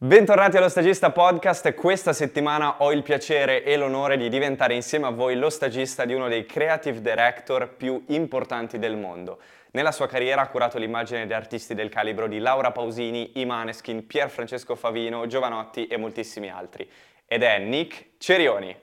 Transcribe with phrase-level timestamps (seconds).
[0.00, 1.74] Bentornati allo Stagista Podcast.
[1.74, 6.14] Questa settimana ho il piacere e l'onore di diventare insieme a voi lo stagista di
[6.14, 9.40] uno dei creative director più importanti del mondo.
[9.72, 14.30] Nella sua carriera ha curato l'immagine di artisti del calibro di Laura Pausini, Imaneskin, Pier
[14.30, 16.88] Francesco Favino, Giovanotti e moltissimi altri.
[17.26, 18.76] Ed è Nick Cerioni.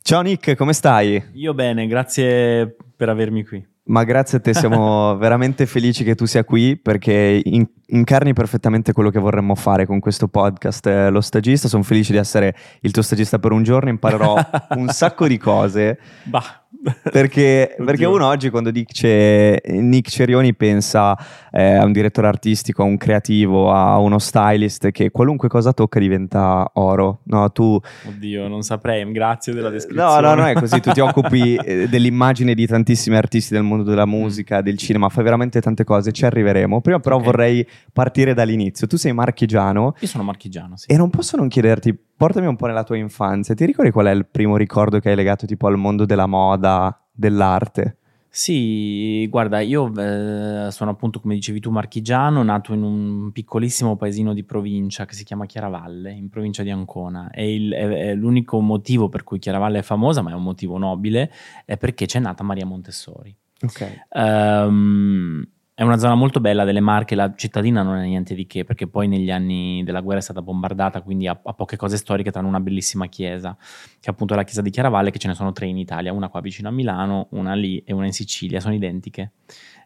[0.00, 1.22] Ciao Nick, come stai?
[1.34, 3.62] Io bene, grazie per avermi qui.
[3.84, 8.92] Ma grazie a te, siamo veramente felici che tu sia qui perché in- incarni perfettamente
[8.92, 10.86] quello che vorremmo fare con questo podcast.
[10.86, 14.36] Eh, lo stagista, sono felice di essere il tuo stagista per un giorno, imparerò
[14.76, 15.98] un sacco di cose.
[16.24, 16.60] Bah.
[17.02, 21.14] Perché, perché, uno oggi quando dice Nick Cerioni pensa
[21.50, 25.98] eh, a un direttore artistico, a un creativo, a uno stylist che qualunque cosa tocca
[25.98, 27.20] diventa oro.
[27.24, 27.78] No, tu...
[28.06, 30.20] Oddio, non saprei, grazie della descrizione.
[30.20, 33.82] No, no, no, è così, tu ti occupi eh, dell'immagine di tantissimi artisti del mondo
[33.82, 36.80] della musica, del cinema, fai veramente tante cose, ci arriveremo.
[36.80, 37.26] Prima però okay.
[37.26, 38.86] vorrei partire dall'inizio.
[38.86, 39.94] Tu sei marchigiano.
[39.98, 40.90] Io sono marchigiano, sì.
[40.90, 44.10] E non posso non chiederti, portami un po' nella tua infanzia, ti ricordi qual è
[44.10, 47.96] il primo ricordo che hai legato tipo al mondo della moda, dell'arte?
[48.32, 54.32] Sì, guarda, io eh, sono appunto, come dicevi tu, marchigiano, nato in un piccolissimo paesino
[54.32, 57.30] di provincia che si chiama Chiaravalle, in provincia di Ancona.
[57.30, 60.78] E il, è, è l'unico motivo per cui Chiaravalle è famosa, ma è un motivo
[60.78, 61.28] nobile,
[61.64, 63.36] è perché c'è nata Maria Montessori.
[63.62, 64.04] Ok.
[64.10, 65.44] Um,
[65.80, 68.86] è una zona molto bella delle Marche, la cittadina non è niente di che, perché
[68.86, 72.48] poi negli anni della guerra è stata bombardata, quindi ha, ha poche cose storiche, tranne
[72.48, 75.68] una bellissima chiesa, che è appunto la chiesa di Chiaravalle, che ce ne sono tre
[75.68, 79.32] in Italia, una qua vicino a Milano, una lì e una in Sicilia, sono identiche.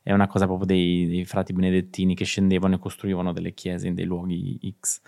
[0.03, 3.95] È una cosa proprio dei, dei frati benedettini che scendevano e costruivano delle chiese in
[3.95, 5.01] dei luoghi X.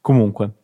[0.00, 0.54] Comunque,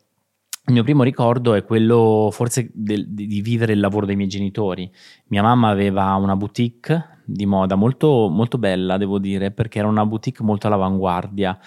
[0.69, 4.89] il mio primo ricordo è quello forse del, di vivere il lavoro dei miei genitori.
[5.27, 10.05] Mia mamma aveva una boutique di moda molto, molto bella, devo dire, perché era una
[10.05, 11.59] boutique molto all'avanguardia.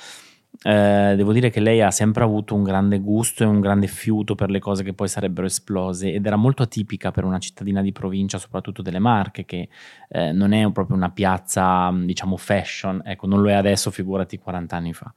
[0.64, 4.36] Eh, devo dire che lei ha sempre avuto un grande gusto e un grande fiuto
[4.36, 7.90] per le cose che poi sarebbero esplose ed era molto atipica per una cittadina di
[7.90, 9.68] provincia, soprattutto delle Marche, che
[10.08, 14.76] eh, non è proprio una piazza, diciamo, fashion, ecco, non lo è adesso, figurati 40
[14.76, 15.12] anni fa.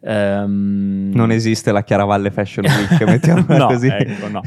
[0.00, 1.10] Um...
[1.12, 3.88] Non esiste la Chiaravalle Fashion Week, mettiamola no, così.
[3.88, 4.40] Ecco, no.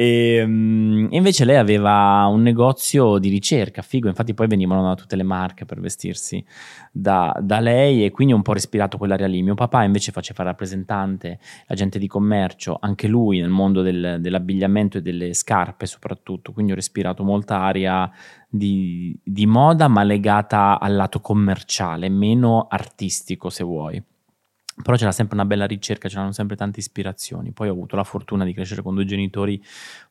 [0.00, 5.16] E, um, invece lei aveva un negozio di ricerca, figo, infatti poi venivano da tutte
[5.16, 6.44] le marche per vestirsi
[6.92, 9.42] da, da lei e quindi ho un po' respirato quell'aria lì.
[9.42, 15.02] Mio papà invece faceva rappresentante, agente di commercio, anche lui nel mondo del, dell'abbigliamento e
[15.02, 18.08] delle scarpe soprattutto, quindi ho respirato molta aria
[18.48, 24.00] di, di moda ma legata al lato commerciale, meno artistico se vuoi
[24.82, 27.52] però c'era sempre una bella ricerca, c'erano sempre tante ispirazioni.
[27.52, 29.62] Poi ho avuto la fortuna di crescere con due genitori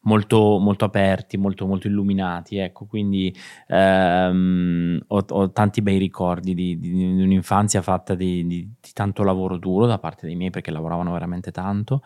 [0.01, 3.33] molto, molto aperti, molto, molto illuminati, ecco, quindi
[3.67, 9.57] ehm, ho, ho, tanti bei ricordi di, di, di un'infanzia fatta di, di, tanto lavoro
[9.57, 12.01] duro da parte dei miei perché lavoravano veramente tanto.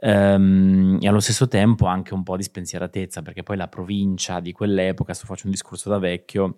[0.00, 4.50] Um, e allo stesso tempo anche un po' di spensieratezza perché poi la provincia di
[4.50, 6.56] quell'epoca, sto facendo un discorso da vecchio,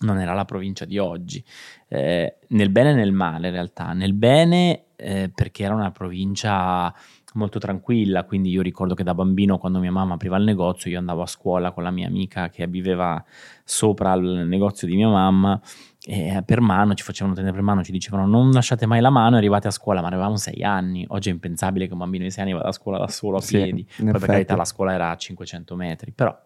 [0.00, 1.42] non era la provincia di oggi,
[1.88, 6.94] eh, nel bene e nel male in realtà, nel bene eh, perché era una provincia
[7.34, 10.98] molto tranquilla, quindi io ricordo che da bambino quando mia mamma apriva il negozio io
[10.98, 13.22] andavo a scuola con la mia amica che viveva
[13.62, 15.60] sopra il negozio di mia mamma
[16.02, 19.36] e per mano ci facevano tenere per mano, ci dicevano non lasciate mai la mano
[19.36, 22.30] e arrivate a scuola, ma avevamo sei anni, oggi è impensabile che un bambino di
[22.30, 24.92] sei anni vada a scuola da solo a piedi, sì, poi per carità la scuola
[24.92, 26.36] era a 500 metri, però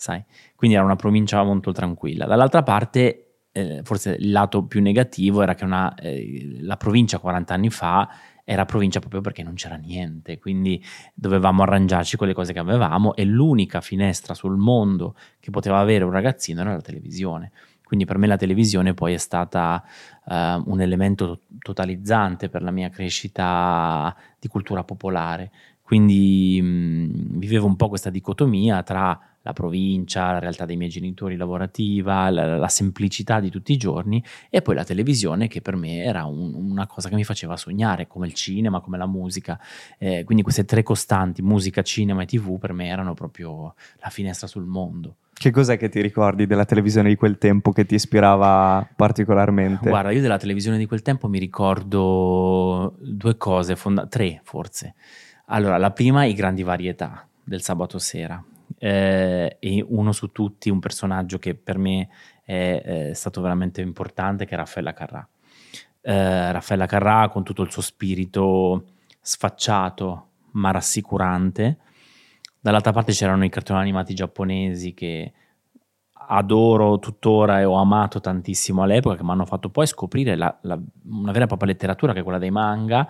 [0.00, 0.24] sai,
[0.56, 2.24] quindi era una provincia molto tranquilla.
[2.24, 7.52] Dall'altra parte, eh, forse il lato più negativo era che una, eh, la provincia 40
[7.52, 8.08] anni fa
[8.42, 13.14] era provincia proprio perché non c'era niente, quindi dovevamo arrangiarci con le cose che avevamo
[13.14, 17.52] e l'unica finestra sul mondo che poteva avere un ragazzino era la televisione.
[17.84, 19.82] Quindi per me la televisione poi è stata
[20.24, 20.32] uh,
[20.64, 25.50] un elemento totalizzante per la mia crescita di cultura popolare.
[25.90, 31.34] Quindi mh, vivevo un po' questa dicotomia tra la provincia, la realtà dei miei genitori
[31.34, 36.04] lavorativa, la, la, semplicità di tutti i giorni e poi la televisione che per me
[36.04, 39.58] era un, una cosa che mi faceva sognare, come il cinema, come la musica.
[39.98, 44.46] Eh, quindi queste tre costanti, musica, cinema e tv, per me erano proprio la finestra
[44.46, 45.16] sul mondo.
[45.32, 49.88] Che cos'è che ti ricordi della televisione di quel tempo che ti ispirava particolarmente?
[49.88, 54.94] Guarda, io della televisione di quel tempo mi ricordo due cose, fonda- tre forse.
[55.52, 58.42] Allora, la prima, i grandi varietà del sabato sera
[58.78, 62.08] eh, e uno su tutti, un personaggio che per me
[62.44, 65.28] è, è stato veramente importante, che è Raffaella Carrà.
[66.02, 68.84] Eh, Raffaella Carrà con tutto il suo spirito
[69.20, 71.78] sfacciato ma rassicurante.
[72.60, 75.32] Dall'altra parte c'erano i cartoni animati giapponesi che
[76.32, 80.78] adoro tuttora e ho amato tantissimo all'epoca, che mi hanno fatto poi scoprire la, la,
[81.06, 83.08] una vera e propria letteratura che è quella dei manga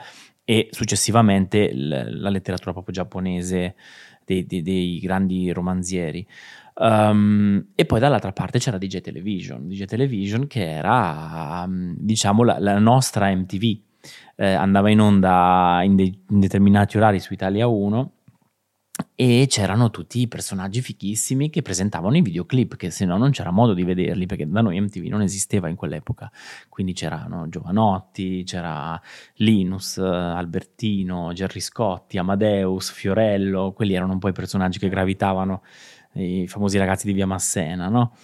[0.51, 3.77] e successivamente la letteratura proprio giapponese
[4.25, 6.27] dei, dei, dei grandi romanzieri.
[6.75, 12.59] Um, e poi dall'altra parte c'era DJ Television, DJ Television che era um, diciamo la,
[12.59, 13.79] la, nostra MTV,
[14.35, 18.13] eh, andava in onda in, de- in determinati orari su Italia 1
[19.21, 23.51] e c'erano tutti i personaggi fichissimi che presentavano i videoclip, che se no non c'era
[23.51, 26.33] modo di vederli, perché da noi MTV non esisteva in quell'epoca.
[26.71, 28.99] Quindi c'erano Giovanotti, c'era
[29.35, 35.65] Linus, Albertino, Gerry Scotti, Amadeus, Fiorello, quelli erano un po' i personaggi che gravitavano,
[36.15, 38.15] i famosi ragazzi di Via Massena, no?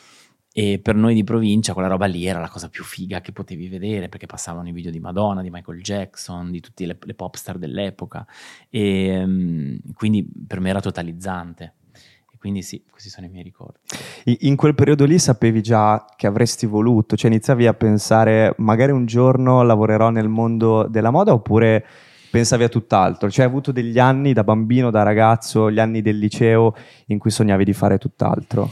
[0.58, 3.68] E per noi di provincia quella roba lì era la cosa più figa che potevi
[3.68, 7.34] vedere perché passavano i video di Madonna, di Michael Jackson, di tutte le, le pop
[7.34, 8.26] star dell'epoca
[8.70, 11.74] e um, quindi per me era totalizzante.
[12.32, 13.80] E quindi sì, questi sono i miei ricordi.
[14.46, 19.04] In quel periodo lì sapevi già che avresti voluto, cioè iniziavi a pensare magari un
[19.04, 21.84] giorno lavorerò nel mondo della moda oppure
[22.30, 23.30] pensavi a tutt'altro?
[23.30, 26.74] Cioè hai avuto degli anni da bambino, da ragazzo, gli anni del liceo
[27.08, 28.70] in cui sognavi di fare tutt'altro?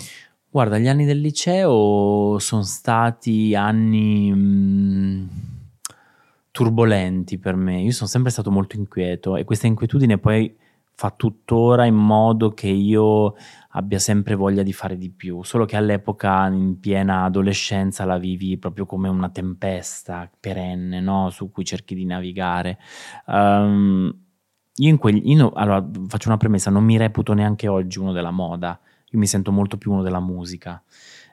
[0.55, 5.27] Guarda, gli anni del liceo sono stati anni mh, mm,
[6.53, 7.81] turbolenti per me.
[7.83, 10.57] Io sono sempre stato molto inquieto e questa inquietudine poi
[10.95, 13.35] fa tuttora in modo che io
[13.71, 18.57] abbia sempre voglia di fare di più, solo che all'epoca in piena adolescenza la vivi
[18.57, 21.31] proprio come una tempesta perenne, no?
[21.31, 22.79] su cui cerchi di navigare.
[23.27, 24.17] Um,
[24.77, 28.31] io in quegli, io, allora faccio una premessa, non mi reputo neanche oggi uno della
[28.31, 28.79] moda,
[29.15, 30.83] io mi sento molto più uno della musica.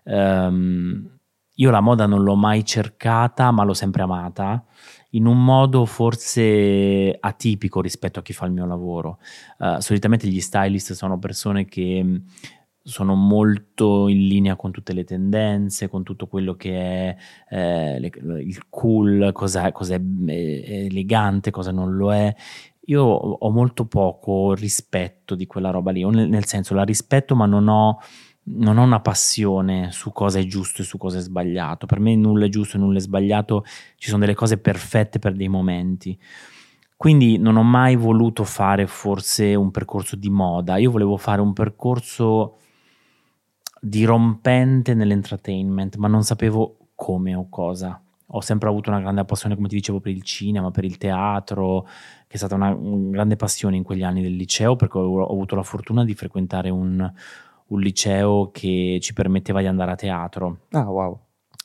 [0.03, 1.19] Um,
[1.55, 4.63] io la moda non l'ho mai cercata, ma l'ho sempre amata,
[5.11, 9.19] in un modo forse atipico rispetto a chi fa il mio lavoro.
[9.57, 12.15] Uh, solitamente gli stylist sono persone che mm,
[12.83, 17.15] sono molto in linea con tutte le tendenze, con tutto quello che è
[17.49, 18.09] eh, le,
[18.41, 22.33] il cool, cosa, cosa è elegante, cosa non lo è
[22.85, 27.67] io ho molto poco rispetto di quella roba lì, nel, senso la rispetto ma non
[27.67, 27.99] ho,
[28.43, 31.85] non ho, una passione su cosa è giusto e su cosa è sbagliato.
[31.85, 33.65] Per me nulla è giusto e nulla è sbagliato,
[33.97, 36.17] ci sono delle cose perfette per dei momenti.
[36.97, 41.53] Quindi non ho mai voluto fare forse un percorso di moda, io volevo fare un
[41.53, 42.57] percorso
[43.79, 48.00] dirompente nell'entertainment, ma non sapevo come o cosa
[48.33, 51.83] ho sempre avuto una grande passione, come ti dicevo, per il cinema, per il teatro,
[52.27, 55.31] che è stata una, una grande passione in quegli anni del liceo, perché ho, ho
[55.31, 57.11] avuto la fortuna di frequentare un,
[57.67, 60.59] un, liceo che ci permetteva di andare a teatro.
[60.71, 61.19] Ah, wow.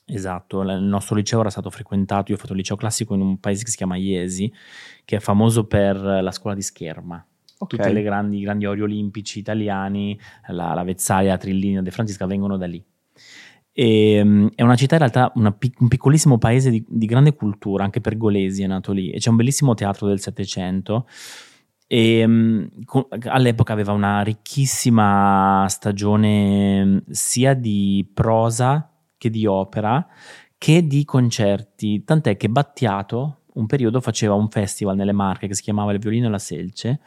[0.08, 3.38] Esatto, il nostro liceo era stato frequentato, io ho fatto il liceo classico in un
[3.38, 4.52] paese che si chiama Iesi,
[5.04, 7.24] che è famoso per la scuola di scherma.
[7.58, 7.78] Okay.
[7.78, 10.18] Tutte le grandi, grandi ori olimpici italiani,
[10.48, 12.84] la, la Vezzaia, la Trillina, De Francisca vengono da lì.
[13.78, 17.84] E, ehm, è una città in realtà pic- un piccolissimo paese di, di, grande cultura,
[17.84, 21.06] anche per Golesi è nato lì, e c'è un bellissimo teatro del Settecento.
[21.86, 22.68] E um,
[23.28, 30.06] all'epoca aveva una ricchissima stagione sia di prosa che di opera
[30.58, 35.62] che di concerti, tant'è che Battiato un periodo faceva un festival nelle Marche che si
[35.62, 37.00] chiamava Il Violino e la Selce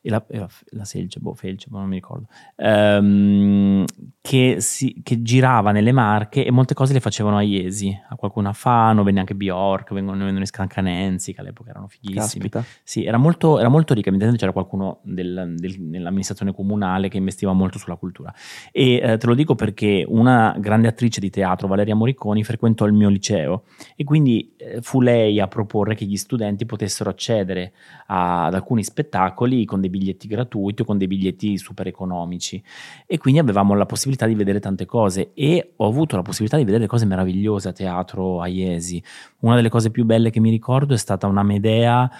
[0.00, 3.84] e la, e la, la Selce, boh, Felce, boh, non mi ricordo, um,
[4.20, 8.48] che, si, che, girava nelle Marche e molte cose le facevano a Iesi, a qualcuno
[8.48, 12.48] a Fano, venne anche Bjork, vengono, vengono i Scancanensi, che all'epoca erano fighissimi.
[12.48, 12.64] Caspita.
[12.82, 17.52] Sì, era molto, era molto ricca, evidentemente c'era qualcuno del, del, nell'amministrazione comunale che investiva
[17.52, 18.32] molto sulla cultura.
[18.70, 22.92] E eh, te lo dico perché una grande attrice di teatro, Valeria Moriconi, frequentò il
[22.92, 23.64] mio liceo
[23.96, 27.72] e quindi eh, fu lei a proporre che gli studenti potessero accedere
[28.06, 32.62] a, ad alcuni spettacoli con dei biglietti gratuiti o con dei biglietti super economici
[33.06, 36.64] e quindi avevamo la possibilità di vedere tante cose e ho avuto la possibilità di
[36.64, 39.02] vedere cose meravigliose a teatro a Iesi.
[39.40, 42.10] Una delle cose più belle che mi ricordo è stata una Medea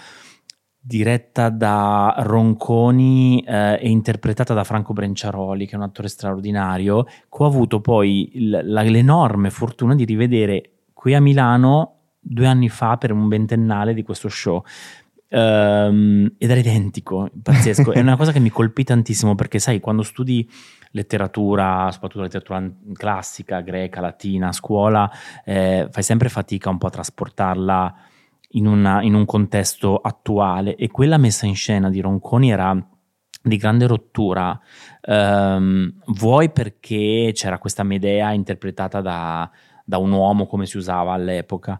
[0.81, 7.13] diretta da Ronconi eh, e interpretata da Franco Brenciaroli, che è un attore straordinario, che
[7.29, 13.11] ho avuto poi l- l'enorme fortuna di rivedere qui a Milano due anni fa per
[13.11, 14.63] un ventennale di questo show.
[15.31, 17.91] Um, ed era identico, pazzesco.
[17.91, 20.49] è una cosa che mi colpì tantissimo perché, sai, quando studi
[20.91, 25.09] letteratura, soprattutto letteratura classica, greca, latina, a scuola,
[25.45, 27.95] eh, fai sempre fatica un po' a trasportarla
[28.53, 30.75] in, una, in un contesto attuale.
[30.75, 32.87] E quella messa in scena di Ronconi era
[33.41, 34.59] di grande rottura,
[35.07, 39.49] um, vuoi perché c'era questa Medea interpretata da,
[39.85, 41.79] da un uomo come si usava all'epoca,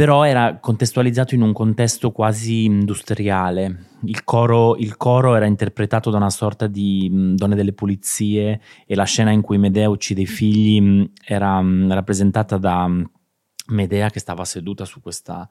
[0.00, 3.98] però era contestualizzato in un contesto quasi industriale.
[4.04, 8.94] Il coro, il coro, era interpretato da una sorta di mh, donne delle pulizie e
[8.94, 12.88] la scena in cui Medea uccide i figli mh, era mh, rappresentata da
[13.66, 15.46] Medea che stava seduta su questa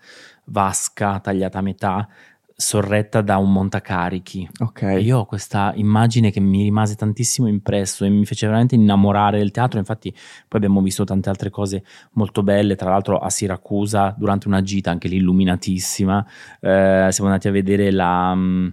[0.45, 2.09] vasca tagliata a metà
[2.59, 4.49] sorretta da un montacarichi.
[4.59, 4.97] Ok.
[4.99, 9.51] Io ho questa immagine che mi rimase tantissimo impresso e mi fece veramente innamorare del
[9.51, 9.79] teatro.
[9.79, 12.75] Infatti, poi abbiamo visto tante altre cose molto belle.
[12.75, 16.25] Tra l'altro, a Siracusa, durante una gita, anche lì illuminatissima,
[16.59, 18.35] eh, siamo andati a vedere la.
[18.35, 18.67] mm,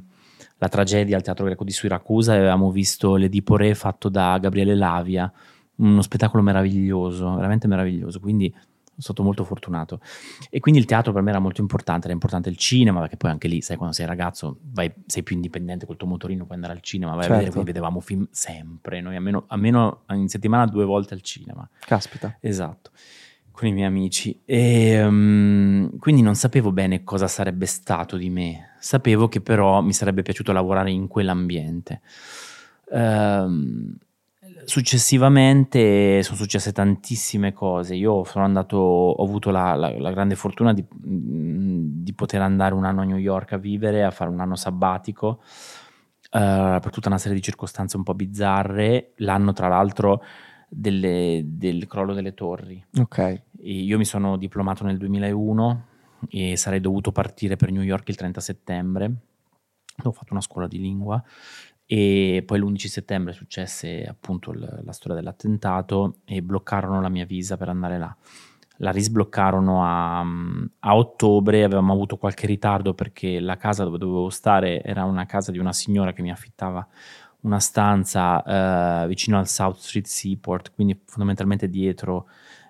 [0.58, 4.74] la tragedia al Teatro Greco di Siracusa e avevamo visto l'Edipo Re fatto da Gabriele
[4.74, 5.30] Lavia,
[5.76, 8.18] uno spettacolo meraviglioso, veramente meraviglioso.
[8.18, 8.52] Quindi
[8.98, 10.00] stato molto fortunato.
[10.50, 13.30] E quindi il teatro per me era molto importante, era importante il cinema, perché poi
[13.30, 16.72] anche lì, sai, quando sei ragazzo vai, sei più indipendente col tuo motorino, puoi andare
[16.72, 17.52] al cinema, vai a vedere, Certo.
[17.52, 21.68] quindi vedevamo film sempre, noi almeno, almeno in settimana due volte al cinema.
[21.80, 22.36] Caspita.
[22.40, 22.90] Esatto,
[23.50, 24.40] con i miei amici.
[24.44, 29.92] E um, quindi non sapevo bene cosa sarebbe stato di me, sapevo che però mi
[29.92, 32.00] sarebbe piaciuto lavorare in quell'ambiente.
[32.92, 33.96] Ehm,
[34.66, 37.94] successivamente sono successe tantissime cose.
[37.94, 42.84] Io sono andato, ho avuto la, la- la grande fortuna di, di poter andare un
[42.84, 45.40] anno a New York a vivere, a fare un anno sabbatico.
[46.32, 50.22] eh, per tutta una serie di circostanze un po' bizzarre, l'anno tra l'altro
[50.68, 52.84] delle- del crollo delle torri.
[52.98, 53.18] Ok.
[53.18, 55.84] E io mi sono diplomato nel 2001
[56.28, 59.12] e sarei dovuto partire per New York il 30 settembre.
[60.02, 61.22] Ho fatto una scuola di lingua
[61.86, 67.56] e poi l'11 settembre successe appunto il- la storia dell'attentato e bloccarono la mia visa
[67.56, 68.14] per andare là.
[68.80, 74.82] La risbloccarono a, a ottobre, avevamo avuto qualche ritardo perché la casa dove dovevo stare
[74.82, 76.86] era una casa di una signora che mi affittava
[77.42, 82.26] una stanza eh, vicino al South Street Seaport, quindi fondamentalmente dietro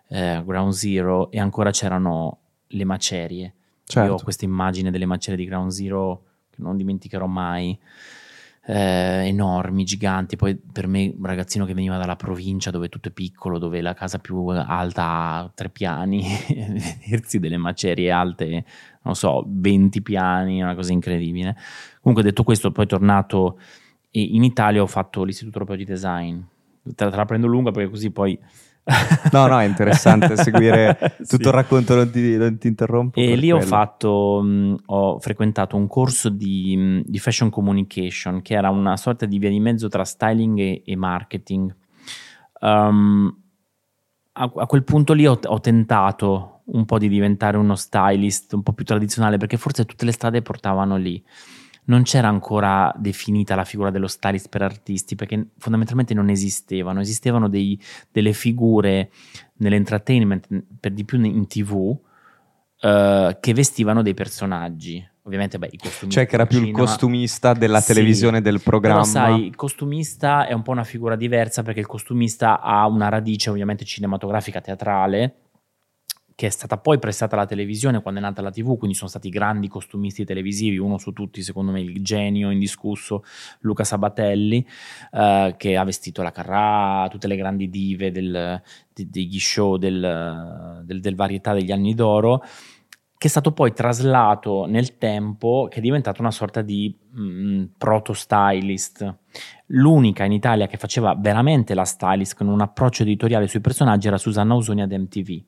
[0.08, 3.54] eh, Ground Zero e ancora c'erano le macerie.
[3.84, 4.08] Certo.
[4.08, 7.76] Io ho questa immagine delle macerie di Ground Zero che non dimenticherò mai,
[8.68, 10.36] eh, enormi, giganti.
[10.36, 13.94] Poi per me, un ragazzino che veniva dalla provincia dove tutto è piccolo, dove la
[13.94, 16.22] casa più alta ha tre piani,
[17.06, 18.64] vedersi delle macerie alte,
[19.02, 21.56] non so, 20 piani, una cosa incredibile.
[22.00, 23.58] Comunque, detto questo, poi tornato
[24.10, 26.40] in Italia ho fatto l'istituto europeo di design.
[26.94, 28.38] Te la, te la prendo lunga perché così poi.
[29.32, 31.42] No, no, è interessante seguire tutto Sì.
[31.42, 33.18] il racconto, non ti, non ti interrompo.
[33.20, 33.70] E lì ho quello.
[33.70, 39.38] fatto, mh, ho frequentato un corso di, di fashion communication, che era una sorta di
[39.38, 41.74] via di mezzo tra styling e, e marketing.
[42.60, 43.36] Um,
[44.32, 48.62] a, a quel punto lì ho, ho tentato un po' di diventare uno stylist un
[48.62, 51.22] po' più tradizionale, perché forse tutte le strade portavano lì.
[51.86, 57.00] Non c'era ancora definita la figura dello stylist per artisti, perché fondamentalmente non esistevano.
[57.00, 59.10] Esistevano dei- delle figure
[59.58, 60.46] nell'entertainment,
[60.80, 61.96] per di più in tv,
[62.80, 65.06] eh, che vestivano dei personaggi.
[65.22, 66.12] Ovviamente, beh, i costumi.
[66.12, 69.00] Cioè, che era più il costumista della Sì, televisione del programma.
[69.00, 73.08] Però sai, il costumista è un po' una figura diversa perché il costumista ha una
[73.08, 75.45] radice ovviamente cinematografica, teatrale,
[76.36, 79.30] che è stata poi prestata alla televisione quando è nata la TV, quindi sono stati
[79.30, 83.24] grandi costumisti televisivi, uno su tutti, secondo me il genio indiscusso
[83.60, 84.64] Luca Sabatelli,
[85.12, 88.60] eh, che ha vestito la Carrà, tutte le grandi dive del-
[88.92, 92.42] de- degli show del, del, del varietà degli anni d'oro,
[93.18, 99.16] che è stato poi traslato nel tempo, che è diventato una sorta di mm, proto-stylist.
[99.68, 104.18] L'unica in Italia che faceva veramente la stylist con un approccio editoriale sui personaggi era
[104.18, 105.42] Susanna Ausoni ad MTV.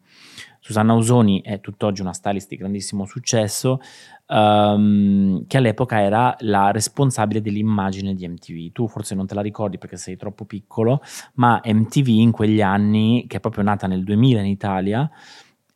[0.69, 3.81] Susanna Ausoni è tutt'oggi una stylist di grandissimo successo,
[4.27, 8.73] ehm, che all'epoca era la responsabile dell'immagine di MTV.
[8.73, 11.01] Tu forse non te la ricordi perché sei troppo piccolo,
[11.37, 15.11] ma MTV in quegli anni, che è proprio nata nel 2000 in Italia,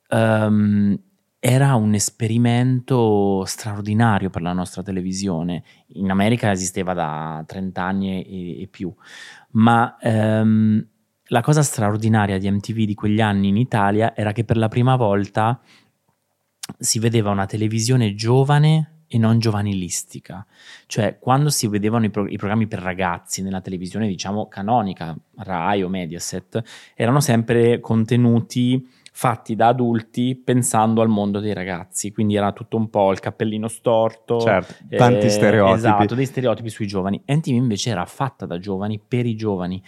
[0.08, 1.00] ehm,
[1.38, 5.64] era un esperimento straordinario per la nostra televisione.
[5.94, 8.94] In America esisteva da 30 anni e, e più,
[9.52, 10.86] ma ehm,
[11.32, 14.96] la cosa straordinaria di MTV di quegli anni in Italia era che per la prima
[14.96, 15.58] volta
[16.78, 20.46] si vedeva una televisione giovane e non giovanilistica.
[20.86, 25.82] Cioè, quando si vedevano i, pro- i programmi per ragazzi nella televisione, diciamo, canonica, Rai
[25.82, 26.62] o Mediaset,
[26.94, 32.12] erano sempre contenuti fatti da adulti pensando al mondo dei ragazzi.
[32.12, 34.38] Quindi era tutto un po' il cappellino storto.
[34.40, 35.76] Certo, tanti eh, stereotipi.
[35.76, 37.22] Esatto, dei stereotipi sui giovani.
[37.26, 39.82] MTV invece era fatta da giovani per i giovani.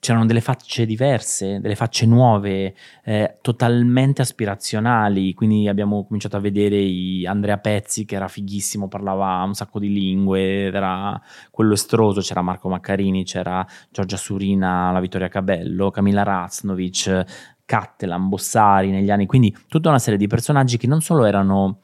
[0.00, 2.74] C'erano delle facce diverse, delle facce nuove,
[3.04, 5.34] eh, totalmente aspirazionali.
[5.34, 6.78] Quindi abbiamo cominciato a vedere
[7.26, 12.20] Andrea Pezzi, che era fighissimo, parlava un sacco di lingue, era quello estroso.
[12.20, 19.26] C'era Marco Maccarini, c'era Giorgia Surina, la Vittoria Cabello, Camilla Raznovic, Cattelan, Bossari negli anni,
[19.26, 21.80] quindi tutta una serie di personaggi che non solo erano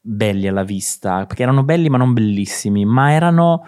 [0.00, 3.66] belli alla vista, perché erano belli ma non bellissimi, ma erano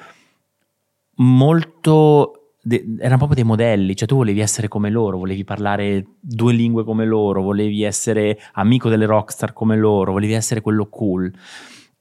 [1.17, 6.53] molto de- erano proprio dei modelli, cioè tu volevi essere come loro, volevi parlare due
[6.53, 11.33] lingue come loro, volevi essere amico delle rockstar come loro, volevi essere quello cool.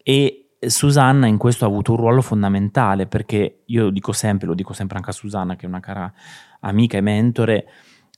[0.03, 4.73] E Susanna in questo ha avuto un ruolo fondamentale perché io dico sempre, lo dico
[4.73, 6.13] sempre anche a Susanna che è una cara
[6.59, 7.65] amica e mentore,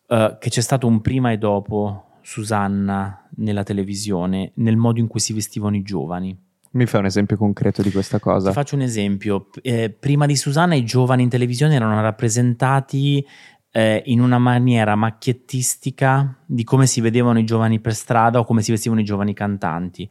[0.07, 5.21] uh, che c'è stato un prima e dopo Susanna nella televisione, nel modo in cui
[5.21, 6.37] si vestivano i giovani.
[6.73, 8.47] Mi fai un esempio concreto di questa cosa?
[8.49, 9.49] Ti faccio un esempio.
[9.61, 13.23] Eh, prima di Susanna i giovani in televisione erano rappresentati
[13.71, 18.63] eh, in una maniera macchiettistica di come si vedevano i giovani per strada o come
[18.63, 20.09] si vestivano i giovani cantanti.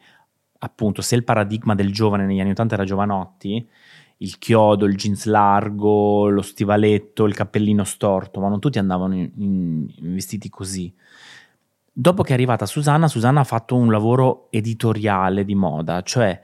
[0.59, 3.69] Appunto, se il paradigma del giovane negli anni 80 era Giovanotti,
[4.19, 9.31] il chiodo, il jeans largo, lo stivaletto, il cappellino storto, ma non tutti andavano in,
[9.35, 10.95] in, in vestiti così.
[11.95, 16.41] Dopo che è arrivata Susanna, Susanna ha fatto un lavoro editoriale di moda, cioè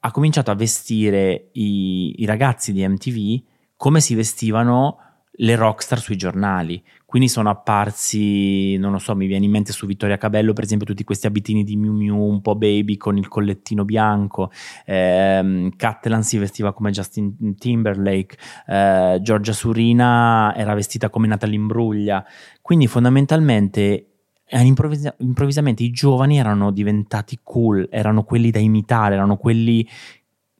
[0.00, 3.42] ha cominciato a vestire i, i ragazzi di MTV
[3.76, 4.98] come si vestivano
[5.40, 6.82] le rockstar sui giornali.
[7.04, 10.86] Quindi sono apparsi, non lo so, mi viene in mente su Vittoria Cabello, per esempio,
[10.86, 14.50] tutti questi abitini di Miu Miu, un po' baby con il collettino bianco.
[14.84, 18.36] Eh, Cattelan si vestiva come Justin Timberlake.
[18.66, 22.24] Eh, Giorgia Surina era vestita come Natalie Imbruglia.
[22.60, 24.07] Quindi fondamentalmente
[24.50, 29.86] Improvvisa- improvvisamente i giovani erano diventati cool, erano quelli da imitare, erano quelli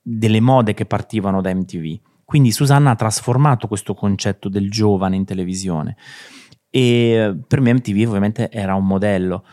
[0.03, 1.99] delle mode che partivano da MTV.
[2.25, 5.97] Quindi Susanna ha trasformato questo concetto del giovane in televisione
[6.71, 9.45] e per me MTV ovviamente era un modello.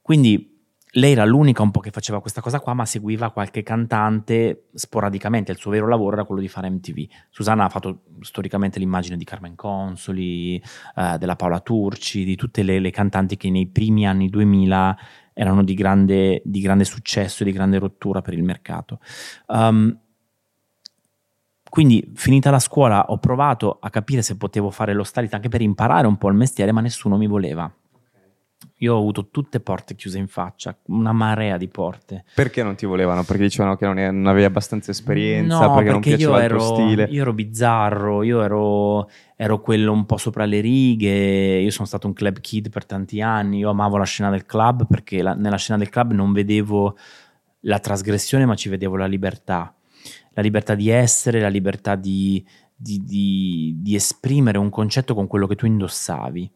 [0.00, 0.55] Quindi
[0.96, 5.52] lei era l'unica un po' che faceva questa cosa qua, ma seguiva qualche cantante sporadicamente.
[5.52, 7.06] Il suo vero lavoro era quello di fare MTV.
[7.30, 12.78] Susanna ha fatto storicamente l'immagine di Carmen Consoli, eh, della Paola Turci, di tutte le,
[12.78, 14.98] le, cantanti che nei primi anni 2000
[15.34, 19.00] erano di grande, di grande successo e di grande rottura per il mercato.
[19.48, 19.98] Um,
[21.68, 25.60] quindi finita la scuola ho provato a capire se potevo fare lo stylist anche per
[25.60, 27.70] imparare un po' il mestiere, ma nessuno mi voleva.
[28.80, 32.24] Io ho avuto tutte porte chiuse in faccia, una marea di porte.
[32.34, 33.24] Perché non ti volevano?
[33.24, 36.56] Perché dicevano che non, è, non avevi abbastanza esperienza, no, perché, perché non piaceva ero,
[36.56, 37.08] il tuo stile.
[37.10, 42.06] Io ero bizzarro, io ero, ero, quello un po' sopra le righe, io sono stato
[42.06, 45.56] un club kid per tanti anni, io amavo la scena del club perché la, nella
[45.56, 46.98] scena del club non vedevo
[47.60, 49.74] la trasgressione ma ci vedevo la libertà.
[50.34, 52.44] La libertà di essere, la libertà di,
[52.76, 56.50] di, di, di esprimere un concetto con quello che tu indossavi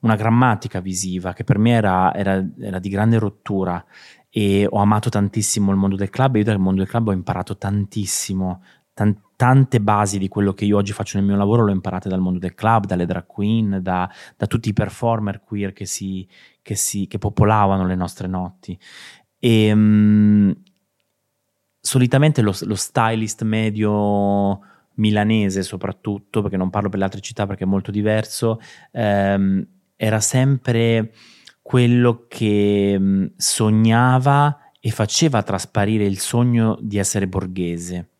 [0.00, 3.84] una grammatica visiva che per me era, era, era, di grande rottura
[4.30, 7.12] e ho amato tantissimo il mondo del club e io dal mondo del club ho
[7.12, 8.62] imparato tantissimo,
[8.92, 12.20] tan- tante basi di quello che io oggi faccio nel mio lavoro l'ho imparate dal
[12.20, 16.26] mondo del club, dalle drag queen, da, da tutti i performer queer che, si,
[16.62, 18.78] che, si, che popolavano le nostre notti.
[19.38, 20.54] E, um,
[21.86, 24.60] solitamente lo, lo stylist medio
[24.96, 28.60] milanese soprattutto, perché non parlo per le altre città perché è molto diverso,
[28.92, 31.12] ehm, era sempre
[31.62, 38.10] quello che sognava e faceva trasparire il sogno di essere borghese.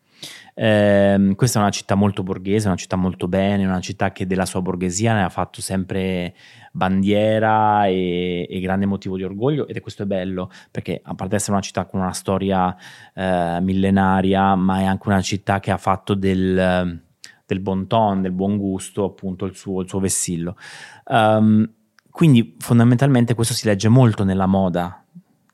[0.59, 4.47] Eh, questa è una città molto borghese, una città molto bene, una città che della
[4.47, 6.33] sua borghesia ne ha fatto sempre
[6.71, 11.35] bandiera e, e, grande motivo di orgoglio ed è questo è bello perché a parte
[11.35, 12.75] essere una città con una storia
[13.13, 17.01] eh, millenaria, ma è anche una città che ha fatto del,
[17.45, 20.57] del bon ton, del buon gusto, appunto il suo, il suo vessillo.
[21.05, 21.69] Um,
[22.09, 25.05] quindi fondamentalmente questo si legge molto nella moda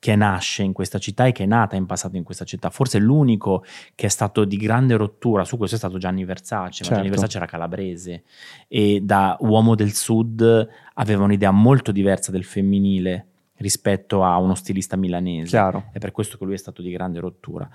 [0.04, 2.70] che nasce in questa città e che è nata in passato in questa città.
[2.70, 3.64] Forse l'unico
[3.96, 6.90] che è stato di grande rottura su questo è stato Gianni Versace, certo.
[6.90, 8.24] ma Gianni Versace era calabrese
[8.68, 13.28] e da uomo del sud aveva un'idea molto diversa del femminile
[13.60, 15.48] rispetto a uno stilista milanese.
[15.48, 15.86] Chiaro.
[15.94, 17.70] È per questo che lui è stato di grande rottura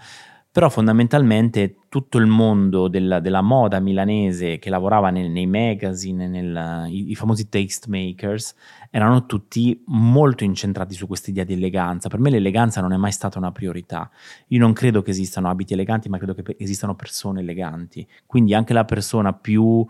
[0.50, 6.86] però fondamentalmente tutto il mondo della, della moda milanese che lavorava nei, nei magazine, nel,
[6.88, 8.54] i, i, famosi tastemakers,
[8.90, 12.08] erano tutti molto incentrati su questa idea di eleganza.
[12.08, 14.10] Per me l'eleganza non è mai stata una priorità.
[14.48, 18.06] Io non credo che esistano abiti eleganti, ma credo che esistano persone eleganti.
[18.26, 19.86] Quindi anche la persona più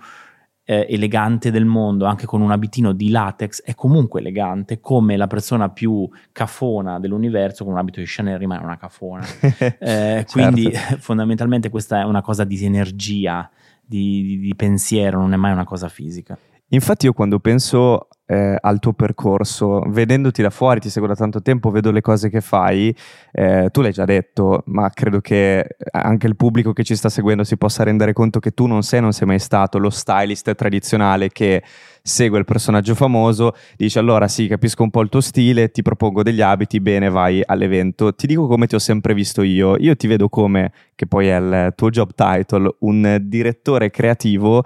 [0.70, 5.26] eh, elegante del mondo, anche con un abitino di latex, è comunque elegante, come la
[5.26, 9.24] persona più cafona dell'universo con un abito di Chanel rimane una cafona.
[9.80, 10.32] Eh, certo.
[10.32, 13.48] Quindi fondamentalmente questa è una cosa di energia,
[13.82, 16.36] di, di, di pensiero, non è mai una cosa fisica.
[16.68, 21.40] Infatti io quando penso eh, al tuo percorso, vedendoti da fuori, ti seguo da tanto
[21.40, 22.94] tempo, vedo le cose che fai,
[23.32, 27.42] eh, tu l'hai già detto, ma credo che anche il pubblico che ci sta seguendo
[27.42, 31.30] si possa rendere conto che tu non sei, non sei mai stato lo stylist tradizionale
[31.30, 31.62] che
[32.02, 36.22] segue il personaggio famoso, dice allora sì, capisco un po' il tuo stile, ti propongo
[36.22, 38.14] degli abiti, bene, vai all'evento.
[38.14, 41.36] Ti dico come ti ho sempre visto io, io ti vedo come, che poi è
[41.38, 44.64] il tuo job title, un direttore creativo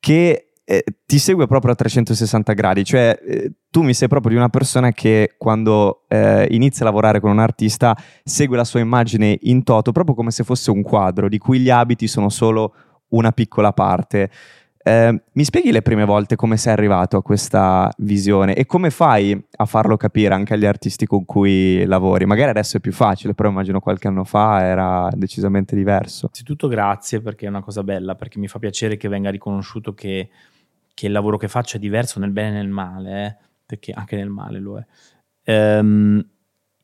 [0.00, 4.36] che eh, ti segue proprio a 360 gradi, cioè eh, tu mi sei proprio di
[4.36, 9.38] una persona che quando eh, inizia a lavorare con un artista segue la sua immagine
[9.42, 12.74] in toto, proprio come se fosse un quadro, di cui gli abiti sono solo
[13.10, 14.28] una piccola parte.
[14.82, 19.40] Eh, mi spieghi le prime volte come sei arrivato a questa visione e come fai
[19.56, 22.24] a farlo capire anche agli artisti con cui lavori?
[22.24, 26.26] Magari adesso è più facile, però immagino qualche anno fa era decisamente diverso.
[26.26, 30.28] Innanzitutto grazie perché è una cosa bella, perché mi fa piacere che venga riconosciuto che,
[30.96, 33.36] che il lavoro che faccio è diverso nel bene e nel male, eh?
[33.66, 34.86] perché anche nel male lo è.
[35.44, 36.26] Ehm,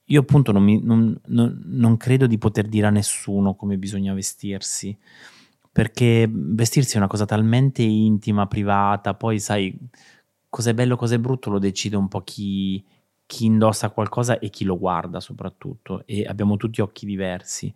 [0.05, 4.12] io appunto non, mi, non, non, non credo di poter dire a nessuno come bisogna
[4.12, 4.94] vestirsi
[5.72, 9.75] perché vestirsi è una cosa talmente intima, privata, poi sai,
[10.51, 12.85] cos'è bello, cos'è brutto lo decide un po' chi,
[13.25, 17.72] chi indossa qualcosa e chi lo guarda soprattutto e abbiamo tutti occhi diversi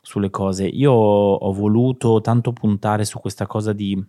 [0.00, 0.66] sulle cose.
[0.66, 4.00] Io ho voluto tanto puntare su questa cosa di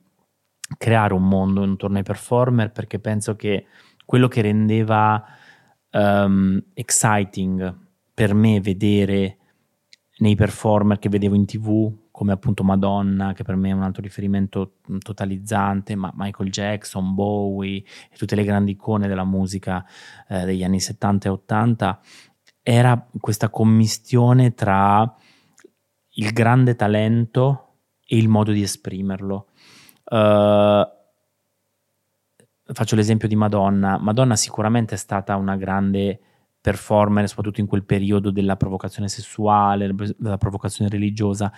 [0.78, 3.66] creare un mondo intorno ai performer perché penso che
[4.06, 5.24] quello che rendeva
[5.92, 7.76] um, exciting
[8.14, 9.38] per me vedere
[10.18, 14.04] nei performer che vedevo in tv come appunto Madonna, che per me è un altro
[14.04, 17.78] riferimento mm, totalizzante, ma Michael Jackson, Bowie
[18.12, 19.84] e tutte le grandi icone della musica
[20.28, 22.02] eh, degli anni 70 e 80,
[22.62, 25.12] era questa commistione tra
[26.16, 29.48] il grande talento e il modo di esprimerlo.
[30.06, 30.84] Uh,
[32.74, 33.98] faccio l'esempio di Madonna.
[33.98, 36.20] Madonna sicuramente è stata una grande
[36.60, 41.52] performer, soprattutto in quel periodo della provocazione sessuale, della provocazione religiosa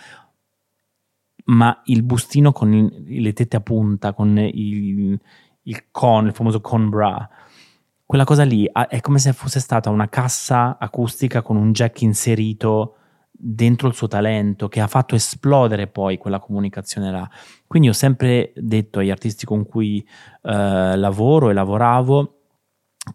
[1.45, 5.19] ma il bustino con il, le tette a punta, con il,
[5.63, 7.29] il con, il famoso con bra,
[8.05, 12.97] quella cosa lì è come se fosse stata una cassa acustica con un jack inserito
[13.37, 17.29] dentro il suo talento che ha fatto esplodere poi quella comunicazione là.
[17.67, 19.99] Quindi ho sempre detto agli artisti con cui
[20.43, 22.39] eh, lavoro e lavoravo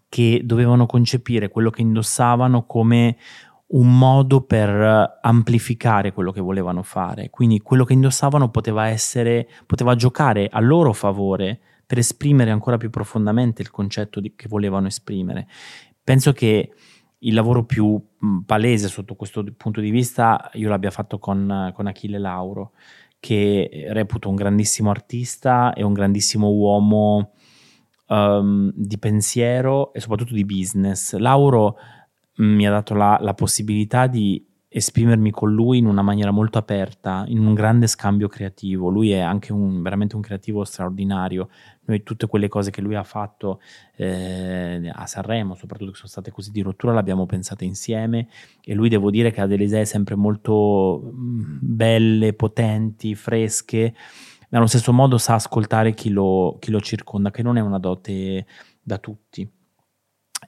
[0.07, 3.17] che dovevano concepire quello che indossavano come
[3.73, 7.29] un modo per amplificare quello che volevano fare.
[7.29, 12.89] Quindi quello che indossavano poteva essere, poteva giocare a loro favore per esprimere ancora più
[12.89, 15.47] profondamente il concetto di, che volevano esprimere.
[16.03, 16.71] Penso che
[17.23, 18.01] il lavoro più
[18.45, 22.71] palese sotto questo punto di vista io l'abbia fatto con, con Achille Lauro,
[23.19, 27.33] che reputo un grandissimo artista e un grandissimo uomo
[28.07, 31.15] um, di pensiero e soprattutto di business.
[31.15, 31.77] Lauro
[32.37, 37.25] mi ha dato la, la possibilità di esprimermi con lui in una maniera molto aperta,
[37.27, 38.87] in un grande scambio creativo.
[38.87, 41.49] Lui è anche un, veramente un creativo straordinario.
[41.83, 43.59] Noi tutte quelle cose che lui ha fatto
[43.95, 48.27] eh, a Sanremo, soprattutto che sono state così di rottura, le abbiamo pensate insieme
[48.63, 53.95] e lui devo dire che ha delle idee sempre molto mm, belle, potenti, fresche.
[54.49, 57.79] Ma allo stesso modo sa ascoltare chi lo, chi lo circonda, che non è una
[57.79, 58.45] dote
[58.81, 59.49] da tutti.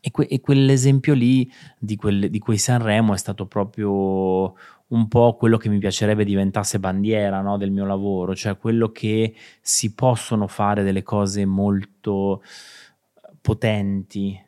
[0.01, 4.53] E, que- e quell'esempio lì di, quel, di, quei Sanremo è stato proprio
[4.93, 9.35] un po' quello che mi piacerebbe diventasse bandiera no, del mio lavoro, cioè quello che
[9.59, 12.41] si possono fare delle cose molto
[13.41, 14.39] potenti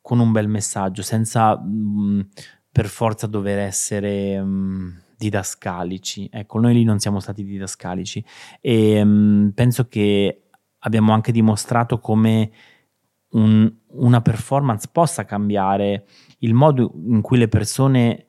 [0.00, 2.20] con un bel messaggio, senza mh, mm,
[2.72, 6.28] per forza dover essere mh, mm, didascalici.
[6.32, 8.24] Ecco, noi lì non siamo stati didascalici
[8.60, 10.44] e mh, mm, penso che
[10.80, 12.50] abbiamo anche dimostrato come
[13.32, 16.06] un, una performance possa cambiare
[16.38, 18.26] il modo in cui le persone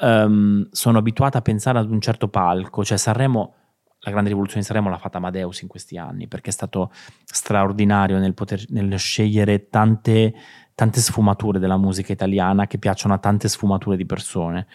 [0.00, 2.84] um, sono abituate a pensare ad un certo palco.
[2.84, 3.54] Cioè Sanremo,
[4.00, 6.90] la grande rivoluzione di Sanremo l'ha fatta Amadeus in questi anni perché è stato
[7.24, 10.34] straordinario nel, poter, nel scegliere tante,
[10.74, 14.66] tante sfumature della musica italiana che piacciono a tante sfumature di persone.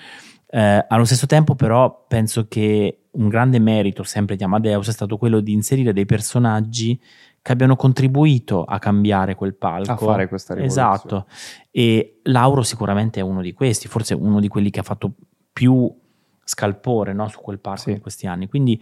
[0.48, 5.18] Eh, allo stesso tempo, però, penso che un grande merito sempre di Amadeus è stato
[5.18, 7.00] quello di inserire dei personaggi
[7.44, 9.92] che abbiano contribuito a cambiare quel palco.
[9.92, 10.94] A fare questa rivoluzione.
[10.94, 11.28] Esatto.
[11.72, 15.12] E Lauro sicuramente è uno di questi, forse uno di quelli che ha fatto
[15.52, 15.94] più
[16.46, 17.92] scalpore no, su quel palco sì.
[17.92, 18.48] in questi anni.
[18.48, 18.82] Quindi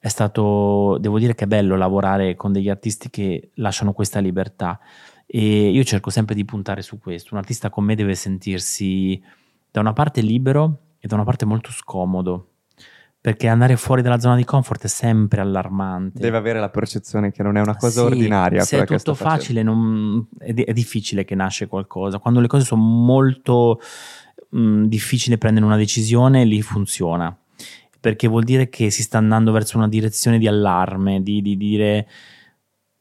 [0.00, 4.80] è stato, devo dire che è bello lavorare con degli artisti che lasciano questa libertà.
[5.24, 7.34] E io cerco sempre di puntare su questo.
[7.34, 9.22] Un artista con me deve sentirsi
[9.70, 12.49] da una parte libero e da una parte molto scomodo
[13.20, 16.20] perché andare fuori dalla zona di comfort è sempre allarmante.
[16.20, 18.62] Deve avere la percezione che non è una cosa Sì, ordinaria.
[18.62, 22.18] Se è tutto facile, non- è, è difficile che nasce qualcosa.
[22.18, 23.78] Quando le cose sono molto
[24.48, 27.36] mh, difficili prendere una decisione, lì funziona.
[28.00, 32.08] Perché vuol dire che si sta andando verso una direzione di allarme, di, di dire.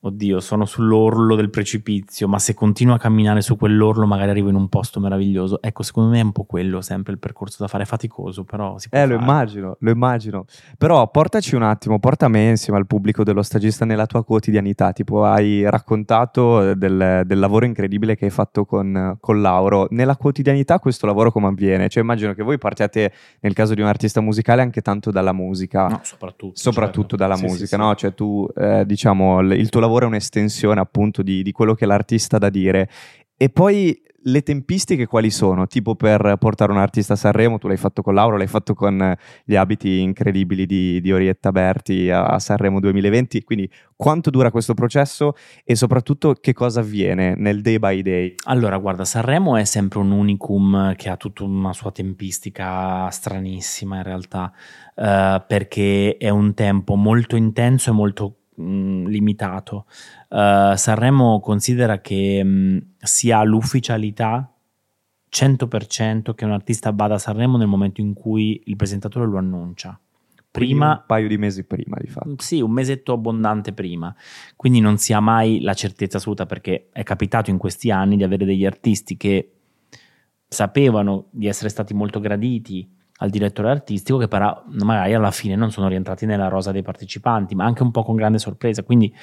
[0.02, 4.56] Oddio, sono sull'orlo del precipizio, ma se continuo a camminare su quell'orlo magari arrivo in
[4.56, 5.62] un posto meraviglioso.
[5.62, 8.78] Ecco, secondo me è un po' quello sempre il percorso da fare, è faticoso, però
[8.78, 9.22] si può Eh, lo fare.
[9.22, 10.46] immagino, lo immagino.
[10.78, 14.94] Però portaci un attimo, porta me insieme al pubblico dello stagista nella tua quotidianità.
[14.94, 19.88] Tipo, hai raccontato del, del lavoro incredibile che hai fatto con, con Lauro.
[19.90, 21.90] Nella quotidianità questo lavoro come avviene?
[21.90, 25.88] Cioè, immagino che voi partiate, nel caso di un artista musicale, anche tanto dalla musica.
[25.90, 26.54] No, soprattutto.
[26.56, 27.16] Soprattutto certo.
[27.18, 27.76] dalla Sì, musica, sì.
[27.76, 27.96] no?
[27.96, 32.36] Cioè tu, eh, diciamo, il tuo lavoro è un'estensione appunto di, di quello che l'artista
[32.36, 32.90] ha da dire.
[33.36, 35.68] E poi le tempistiche quali sono?
[35.68, 39.16] Tipo per portare un artista a Sanremo, tu l'hai fatto con Laura, l'hai fatto con
[39.46, 44.74] gli abiti incredibili di, di Orietta Berti a, a Sanremo 2020, quindi quanto dura questo
[44.74, 48.36] processo e soprattutto che cosa avviene nel day by day?
[48.46, 54.04] Allora, guarda, Sanremo è sempre un unicum che ha tutta una sua tempistica stranissima in
[54.04, 54.52] realtà,
[54.96, 59.86] eh, perché è un tempo molto intenso e molto mh, limitato.
[60.30, 64.52] Eh, Sanremo considera che mh, si ha l'ufficialità
[65.32, 70.00] 100% che un artista vada a Sanremo nel momento in cui il presentatore lo annuncia.
[70.52, 72.34] Quindi Prima un paio di mesi prima di fatto.
[72.40, 74.14] sì, un mesetto abbondante prima,
[74.56, 78.24] quindi non si ha mai la certezza assoluta perché è capitato in questi anni di
[78.24, 79.52] avere degli artisti che
[80.48, 82.90] sapevano di essere stati molto graditi
[83.22, 87.56] al direttore artistico che però magari alla fine non sono rientrati nella rosa dei partecipanti,
[87.56, 89.14] ma anche un po' con grande sorpresa, quindi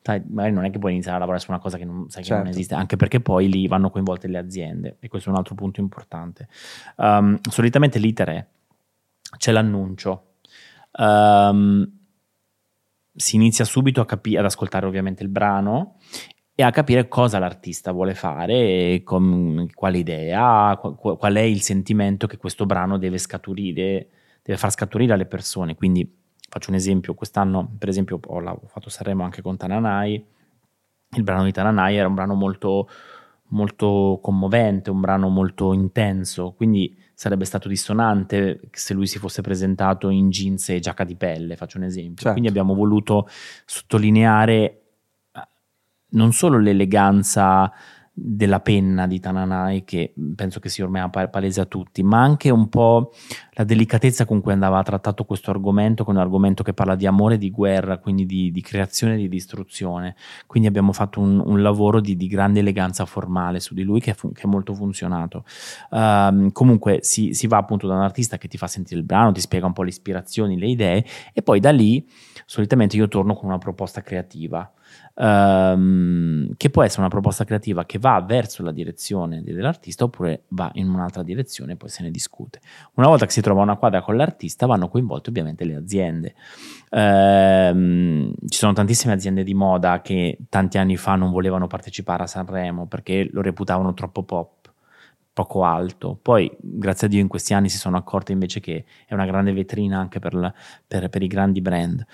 [0.00, 2.22] sai, magari non è che puoi iniziare a lavorare su una cosa che non, sai
[2.22, 2.54] che non Certo.
[2.54, 5.80] esiste, anche perché poi lì vanno coinvolte le aziende e questo è un altro punto
[5.80, 6.48] importante.
[6.96, 8.46] Um, solitamente l'iter è,
[9.36, 10.26] c'è l'annuncio,
[10.98, 11.90] Ehm,
[13.14, 15.96] si inizia subito a capi- ad ascoltare ovviamente il brano
[16.54, 22.36] e a capire cosa l'artista vuole fare, com- quale idea, qual è il sentimento che
[22.36, 24.08] questo brano deve scaturire,
[24.42, 25.74] deve far scaturire alle persone.
[25.74, 30.24] Quindi faccio un esempio, quest'anno per esempio ho, fatto Sanremo anche con Tananai,
[31.14, 32.86] il brano di Tananai era un brano molto,
[33.48, 40.10] molto commovente, un brano molto intenso, quindi sarebbe stato dissonante se lui si fosse presentato
[40.10, 42.16] in jeans e giacca di pelle, faccio un esempio.
[42.16, 42.32] Certo.
[42.32, 43.26] Quindi abbiamo voluto
[43.64, 44.81] sottolineare
[46.12, 47.70] non solo l'eleganza
[48.14, 52.50] della penna di Tananai, che penso che sia ormai pa- palese a tutti, ma anche
[52.50, 53.12] un po'
[53.52, 57.06] la delicatezza con cui andava trattato questo argomento, che è un argomento che parla di
[57.06, 60.14] amore e di guerra, quindi di, di creazione e di distruzione.
[60.46, 64.10] Quindi abbiamo fatto un, un lavoro di, di grande eleganza formale su di lui che,
[64.10, 65.44] è fu- che è molto funzionato.
[65.90, 69.32] Ehm, comunque si, si va appunto da un artista che ti fa sentire il brano,
[69.32, 72.06] ti spiega un po' le ispirazioni, le idee e poi da lì
[72.44, 74.70] solitamente io torno con una proposta creativa.
[75.14, 80.72] ehm, che può essere una proposta creativa che va verso la direzione dell'artista oppure va
[80.74, 82.60] in un'altra direzione e poi se ne discute.
[82.94, 86.34] Una volta che si trova una quadra con l'artista vanno coinvolte ovviamente le aziende.
[86.90, 92.26] Ehm, ci sono tantissime aziende di moda che tanti anni fa non volevano partecipare a
[92.26, 94.72] Sanremo perché lo reputavano troppo pop,
[95.32, 96.18] poco alto.
[96.20, 99.52] Poi, grazie a Dio, in questi anni si sono accorte invece che è una grande
[99.52, 100.52] vetrina anche per, la-
[100.88, 102.04] per- per i grandi brand.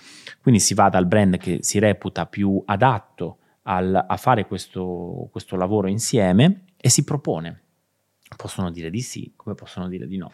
[0.43, 3.39] Quindi si va dal brand che si reputa più adatto
[3.69, 7.63] al- a fare questo, questo lavoro insieme e si propone.
[8.37, 10.31] Possono dire di sì, come possono dire di no.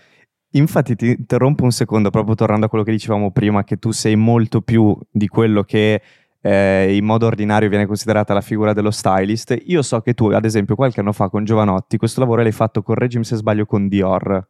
[0.51, 4.15] Infatti ti interrompo un secondo, proprio tornando a quello che dicevamo prima, che tu sei
[4.15, 6.01] molto più di quello che
[6.41, 9.57] eh, in modo ordinario viene considerata la figura dello stylist.
[9.67, 12.83] Io so che tu, ad esempio, qualche anno fa con Giovanotti, questo lavoro l'hai fatto,
[12.83, 14.49] correggimi se sbaglio, con Dior.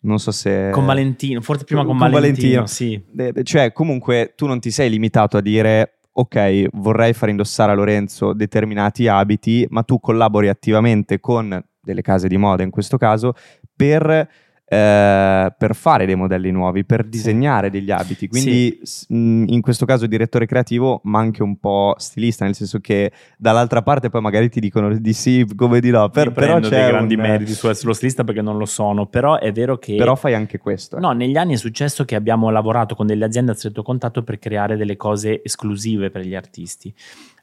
[0.00, 0.70] Non so se...
[0.70, 2.66] Con Valentino, forse prima con, con Valentino, Valentino.
[2.66, 3.02] sì.
[3.16, 7.74] Eh, Cioè, comunque, tu non ti sei limitato a dire, ok, vorrei far indossare a
[7.74, 13.34] Lorenzo determinati abiti, ma tu collabori attivamente con delle case di moda, in questo caso,
[13.74, 14.28] per,
[14.74, 18.26] eh, per fare dei modelli nuovi, per disegnare degli abiti.
[18.28, 22.80] Quindi, s- mh, in questo caso, direttore creativo, ma anche un po' stilista, nel senso
[22.80, 26.68] che dall'altra parte poi magari ti dicono di sì, come di no, per- però c'è
[26.70, 29.78] dei grandi un- meriti su essere lo stilista perché non lo sono, però è vero
[29.78, 29.94] che...
[29.96, 30.96] Però fai anche questo.
[30.96, 31.00] eh.
[31.00, 34.38] No, negli anni è successo che abbiamo lavorato con delle aziende a stretto contatto per
[34.38, 36.92] creare delle cose esclusive per gli artisti.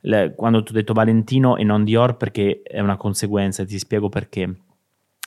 [0.02, 4.10] Le- quando ti ho detto Valentino e non Dior perché è una conseguenza, ti spiego
[4.10, 4.54] perché.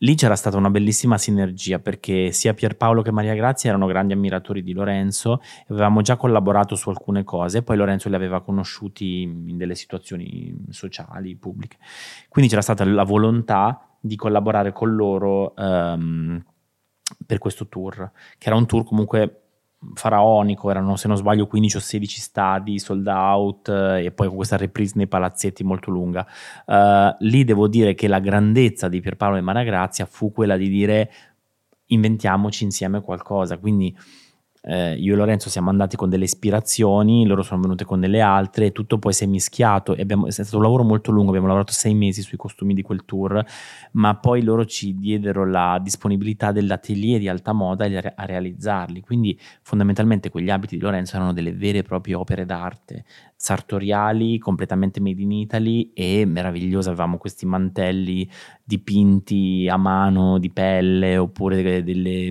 [0.03, 4.63] Lì c'era stata una bellissima sinergia perché sia Pierpaolo che Maria Grazia erano grandi ammiratori
[4.63, 9.75] di Lorenzo avevamo già collaborato su alcune cose, poi Lorenzo li aveva conosciuti in delle
[9.75, 11.79] situazioni sociali, pubbliche.
[12.29, 16.45] Quindi c'era stata la volontà di collaborare con loro um,
[17.27, 19.48] per questo tour, che era un tour comunque
[19.95, 24.37] faraonico, erano se non sbaglio 15 o 16 stadi sold out eh, e poi con
[24.37, 26.27] questa reprise nei palazzetti molto lunga.
[26.67, 30.69] Uh, lì devo dire che la grandezza di Pierpaolo e Maria Grazia fu quella di
[30.69, 31.11] dire
[31.87, 33.97] inventiamoci insieme qualcosa, quindi
[34.71, 38.67] eh, io e Lorenzo siamo andati con delle ispirazioni, loro sono venute con delle altre,
[38.67, 39.93] e tutto poi si è mischiato.
[39.93, 43.07] Abbiamo, è stato un lavoro molto lungo, abbiamo lavorato sei mesi sui costumi di quel
[43.07, 43.43] tour,
[43.93, 49.01] ma poi loro ci diedero la disponibilità dell'atelier di alta moda a realizzarli.
[49.01, 55.01] Quindi fondamentalmente quegli abiti di Lorenzo erano delle vere e proprie opere d'arte, sartoriali, completamente
[55.01, 56.91] made in Italy e meravigliose.
[56.91, 58.29] Avevamo questi mantelli
[58.63, 62.31] dipinti a mano di pelle oppure delle,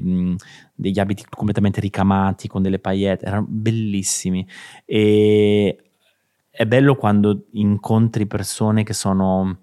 [0.80, 4.48] degli abiti completamente ricamati con delle paillette, erano bellissimi.
[4.86, 5.76] E
[6.52, 9.62] è bello quando incontri persone che sono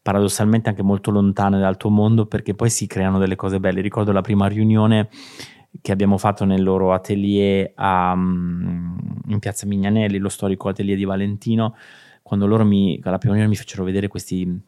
[0.00, 3.82] paradossalmente anche molto lontane dal tuo mondo perché poi si creano delle cose belle.
[3.82, 5.10] Ricordo la prima riunione
[5.82, 8.96] che abbiamo fatto nel loro atelier a, mm,
[9.28, 11.76] in piazza Mignanelli, lo storico atelier di Valentino,
[12.22, 14.58] quando loro mi, alla prima riunione mi fecero vedere questi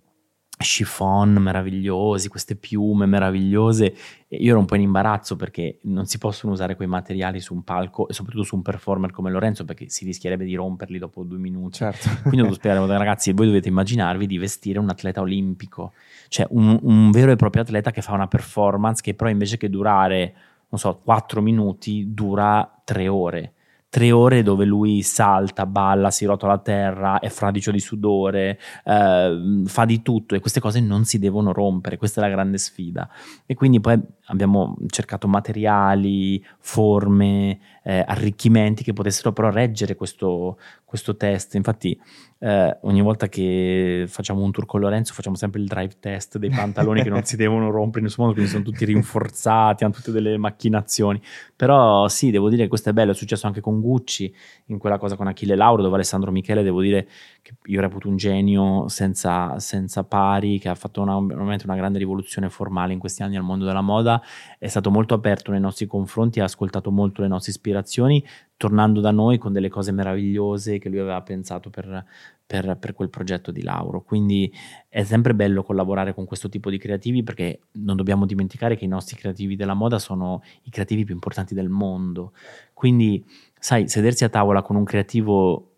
[0.59, 3.94] chiffon meravigliosi, queste piume meravigliose.
[4.29, 7.55] E io ero un po' in imbarazzo perché non si possono usare quei materiali su
[7.55, 11.23] un palco e soprattutto su un performer come Lorenzo perché si rischierebbe di romperli dopo
[11.23, 11.79] due minuti.
[11.79, 12.09] Certo.
[12.23, 15.92] Quindi ho dovuto spiegare, ragazzi, voi dovete immaginarvi di vestire un atleta olimpico,
[16.29, 19.71] cioè un, un vero e proprio atleta che fa una performance che però invece che
[19.71, 20.35] durare
[20.71, 23.53] non so, 4 minuti dura 3 ore.
[23.90, 29.62] Tre ore dove lui salta, balla, si rotola a terra, è fradicio di sudore, eh,
[29.64, 33.09] fa di tutto e queste cose non si devono rompere, questa è la grande sfida.
[33.46, 41.16] E quindi poi abbiamo cercato materiali, forme, eh, arricchimenti che potessero però reggere questo, questo
[41.16, 41.55] test.
[41.55, 41.98] Infatti
[42.40, 46.51] eh, ogni volta che facciamo un tour con Lorenzo facciamo sempre il drive test dei
[46.51, 50.12] pantaloni che non si devono rompere in nessun modo, quindi sono tutti rinforzati, hanno tutte
[50.12, 51.20] delle macchinazioni.
[51.57, 54.33] Però sì, devo dire che questo è bello, è successo anche con Gucci,
[54.66, 57.09] in quella cosa con Achille Lauro, dove Alessandro Michele, devo dire
[57.49, 61.99] che io reputo un genio senza, senza pari, che ha fatto una, veramente una grande
[61.99, 64.21] rivoluzione formale in questi anni al mondo della moda,
[64.59, 68.23] è stato molto aperto nei nostri confronti, ha ascoltato molto le nostre ispirazioni,
[68.57, 72.05] tornando da noi con delle cose meravigliose che lui aveva pensato per,
[72.45, 74.03] per, per, quel progetto di Lauro.
[74.03, 74.53] Quindi
[74.89, 78.89] è sempre bello collaborare con questo tipo di creativi perché non dobbiamo dimenticare che i
[78.89, 82.33] nostri creativi della moda sono i creativi più importanti del mondo.
[82.75, 83.25] Quindi,
[83.59, 85.78] sai, sedersi a tavola con un creativo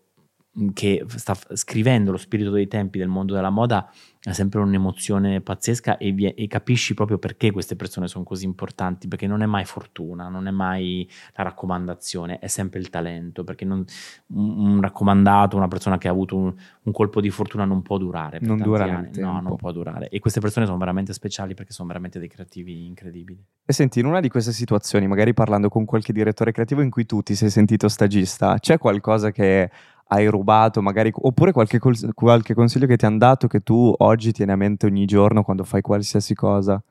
[0.73, 3.89] che sta scrivendo lo spirito dei tempi del mondo della moda
[4.23, 9.07] è sempre un'emozione pazzesca e, vi- e, capisci proprio perché queste persone sono così importanti,
[9.07, 13.65] perché non è mai fortuna, non è mai la raccomandazione, è sempre il talento, perché
[13.65, 13.83] non,
[14.33, 17.97] un, un, raccomandato, una persona che ha avuto un, un colpo di fortuna non può
[17.97, 18.37] durare.
[18.41, 19.19] non dura anni.
[19.19, 20.09] No, non può durare.
[20.09, 23.43] E queste persone sono veramente speciali perché sono veramente dei creativi incredibili.
[23.65, 27.07] E senti, in una di queste situazioni, magari parlando con qualche direttore creativo in cui
[27.07, 29.71] tu ti sei sentito stagista, c'è qualcosa che
[30.13, 31.79] hai rubato, magari, oppure qualche,
[32.13, 35.63] qualche consiglio che ti hanno dato che tu oggi tieni a mente ogni giorno quando
[35.63, 36.81] fai qualsiasi cosa?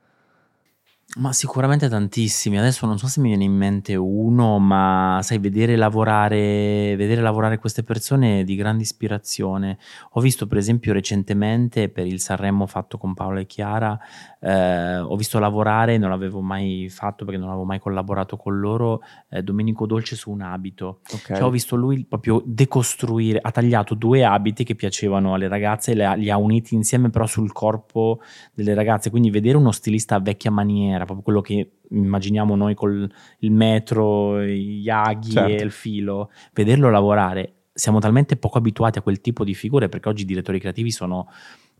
[1.17, 2.57] Ma sicuramente tantissimi.
[2.57, 7.57] Adesso non so se mi viene in mente uno, ma sai, vedere lavorare, vedere lavorare
[7.57, 9.77] queste persone è di grande ispirazione.
[10.11, 13.99] Ho visto, per esempio, recentemente per il Sanremo fatto con Paola e Chiara,
[14.39, 19.01] eh, ho visto lavorare, non l'avevo mai fatto perché non avevo mai collaborato con loro,
[19.31, 21.01] eh, Domenico Dolce su un abito.
[21.11, 21.35] Okay.
[21.35, 26.17] Cioè, ho visto lui proprio decostruire, ha tagliato due abiti che piacevano alle ragazze e
[26.17, 28.21] li ha uniti insieme però sul corpo
[28.53, 29.09] delle ragazze.
[29.09, 33.09] Quindi vedere uno stilista a vecchia maniera era proprio quello che immaginiamo noi con
[33.39, 35.51] il metro, gli aghi certo.
[35.51, 37.55] e il filo, vederlo lavorare.
[37.73, 41.27] Siamo talmente poco abituati a quel tipo di figure perché oggi i direttori creativi sono,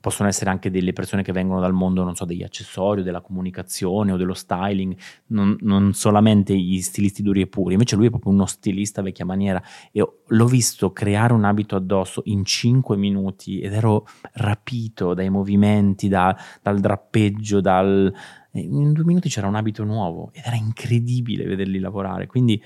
[0.02, 4.12] possono essere anche delle persone che vengono dal mondo, non so, degli accessori, della comunicazione
[4.12, 7.74] o dello styling, non, non solamente gli stilisti duri e puri.
[7.74, 9.62] Invece lui è proprio uno stilista vecchia maniera
[9.92, 16.08] e l'ho visto creare un abito addosso in 5 minuti ed ero rapito dai movimenti,
[16.08, 18.14] da, dal drappeggio, dal,
[18.54, 22.26] in due minuti c'era un abito nuovo ed era incredibile vederli lavorare.
[22.26, 22.62] Quindi,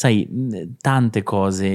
[0.00, 0.26] sai,
[0.80, 1.68] tante cose,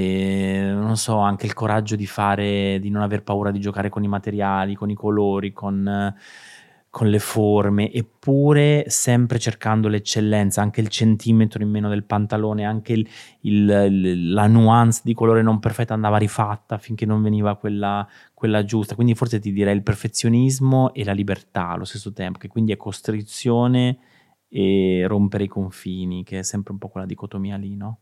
[0.73, 4.07] non so, anche il coraggio di fare, di non aver paura di giocare con i
[4.07, 6.11] materiali, con i colori, con,
[6.89, 12.93] con le forme, eppure sempre cercando l'eccellenza, anche il centimetro in meno del pantalone, anche
[12.93, 13.07] il-
[13.41, 18.95] il- la nuance di colore non perfetta andava rifatta finché non veniva quella, quella giusta.
[18.95, 22.77] Quindi forse ti direi il perfezionismo e la libertà allo stesso tempo, che quindi è
[22.77, 23.97] costrizione
[24.47, 27.99] e rompere i confini, che è sempre un po' quella dicotomia lì, no?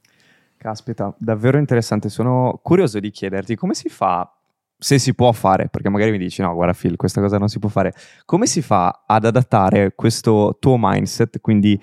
[0.63, 2.07] Caspita, davvero interessante.
[2.07, 4.33] Sono curioso di chiederti come si fa,
[4.77, 7.59] se si può fare, perché magari mi dici no, guarda Phil, questa cosa non si
[7.59, 7.93] può fare.
[8.23, 11.77] Come si fa ad adattare questo tuo mindset, quindi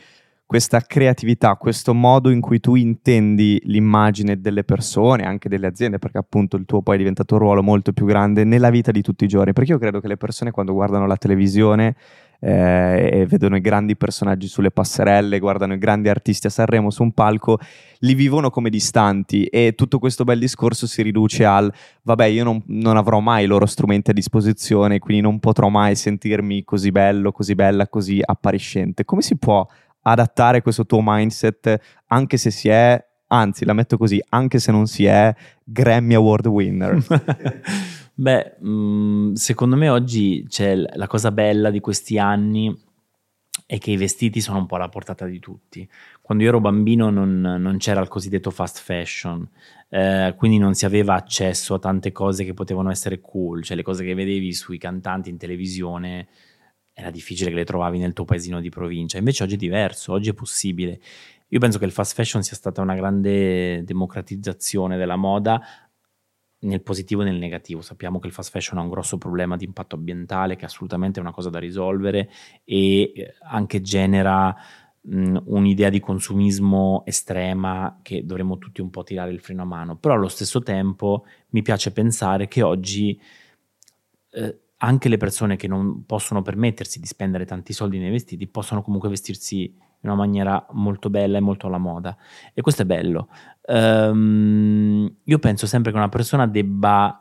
[0.51, 6.19] questa creatività, questo modo in cui tu intendi l'immagine delle persone, anche delle aziende, perché
[6.19, 9.23] appunto il tuo poi è diventato un ruolo molto più grande nella vita di tutti
[9.23, 11.95] i giorni, perché io credo che le persone quando guardano la televisione
[12.41, 17.05] eh, e vedono i grandi personaggi sulle passerelle, guardano i grandi artisti a Sanremo su
[17.05, 17.61] un palco,
[18.01, 21.73] li vivono come distanti e tutto questo bel discorso si riduce al
[22.03, 25.95] vabbè io non, non avrò mai i loro strumenti a disposizione, quindi non potrò mai
[25.95, 29.05] sentirmi così bello, così bella, così appariscente.
[29.05, 29.65] Come si può
[30.03, 34.87] adattare questo tuo mindset anche se si è, anzi la metto così, anche se non
[34.87, 35.35] si è
[35.65, 37.05] Grammy Award winner?
[38.15, 42.89] Beh, mh, secondo me oggi c'è la cosa bella di questi anni
[43.71, 45.89] è che i vestiti sono un po' alla portata di tutti.
[46.21, 49.49] Quando io ero bambino non, non c'era il cosiddetto fast fashion,
[49.89, 53.85] eh, quindi non si aveva accesso a tante cose che potevano essere cool, cioè le
[53.85, 56.27] cose che vedevi sui cantanti in televisione
[57.01, 59.19] era difficile che le trovavi nel tuo paesino di provincia.
[59.19, 61.01] Invece oggi è diverso, oggi è possibile.
[61.49, 65.61] Io penso che il fast fashion sia stata una grande democratizzazione della moda
[66.61, 67.81] nel positivo e nel negativo.
[67.81, 71.19] Sappiamo che il fast fashion ha un grosso problema di impatto ambientale, che è assolutamente
[71.19, 72.31] una cosa da risolvere
[72.65, 74.55] e eh, anche genera
[75.03, 79.97] un'idea di consumismo estrema che dovremmo tutti un po' tirare il freno a mano.
[79.97, 83.19] Però allo stesso tempo mi piace pensare che oggi
[84.33, 88.83] eh, anche le persone che non possono permettersi di spendere tanti soldi nei vestiti possono
[88.83, 89.65] comunque vestirsi
[90.03, 92.17] in una maniera molto bella e molto alla moda.
[92.55, 93.29] E questo è bello.
[93.63, 97.21] Ehm, io penso sempre che una persona debba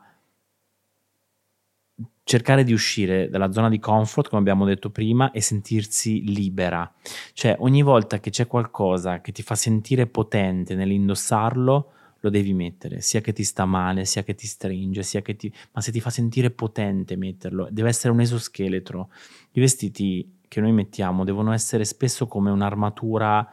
[2.22, 6.90] cercare di uscire dalla zona di comfort, come abbiamo detto prima, e sentirsi libera.
[7.32, 13.00] Cioè, ogni volta che c'è qualcosa che ti fa sentire potente nell'indossarlo, lo devi mettere,
[13.00, 15.52] sia che ti sta male, sia che ti stringe, sia che ti...
[15.72, 19.10] ma se ti fa sentire potente metterlo, deve essere un esoscheletro.
[19.52, 23.48] I vestiti che noi mettiamo devono essere spesso come un'armatura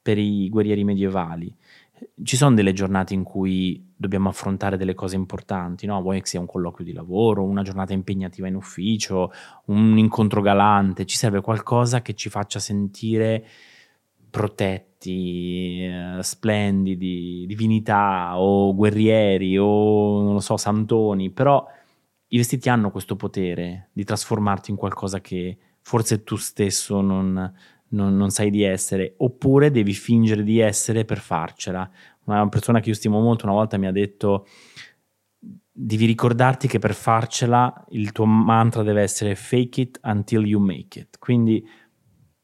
[0.00, 1.54] per i guerrieri medievali.
[2.22, 6.00] Ci sono delle giornate in cui dobbiamo affrontare delle cose importanti, no?
[6.00, 9.32] Vuoi che sia un colloquio di lavoro, una giornata impegnativa in ufficio,
[9.66, 13.44] un incontro galante, ci serve qualcosa che ci faccia sentire
[14.30, 21.66] protetti, eh, splendidi, divinità o guerrieri o non lo so, santoni, però
[22.28, 27.52] i vestiti hanno questo potere di trasformarti in qualcosa che forse tu stesso non,
[27.88, 31.88] non, non sai di essere, oppure devi fingere di essere per farcela.
[32.24, 34.46] Una persona che io stimo molto una volta mi ha detto
[35.80, 40.98] devi ricordarti che per farcela il tuo mantra deve essere fake it until you make
[40.98, 41.18] it.
[41.18, 41.64] Quindi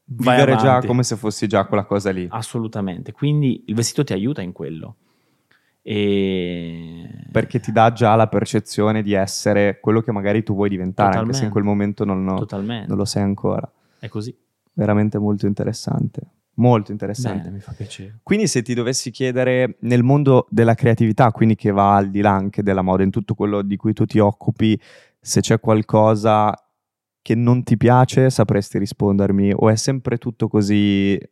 [0.07, 2.27] Vivere già come se fossi già quella cosa lì.
[2.29, 3.11] Assolutamente.
[3.11, 4.95] Quindi il vestito ti aiuta in quello.
[5.81, 7.07] E...
[7.31, 11.33] Perché ti dà già la percezione di essere quello che magari tu vuoi diventare, anche
[11.33, 11.51] se in Totalmente.
[11.51, 12.87] quel momento non, lo- Totalmente.
[12.87, 13.71] non lo sei ancora.
[13.99, 14.35] È così.
[14.73, 16.21] Veramente molto interessante.
[16.55, 17.43] Molto interessante.
[17.43, 18.19] Bene, mi fa piacere.
[18.23, 22.31] Quindi se ti dovessi chiedere nel mondo della creatività, quindi che va al di là
[22.31, 24.79] anche della moda, in tutto quello di cui tu ti occupi,
[25.19, 26.53] se c'è qualcosa
[27.25, 29.51] che non ti piace, sapresti rispondermi?
[29.55, 31.13] O è sempre tutto così...
[31.15, 31.29] eh,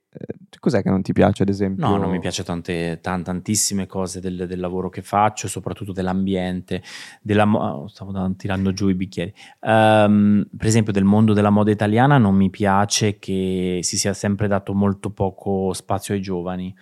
[0.59, 1.85] Cos'è che non ti piace, ad esempio?
[1.87, 6.81] No, non mi piace tante, tan- tantissime cose del, del lavoro che faccio, soprattutto dell'ambiente,
[7.21, 9.31] della mo- oh, stavo tirando giù i bicchieri.
[9.59, 14.47] Ehm, per esempio, del mondo della moda italiana non mi piace che si sia sempre
[14.47, 16.73] dato molto poco spazio ai giovani.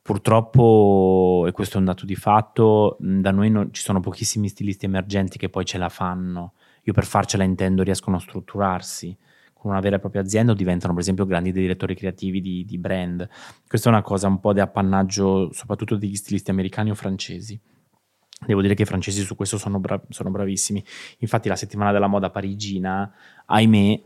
[0.00, 4.86] Purtroppo, e questo è un dato di fatto, da noi non- ci sono pochissimi stilisti
[4.86, 6.54] emergenti che poi ce la fanno.
[6.84, 9.16] Io per farcela intendo riescono a strutturarsi
[9.52, 12.78] con una vera e propria azienda o diventano per esempio grandi direttori creativi di, di
[12.78, 13.26] brand.
[13.66, 17.58] Questa è una cosa un po' di appannaggio soprattutto degli stilisti americani o francesi.
[18.46, 20.84] Devo dire che i francesi su questo sono, bra- sono bravissimi.
[21.18, 23.10] Infatti la settimana della moda parigina,
[23.46, 24.02] ahimè,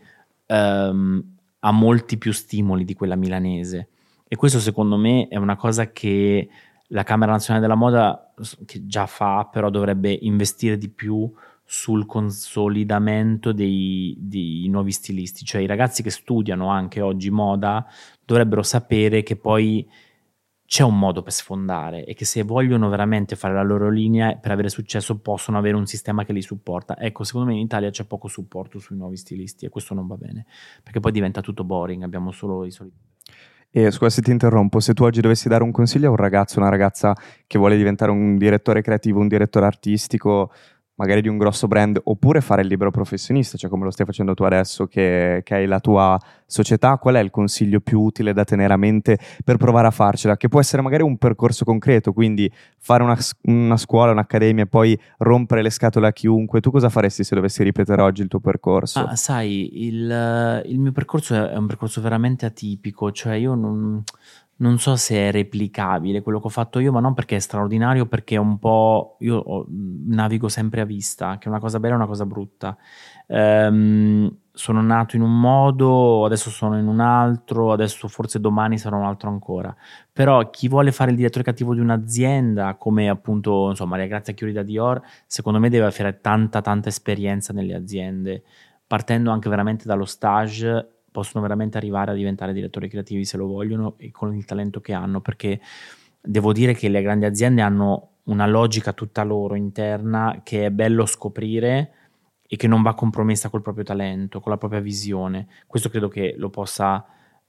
[0.46, 3.88] ehm, ha molti più stimoli di quella milanese.
[4.28, 6.48] E questo secondo me è una cosa che
[6.88, 8.32] la Camera Nazionale della Moda,
[8.64, 11.30] che già fa, però dovrebbe investire di più
[11.70, 17.86] sul consolidamento dei, dei nuovi stilisti, cioè i ragazzi che studiano anche oggi moda
[18.24, 19.86] dovrebbero sapere che poi
[20.64, 24.50] c'è un modo per sfondare e che se vogliono veramente fare la loro linea per
[24.50, 26.98] avere successo possono avere un sistema che li supporta.
[26.98, 30.16] Ecco, secondo me in Italia c'è poco supporto sui nuovi stilisti e questo non va
[30.16, 30.46] bene,
[30.82, 32.96] perché poi diventa tutto boring, abbiamo solo i soliti.
[33.70, 36.58] E scusa se ti interrompo, se tu oggi dovessi dare un consiglio a un ragazzo,
[36.58, 37.14] una ragazza
[37.46, 40.50] che vuole diventare un direttore creativo, un direttore artistico,
[40.98, 44.34] magari di un grosso brand, oppure fare il libero professionista, cioè come lo stai facendo
[44.34, 48.44] tu adesso che, che, hai la tua società, qual è il consiglio più utile da
[48.44, 50.36] tenere a mente per provare a farcela?
[50.36, 54.98] Che può essere magari un percorso concreto, quindi fare una, una scuola, un'accademia e poi
[55.18, 56.60] rompere le scatole a chiunque.
[56.60, 58.98] Tu cosa faresti se dovessi ripetere oggi il tuo percorso?
[58.98, 64.02] Ah, sai, il, il mio percorso è un percorso veramente atipico, cioè io non
[64.60, 68.06] non so se è replicabile quello che ho fatto io, ma non perché è straordinario,
[68.06, 69.16] perché è un po'.
[69.20, 72.76] Io ho, navigo sempre a vista, che è una cosa bella e una cosa brutta.
[73.26, 78.96] Ehm, sono nato in un modo, adesso sono in un altro, adesso forse domani sarò
[78.96, 79.74] un altro ancora.
[80.12, 84.52] Però chi vuole fare il direttore cattivo di un'azienda, come appunto insomma, Maria Grazia Chiuri
[84.52, 88.42] da Dior, secondo me deve avere tanta, tanta esperienza nelle aziende,
[88.86, 93.94] partendo anche veramente dallo stage possono veramente arrivare a diventare direttori creativi se lo vogliono
[93.98, 95.60] e con il talento che hanno, perché
[96.20, 101.06] devo dire che le grandi aziende hanno una logica tutta loro interna che è bello
[101.06, 101.92] scoprire
[102.46, 105.48] e che non va compromessa col proprio talento, con la propria visione.
[105.66, 107.04] Questo credo che lo possa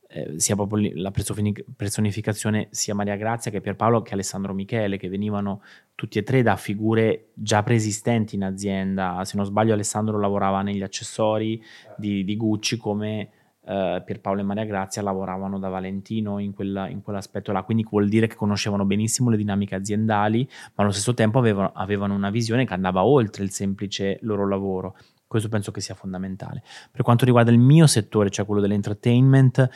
[0.08, 5.62] eh, sia proprio la personificazione sia Maria Grazia che Pierpaolo che Alessandro Michele, che venivano
[5.94, 9.24] tutti e tre da figure già preesistenti in azienda.
[9.26, 11.62] Se non sbaglio, Alessandro lavorava negli accessori
[11.98, 13.30] di, di Gucci come
[13.70, 18.10] eh, Pierpaolo e Maria Grazia lavoravano da Valentino in, quella, in, quell'aspetto là, quindi vuol
[18.10, 22.66] dire che conoscevano benissimo le dinamiche aziendali, ma allo stesso tempo avevano, avevano una visione
[22.66, 24.98] che andava oltre il semplice loro lavoro.
[25.28, 26.64] Questo penso che sia fondamentale.
[26.92, 29.70] Per quanto riguarda il mio settore, cioè quello dell'entertainment,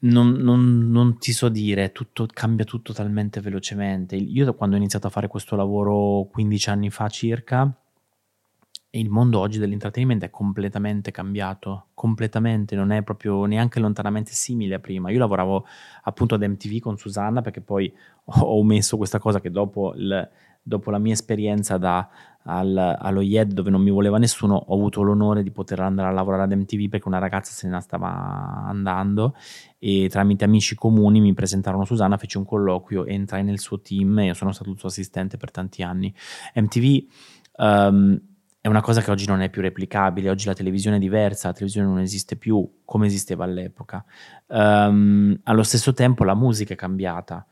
[0.00, 4.16] non, non, non, ti so dire, tutto, cambia tutto talmente velocemente.
[4.16, 7.74] Io quando ho iniziato a fare questo lavoro 15 anni fa circa,
[8.90, 14.78] il mondo oggi dell'intrattenimento è completamente cambiato, completamente, non è proprio neanche lontanamente simile a
[14.78, 15.10] prima.
[15.10, 15.66] Io lavoravo
[16.04, 17.92] appunto ad MTV con Susanna perché poi
[18.24, 20.28] ho messo questa cosa che dopo, il,
[20.62, 22.08] dopo la mia esperienza da,
[22.44, 26.12] al, allo IED dove non mi voleva nessuno, ho avuto l'onore di poter andare a
[26.12, 29.34] lavorare ad MTV perché una ragazza se ne stava andando
[29.78, 34.34] e tramite amici comuni mi presentarono Susanna, feci un colloquio, entrai nel suo team e
[34.34, 36.14] sono stato il suo assistente per tanti anni.
[36.54, 37.04] MTV...
[37.58, 38.20] Um, ehm,
[38.66, 41.52] è una cosa che oggi non è più replicabile, oggi la televisione è diversa, la
[41.52, 44.04] televisione non esiste più come esisteva all'epoca.
[44.48, 47.46] Um, allo stesso tempo la musica è cambiata.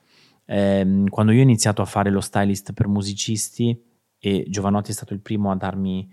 [0.46, 3.80] Um, quando io ho iniziato a fare lo stylist per musicisti
[4.18, 6.12] e Giovanotti è stato il primo a darmi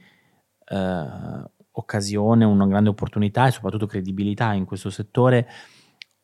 [0.70, 5.48] uh, occasione, una grande opportunità e soprattutto credibilità in questo settore,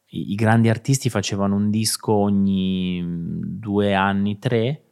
[0.09, 3.03] i, i grandi artisti facevano un disco ogni
[3.43, 4.86] due anni, tre,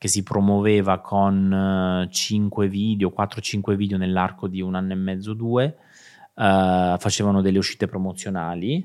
[0.00, 5.34] che si promuoveva con 5 eh, video, 4-5 video nell'arco di un anno e mezzo,
[5.34, 5.76] due,
[6.36, 8.82] uh, facevano delle uscite promozionali,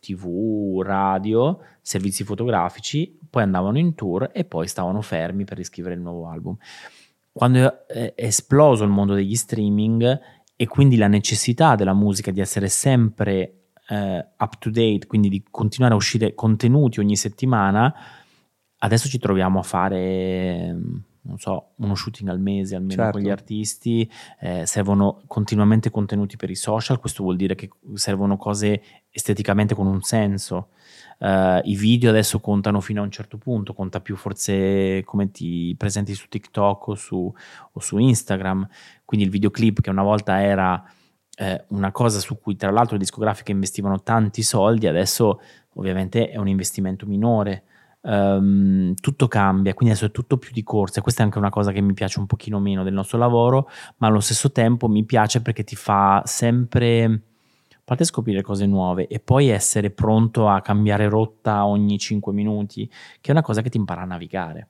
[0.00, 6.00] tv, radio, servizi fotografici, poi andavano in tour e poi stavano fermi per riscrivere il
[6.00, 6.56] nuovo album.
[7.30, 10.20] Quando è esploso il mondo degli streaming
[10.56, 13.94] e quindi la necessità della musica di essere sempre uh,
[14.38, 17.94] up to date, quindi di continuare a uscire contenuti ogni settimana,
[18.84, 20.76] Adesso ci troviamo a fare,
[21.22, 23.12] non so, uno shooting al mese almeno certo.
[23.12, 24.10] con gli artisti,
[24.40, 29.86] eh, servono continuamente contenuti per i social, questo vuol dire che servono cose esteticamente con
[29.86, 30.70] un senso.
[31.18, 35.72] Uh, I video adesso contano fino a un certo punto, conta più forse come ti
[35.78, 37.32] presenti su TikTok o su,
[37.72, 38.66] o su Instagram,
[39.04, 40.82] quindi il videoclip che una volta era
[41.36, 45.40] eh, una cosa su cui tra l'altro le discografiche investivano tanti soldi, adesso
[45.74, 47.62] ovviamente è un investimento minore
[48.02, 51.72] um, tutto cambia, quindi adesso è tutto più di corsa questa è anche una cosa
[51.72, 55.42] che mi piace un pochino meno del nostro lavoro, ma allo stesso tempo mi piace
[55.42, 57.22] perché ti fa sempre
[57.84, 63.28] parte scoprire cose nuove e poi essere pronto a cambiare rotta ogni 5 minuti, che
[63.28, 64.68] è una cosa che ti impara a navigare.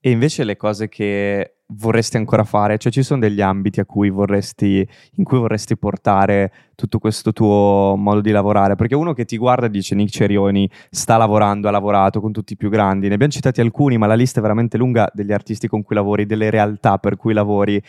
[0.00, 2.78] E invece le cose che vorresti ancora fare?
[2.78, 8.20] Cioè ci sono degli ambiti cui vorresti, in cui vorresti portare tutto questo tuo modo
[8.20, 8.76] di lavorare?
[8.76, 12.56] Perché uno che ti guarda dice Nick Cerioni sta lavorando, ha lavorato con tutti i
[12.56, 13.08] più grandi.
[13.08, 16.26] Ne abbiamo citati alcuni, ma la lista è veramente lunga degli artisti con cui lavori,
[16.26, 17.82] delle realtà per cui lavori.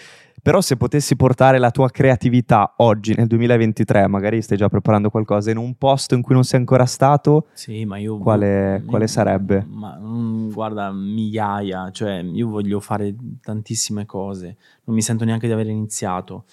[0.43, 5.51] Però se potessi portare la tua creatività oggi, nel 2023, magari stai già preparando qualcosa,
[5.51, 9.07] in un posto in cui non sei ancora stato, sì, ma io, quale, io, quale
[9.07, 9.65] sarebbe?
[9.65, 15.53] Ma, mm, guarda, migliaia, cioè io voglio fare tantissime cose, non mi sento neanche di
[15.53, 16.43] aver iniziato.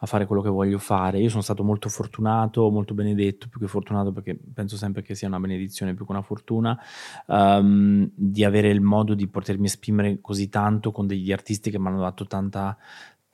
[0.00, 1.20] a fare quello che voglio fare.
[1.20, 5.26] Io sono stato molto fortunato, molto benedetto, più che fortunato perché penso sempre che sia
[5.26, 6.78] una benedizione più che una fortuna,
[7.28, 11.86] um, di avere il modo di potermi esprimere così tanto con degli artisti che mi
[11.86, 12.76] hanno dato tanta,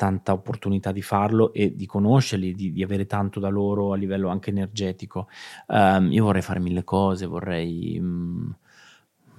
[0.02, 4.30] tanta opportunità di farlo e di conoscerli, di, di, avere tanto da loro a livello
[4.30, 5.28] anche energetico.
[5.68, 7.98] Um, io vorrei fare mille cose, vorrei...
[8.00, 8.52] Um,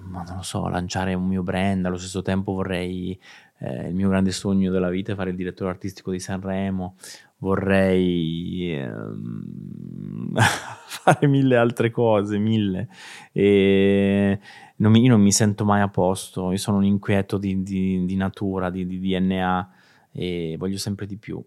[0.06, 3.18] ma non lo so, lanciare un mio brand, allo stesso tempo vorrei
[3.58, 6.96] eh, il mio grande sogno della vita è fare il direttore artistico di Sanremo,
[7.38, 10.32] vorrei ehm,
[10.86, 12.88] fare mille altre cose, mille.
[13.32, 14.38] E
[14.76, 18.04] non mi, io non mi sento mai a posto, io sono un inquieto di, di,
[18.06, 19.82] di natura, di, di DNA
[20.14, 21.44] e voglio sempre di più.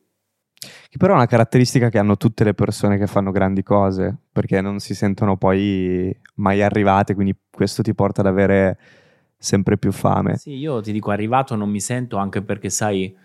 [0.59, 4.61] Che però è una caratteristica che hanno tutte le persone che fanno grandi cose, perché
[4.61, 8.77] non si sentono poi mai arrivate, quindi questo ti porta ad avere
[9.37, 10.37] sempre più fame.
[10.37, 13.15] Sì, io ti dico arrivato non mi sento anche perché sai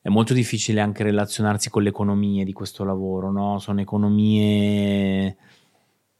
[0.00, 3.58] è molto difficile anche relazionarsi con le economie di questo lavoro, no?
[3.58, 5.36] Sono economie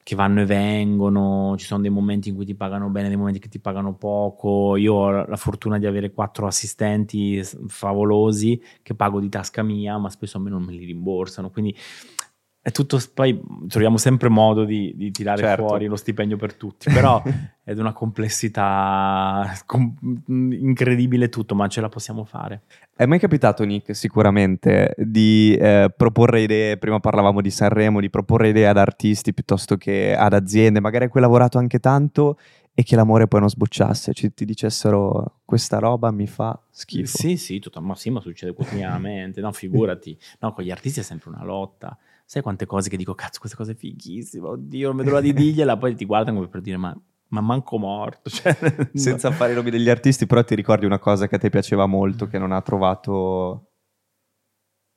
[0.08, 3.40] che vanno e vengono, ci sono dei momenti in cui ti pagano bene, dei momenti
[3.40, 4.76] che ti pagano poco.
[4.76, 10.08] Io ho la fortuna di avere quattro assistenti favolosi che pago di tasca mia, ma
[10.08, 11.50] spesso a me non me li rimborsano.
[11.50, 11.76] Quindi
[12.68, 15.66] è tutto, poi troviamo sempre modo di, di tirare certo.
[15.66, 17.22] fuori lo stipendio per tutti, però
[17.64, 19.94] è di una complessità com-
[20.26, 22.62] incredibile tutto, ma ce la possiamo fare.
[22.94, 28.50] È mai capitato, Nick, sicuramente, di eh, proporre idee, prima parlavamo di Sanremo, di proporre
[28.50, 32.36] idee ad artisti piuttosto che ad aziende, magari a cui hai lavorato anche tanto
[32.74, 37.16] e che l'amore poi non sbocciasse, ci, ti dicessero questa roba mi fa schifo.
[37.16, 40.16] Sì, sì, tutto, ma sì, ma succede quotidianamente, no, figurati.
[40.40, 41.98] No, con gli artisti è sempre una lotta
[42.28, 45.32] sai quante cose che dico, cazzo, questa cosa è fighissima, oddio, non vedo l'ora di
[45.32, 46.94] dirgliela, poi ti guardano come per dire, ma,
[47.28, 48.28] ma manco morto.
[48.28, 48.54] Cioè,
[48.92, 49.34] Senza no.
[49.34, 52.26] fare i nomi degli artisti, però ti ricordi una cosa che a te piaceva molto,
[52.26, 53.70] che non ha trovato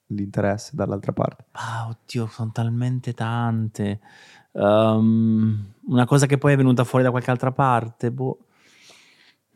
[0.08, 1.46] l'interesse dall'altra parte?
[1.52, 4.02] Ah, oddio, sono talmente tante.
[4.52, 8.40] Um, una cosa che poi è venuta fuori da qualche altra parte, boh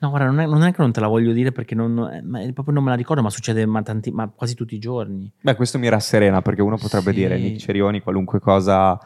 [0.06, 2.54] No, guarda, non è, non è, che non te la voglio dire perché non, eh,
[2.54, 5.32] proprio non me la ricordo, ma succede ma tanti, ma quasi tutti i giorni.
[5.42, 7.18] Beh, questo mi rasserena perché uno potrebbe sì.
[7.18, 8.98] dire Nick Cerioni qualunque cosa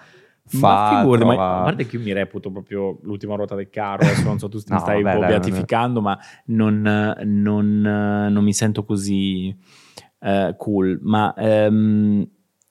[0.46, 0.58] fa.
[0.58, 1.36] Ma figurati, trova...
[1.36, 4.50] ma a parte che io mi reputo proprio l'ultima ruota del carro, adesso non so,
[4.50, 6.04] tu no, mi stai vabbè, un po' dai, beatificando, non...
[6.04, 7.82] ma non, non,
[8.34, 9.56] non, mi sento così
[10.20, 11.00] uh, cool.
[11.02, 12.28] Ma um,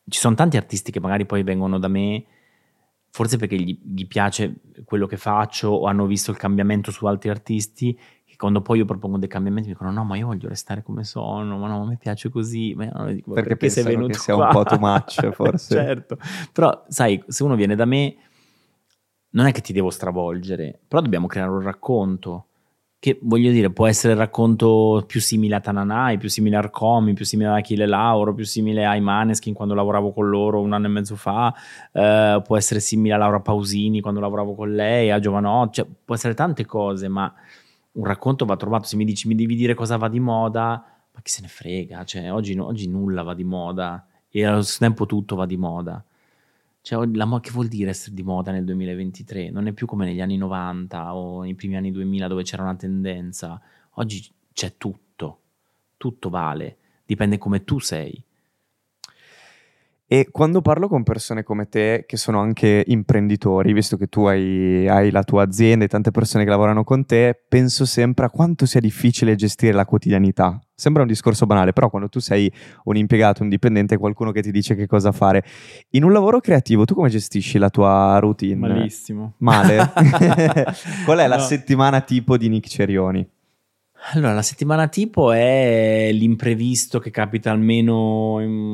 [0.07, 2.25] ci sono tanti artisti che magari poi vengono da me
[3.11, 7.31] forse perché gli, gli, piace quello che faccio o hanno visto il cambiamento su altri
[7.31, 7.99] artisti,
[8.39, 11.59] quando poi io propongo dei cambiamenti mi dicono no ma io voglio restare come sono,
[11.59, 14.35] ma no ma mi piace così, ma no, dico, perché, perché sei venuto che sia
[14.35, 14.47] qua?
[14.47, 15.75] un po' too much forse.
[15.75, 16.17] certo,
[16.53, 18.17] però sai se uno viene da me
[19.31, 22.47] non è che ti devo stravolgere, però dobbiamo creare un racconto
[23.01, 27.13] che voglio dire può essere il racconto più simile a Tananai, più simile a Arcomi,
[27.15, 30.87] più simile a Achille Lauro, più simile ai Maneskin quando lavoravo con loro un anno
[30.87, 31.53] e mezzo fa,
[31.93, 36.15] eh, può essere simile a Laura Pausini quando lavoravo con lei, a Giovanotti, cioè, può
[36.15, 37.33] essere tante cose, ma
[37.99, 41.21] un racconto va trovato, se mi dici mi devi dire cosa va di moda, ma
[41.21, 45.05] chi se ne frega, cioè, oggi, oggi nulla va di moda e allo stesso tempo
[45.05, 46.03] tutto va di moda.
[46.81, 49.51] Cioè, la, che vuol dire essere di moda nel 2023?
[49.51, 52.77] Non è più come negli anni 90 o nei primi anni 2000 dove c'era una
[52.77, 53.61] tendenza.
[53.95, 55.41] Oggi c'è tutto,
[55.97, 58.23] tutto vale, dipende come tu sei.
[60.11, 64.89] E quando parlo con persone come te, che sono anche imprenditori, visto che tu hai,
[64.89, 68.65] hai, la tua azienda e tante persone che lavorano con te, penso sempre a quanto
[68.65, 70.59] sia difficile gestire la quotidianità.
[70.75, 72.51] Sembra un discorso banale, però quando tu sei
[72.85, 75.45] un impiegato, un dipendente, qualcuno che ti dice che cosa fare.
[75.91, 78.67] In un lavoro creativo, tu come gestisci la tua routine?
[78.67, 79.35] Malissimo.
[79.41, 79.93] Male?
[81.05, 81.29] Qual è no.
[81.29, 83.29] la settimana tipo di Nick Cerioni?
[84.13, 88.05] Allora, la settimana tipo è l'imprevisto che capita almeno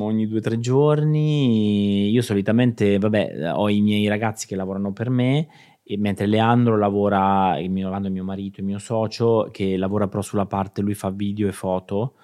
[0.01, 2.09] ogni due o tre giorni.
[2.11, 5.49] Io solitamente, vabbè, ho i miei ragazzi che lavorano per me,
[5.82, 10.22] e mentre Leandro lavora, il mio, Leandro mio marito, il mio socio, che lavora però
[10.22, 12.14] sulla parte, lui fa video e foto,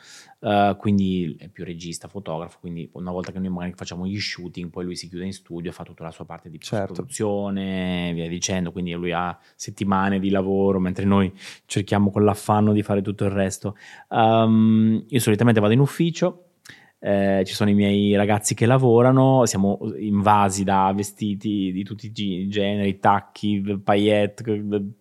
[0.41, 4.71] Uh, quindi è più regista, fotografo, quindi una volta che noi magari facciamo gli shooting,
[4.71, 6.95] poi lui si chiude in studio e fa tutta la sua parte di certo.
[6.95, 11.31] produzione, via dicendo, quindi lui ha settimane di lavoro, mentre noi
[11.67, 13.77] cerchiamo con l'affanno di fare tutto il resto.
[14.09, 16.50] Um, io solitamente vado in ufficio,
[17.03, 22.49] eh, ci sono i miei ragazzi che lavorano, siamo invasi da vestiti di tutti i
[22.49, 24.45] generi, tacchi, paillette,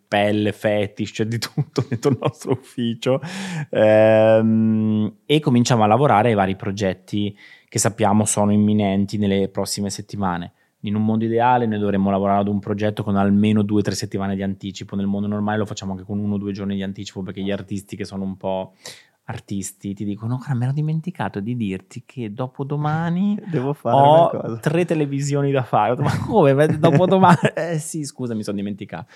[0.08, 3.22] pelle, fetish, cioè di tutto dentro il nostro ufficio
[3.70, 7.38] ehm, e cominciamo a lavorare ai vari progetti
[7.68, 10.54] che sappiamo sono imminenti nelle prossime settimane.
[10.84, 13.95] In un mondo ideale noi dovremmo lavorare ad un progetto con almeno due o tre
[13.95, 16.84] settimane di anticipo, nel mondo normale lo facciamo anche con uno o due giorni di
[16.84, 18.76] anticipo perché gli artisti che sono un po'
[19.30, 24.60] artisti ti dicono: Guarda, mi ero dimenticato di dirti che dopo domani Devo fare ho
[24.60, 25.96] tre televisioni da fare.
[26.02, 26.54] Ma come?
[26.54, 27.38] Beh, Dopo domani?
[27.56, 29.12] Eh sì, scusa, mi sono dimenticato.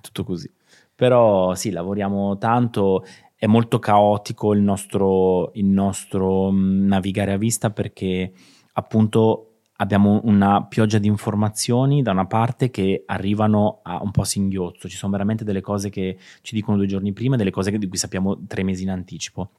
[0.00, 0.50] Tutto così.
[0.94, 3.04] Però sì, lavoriamo tanto.
[3.34, 8.32] È molto caotico il nostro, il nostro navigare a vista perché
[8.74, 14.24] appunto abbiamo una pioggia di informazioni da una parte che arrivano a un po' a
[14.26, 14.88] singhiozzo.
[14.88, 17.88] Ci sono veramente delle cose che ci dicono due giorni prima e delle cose di
[17.88, 19.50] cui sappiamo tre mesi in anticipo.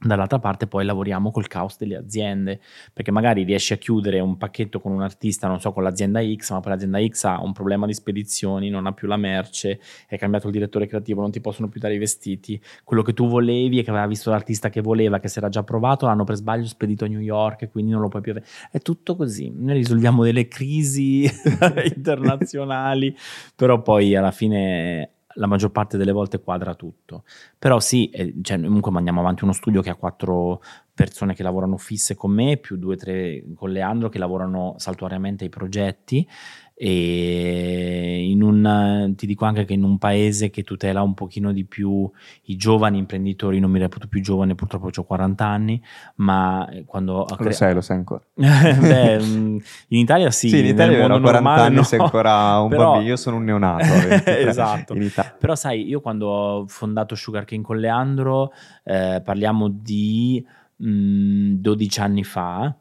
[0.00, 2.60] Dall'altra parte poi lavoriamo col caos delle aziende,
[2.92, 6.52] perché magari riesci a chiudere un pacchetto con un artista, non so, con l'azienda X,
[6.52, 10.16] ma poi l'azienda X ha un problema di spedizioni, non ha più la merce, è
[10.16, 13.80] cambiato il direttore creativo, non ti possono più dare i vestiti, quello che tu volevi
[13.80, 16.66] e che aveva visto l'artista che voleva, che si era già provato, l'hanno per sbaglio
[16.66, 18.46] spedito a New York e quindi non lo puoi più avere.
[18.70, 19.52] È tutto così.
[19.52, 21.24] Noi risolviamo delle crisi
[21.92, 23.16] internazionali,
[23.56, 27.24] però poi alla fine la maggior parte delle volte quadra tutto.
[27.58, 30.60] Però sì, eh, cioè, comunque mandiamo avanti uno studio che ha quattro
[30.92, 35.44] persone che lavorano fisse con me, più due o tre con Leandro che lavorano saltuariamente
[35.44, 36.28] ai progetti
[36.80, 41.64] e in un, ti dico anche che in un paese che tutela un pochino di
[41.64, 42.08] più
[42.44, 45.82] i giovani imprenditori, non mi reputo più giovane, purtroppo ho 40 anni,
[46.16, 47.14] ma quando...
[47.28, 48.22] ho Lo sai, lo sai ancora.
[48.32, 49.56] Beh, mm,
[49.88, 51.82] in Italia sì, Sì, in Italia nel mondo 40 normale anni, no.
[51.82, 53.08] sei ancora un Però- bambino.
[53.10, 53.84] Io sono un neonato.
[54.08, 54.94] 23, Esatto.
[55.40, 58.52] Però sai, io quando ho fondato Sugar Cane con Leandro,
[58.84, 60.44] eh, parliamo di
[60.76, 62.72] mh, 12 anni fa,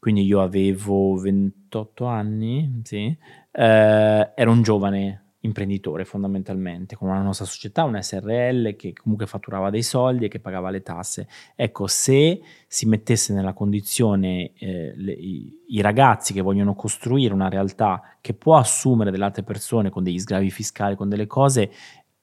[0.00, 3.16] quindi io avevo 28 anni, sì,
[3.56, 9.70] eh, ero un giovane imprenditore fondamentalmente, con una nostra società, una SRL che comunque fatturava
[9.70, 11.28] dei soldi e che pagava le tasse.
[11.54, 17.48] Ecco, se si mettesse nella condizione eh, le- i, i ragazzi che vogliono costruire una
[17.48, 21.70] realtà che può assumere delle altre persone con degli sgravi fiscali, con delle cose,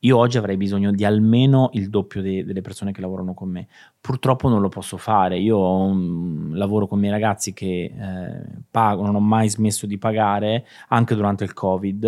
[0.04, 3.68] io oggi avrei bisogno di almeno il doppio de- delle persone che lavorano con me.
[4.00, 5.38] Purtroppo non lo posso fare.
[5.40, 9.98] Io un- lavoro con i miei ragazzi che eh, pago, non ho mai smesso di
[10.00, 12.04] pagare, anche durante il Covid,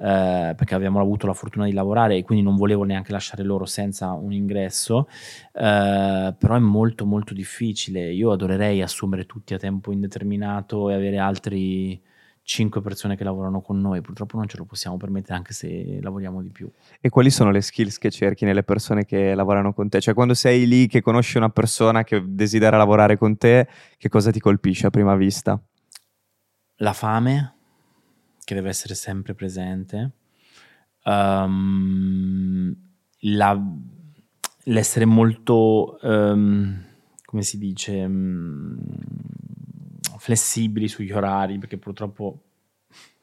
[0.00, 3.66] eh, perché abbiamo avuto la fortuna di lavorare e quindi non volevo neanche lasciare loro
[3.66, 5.08] senza un ingresso.
[5.52, 8.10] Eh, però è molto molto difficile.
[8.12, 12.00] Io adorerei assumere tutti a tempo indeterminato e avere altri
[12.48, 14.00] 5 persone che lavorano con noi.
[14.00, 16.66] Purtroppo non ce lo possiamo permettere anche se lavoriamo di più.
[16.98, 20.00] E quali sono le skills che cerchi nelle persone che lavorano con te?
[20.00, 23.68] Cioè, quando sei lì che conosci una persona che desidera lavorare con te,
[23.98, 25.60] che cosa ti colpisce a prima vista?
[26.76, 27.54] La fame,
[28.42, 30.12] che deve essere sempre presente,
[31.04, 32.74] Ehm,
[33.20, 33.62] la-
[34.64, 36.84] l'essere molto, ehm,
[37.24, 38.76] come si dice, mm,
[40.18, 42.42] flessibili sugli orari, perché purtroppo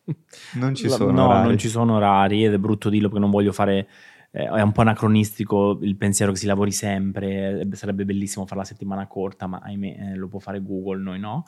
[0.54, 1.12] Non ci sono.
[1.12, 1.48] no, orari.
[1.48, 3.88] non ci sono orari ed è brutto dirlo perché non voglio fare.
[4.32, 7.62] eh, è un po' anacronistico il pensiero che si lavori sempre.
[7.62, 11.20] eh, Sarebbe bellissimo fare la settimana corta, ma ahimè eh, lo può fare Google, noi
[11.20, 11.46] no.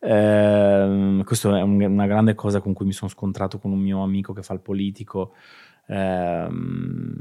[0.00, 4.02] Ehm, questo è un- una grande cosa con cui mi sono scontrato con un mio
[4.02, 5.34] amico che fa il politico.
[5.88, 7.16] ehm,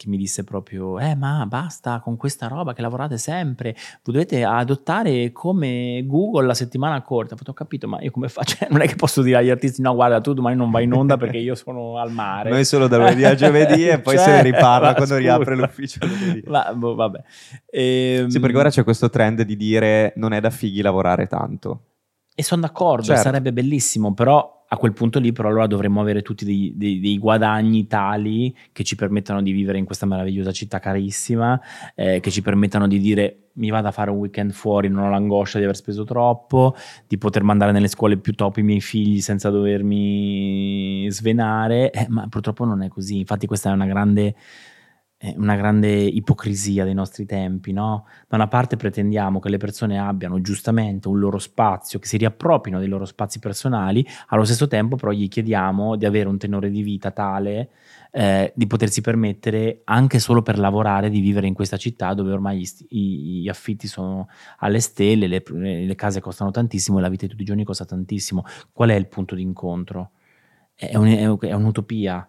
[0.00, 3.76] che mi disse proprio: Eh, ma basta con questa roba che lavorate sempre.
[4.02, 7.34] Dovete adottare come Google la settimana corta.
[7.34, 8.56] Ho fatto, ho capito, ma io come faccio?
[8.64, 10.92] Cioè, non è che posso dire agli artisti: no, guarda, tu domani non vai in
[10.94, 12.48] onda perché io sono al mare.
[12.48, 15.18] Noi solo da lunedì a giovedì e poi se Cioè, ne riparla ma quando scusa.
[15.18, 15.98] riapre l'ufficio.
[16.46, 17.22] Ma, boh, vabbè.
[17.70, 21.82] Ehm, Sì, perché ora c'è questo trend di dire non è da fighi lavorare tanto.
[22.34, 23.20] E sono d'accordo, Certo.
[23.22, 27.18] sarebbe bellissimo, però a quel punto lì però allora dovremmo avere tutti dei, dei- dei
[27.18, 31.60] guadagni tali che ci permettano di vivere in questa meravigliosa città carissima,
[31.96, 35.10] eh, che ci permettano di dire mi vado a fare un weekend fuori, non ho
[35.10, 36.76] l'angoscia di aver speso troppo,
[37.08, 42.28] di poter mandare nelle scuole più top i miei figli senza dovermi svenare, eh, ma
[42.28, 44.36] purtroppo non è così, infatti questa è una grande
[45.36, 48.06] una grande ipocrisia dei nostri tempi, no?
[48.26, 52.78] Da una parte pretendiamo che le persone abbiano giustamente un loro spazio, che si riappropriano
[52.80, 56.82] dei loro spazi personali, allo stesso tempo però gli chiediamo di avere un tenore di
[56.82, 57.70] vita tale
[58.12, 62.66] eh, di potersi permettere anche solo per lavorare di vivere in questa città dove ormai
[62.88, 67.30] i- gli affitti sono alle stelle, le, le case costano tantissimo e la vita di
[67.30, 68.44] tutti i giorni costa tantissimo.
[68.72, 70.10] Qual è il punto di incontro?
[70.74, 72.26] È, un- è è un'utopia.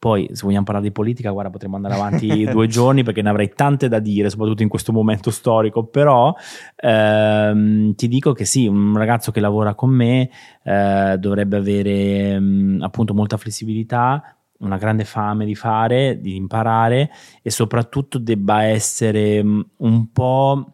[0.00, 3.50] Poi, se vogliamo parlare di politica, guarda, potremmo andare avanti due giorni perché ne avrei
[3.50, 5.84] tante da dire, soprattutto in questo momento storico.
[5.84, 6.34] Però
[6.76, 10.30] ehm, ti dico che sì, un ragazzo che lavora con me
[10.64, 17.10] eh, dovrebbe avere mm, appunto molta flessibilità, una grande fame di fare, di imparare
[17.42, 20.64] e soprattutto debba essere mm, un po'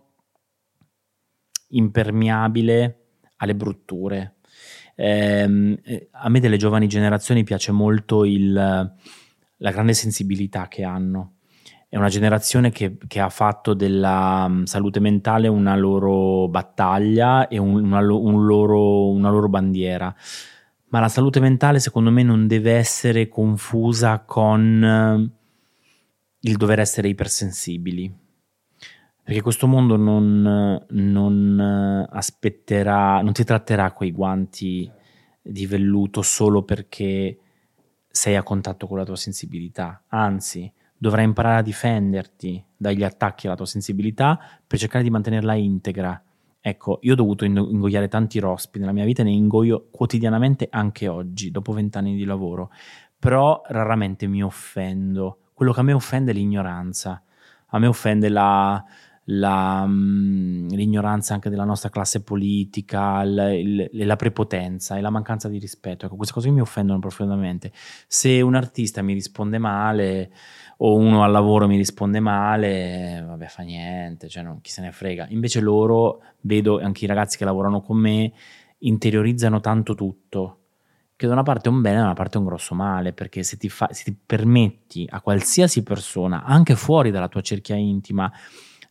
[1.71, 3.07] impermeabile
[3.39, 4.36] alle brutture.
[4.97, 8.53] Ehm, eh, a me delle giovani generazioni piace molto il-
[9.59, 11.33] la grande sensibilità che hanno.
[11.89, 17.59] è una generazione che, che, ha fatto della mm, salute mentale una loro battaglia e
[17.59, 20.15] un, una, un loro, una loro bandiera.
[20.89, 25.31] Ma la salute mentale, secondo me, non deve essere confusa con eh,
[26.41, 28.13] il dover essere ipersensibili.
[29.27, 34.89] Perché questo mondo non, non eh, aspetterà, non ti tratterà quei guanti
[35.43, 37.37] di velluto solo perché
[38.07, 40.05] sei a contatto con la tua sensibilità.
[40.11, 46.23] Anzi, dovrai imparare a difenderti dagli attacchi alla tua sensibilità per cercare di mantenerla integra.
[46.61, 51.51] Ecco, io ho dovuto ingoiare tanti rospi nella mia vita, ne ingoio quotidianamente anche oggi,
[51.51, 52.71] dopo vent'anni di lavoro,
[53.19, 55.51] però raramente mi offendo.
[55.53, 57.21] Quello che a me offende è l'ignoranza.
[57.71, 58.83] A me offende la,
[59.29, 65.49] la, mm, l'ignoranza anche della nostra classe politica, il, il, la prepotenza e la mancanza
[65.49, 66.07] di rispetto.
[66.07, 67.73] Ecco, queste cose mi offendono profondamente.
[68.07, 70.31] Se un artista mi risponde male
[70.79, 74.93] o uno al lavoro mi risponde male, vabbè, fa niente, cioè non, chi se ne
[74.93, 75.27] frega.
[75.31, 78.33] Invece loro, vedo anche i ragazzi che lavorano con me,
[78.79, 80.61] interiorizzano tanto tutto
[81.17, 83.43] che da una parte è un bene da una parte è un grosso male, perché
[83.43, 88.31] se ti, fa, se ti permetti a qualsiasi persona, anche fuori dalla tua cerchia intima,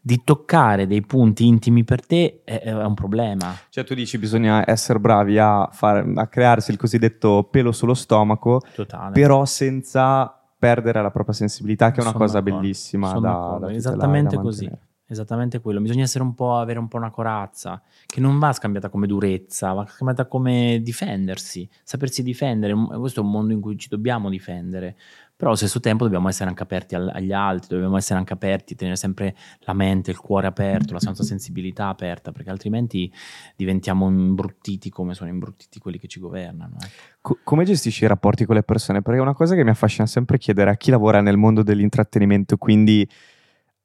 [0.08, 3.58] di toccare dei punti intimi per te è, è un problema.
[3.70, 8.62] Cioè tu dici bisogna essere bravi a, far, a crearsi il cosiddetto pelo sullo stomaco,
[8.76, 9.14] Totale.
[9.14, 12.60] però senza perdere la propria sensibilità, che è una Sono cosa d'accordo.
[12.62, 14.70] bellissima da, da Esattamente da così.
[15.08, 18.90] Esattamente quello, bisogna essere un po', avere un po' una corazza, che non va scambiata
[18.90, 22.74] come durezza, va scambiata come difendersi, sapersi difendere.
[22.74, 24.96] Questo è un mondo in cui ci dobbiamo difendere,
[25.36, 28.96] però allo stesso tempo dobbiamo essere anche aperti agli altri, dobbiamo essere anche aperti, tenere
[28.96, 33.12] sempre la mente, il cuore aperto, la nostra sensibilità aperta, perché altrimenti
[33.56, 36.78] diventiamo imbruttiti come sono imbruttiti quelli che ci governano.
[36.82, 37.40] Ecco.
[37.44, 39.02] come gestisci i rapporti con le persone?
[39.02, 42.56] Perché è una cosa che mi affascina sempre chiedere a chi lavora nel mondo dell'intrattenimento,
[42.56, 43.08] quindi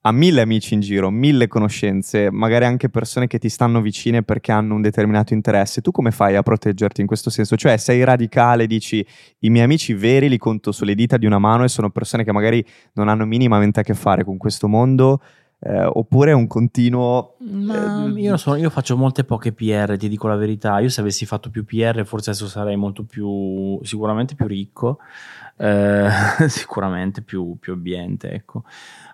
[0.03, 4.51] ha mille amici in giro, mille conoscenze, magari anche persone che ti stanno vicine perché
[4.51, 5.83] hanno un determinato interesse.
[5.83, 7.57] Tu come fai a proteggerti in questo senso?
[7.57, 9.05] Cioè, sei radicale, dici
[9.41, 12.33] i miei amici veri li conto sulle dita di una mano e sono persone che
[12.33, 15.21] magari non hanno minimamente a che fare con questo mondo.
[15.63, 17.37] Eh, oppure è un continuo.
[17.41, 20.79] Ma eh, io, so, io, faccio molte poche PR, ti dico la verità.
[20.79, 25.01] Io se avessi fatto più PR, forse adesso sarei molto più, sicuramente più ricco,
[25.59, 26.09] eh,
[26.49, 28.65] sicuramente più, più ambiente, ecco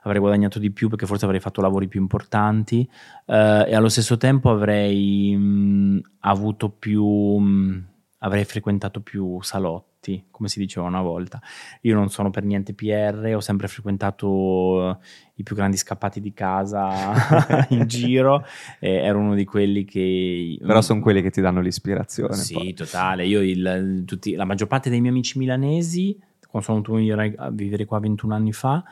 [0.07, 2.89] avrei guadagnato di più perché forse avrei fatto lavori più importanti
[3.27, 7.79] eh, e allo stesso tempo avrei mh, mm, avuto più, mh, mm,
[8.19, 11.41] avrei frequentato più salotti, come si diceva una volta.
[11.83, 15.01] Io non sono per niente PR, ho sempre frequentato
[15.35, 18.45] i più grandi scappati di casa in giro,
[18.79, 20.57] ero uno di quelli che...
[20.61, 22.35] Però sono quelli che ti danno l'ispirazione.
[22.35, 22.75] Sì, poi.
[22.75, 23.27] totale.
[23.27, 26.17] Io il, tutti, la maggior parte dei miei amici milanesi,
[26.49, 28.85] quando sono venuto a vivere qua 21 anni fa,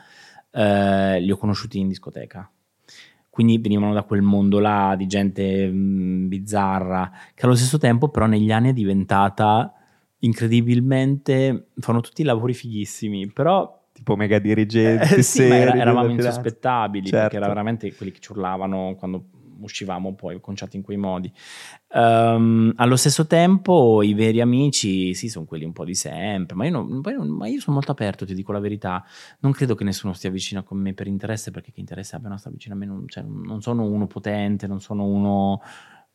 [0.55, 2.49] eh, li ho conosciuti in discoteca.
[3.29, 8.07] Quindi venivano da quel mondo là di gente mh, mm, bizzarra, che allo stesso tempo
[8.07, 9.73] però negli anni è diventata
[10.19, 11.67] incredibilmente...
[11.79, 17.19] fanno tutti lavori fighissimi, però tipo mega dirigenti, eh, sì, seri, eravamo insospettabili certo.
[17.21, 19.25] perché erano veramente quelli che ci urlavano quando
[19.59, 21.31] uscivamo poi conciati in quei modi.
[21.93, 26.65] Um, allo stesso tempo, i veri amici, sì, sono quelli un po' di sempre, ma
[26.65, 29.03] io, non, ma io, sono molto aperto, ti dico la verità.
[29.39, 32.37] Non credo che nessuno stia vicino a me per interesse, perché che interesse abbia una
[32.37, 32.85] sta vicino a me?
[32.85, 35.61] Non, cioè, non sono uno potente, non sono uno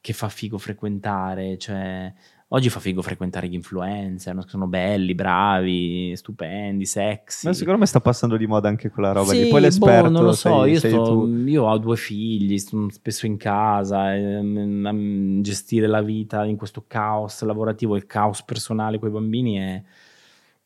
[0.00, 2.12] che fa figo frequentare, cioè
[2.52, 7.46] Oggi fa figo frequentare gli influencer, sono belli, bravi, stupendi, sexy.
[7.46, 9.48] Ma secondo me sta passando di moda anche quella roba sì, lì.
[9.50, 12.90] Poi l'esperto boh, non lo so, sei, io, sei sto, io, ho due figli, sto
[12.90, 18.98] spesso in casa, ehm, a gestire la vita in questo caos lavorativo, il caos personale
[18.98, 19.82] con i bambini è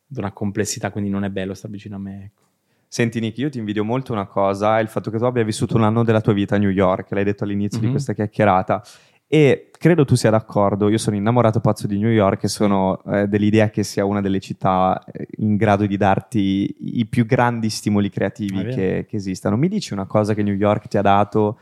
[0.06, 2.24] di una complessità, quindi non è bello stare vicino a me.
[2.24, 2.42] Ecco.
[2.88, 5.82] Senti Nick, io ti invidio molto una cosa, il fatto che tu abbia vissuto un
[5.82, 7.86] anno della tua vita a New York, l'hai detto all'inizio mm-hmm.
[7.88, 8.82] di questa chiacchierata,
[9.26, 13.26] e credo tu sia d'accordo, io sono innamorato pazzo di New York e sono eh,
[13.26, 18.10] dell'idea che sia una delle città eh, in grado di darti i più grandi stimoli
[18.10, 19.56] creativi che, che esistano.
[19.56, 21.58] Mi dici una cosa che New York ti ha dato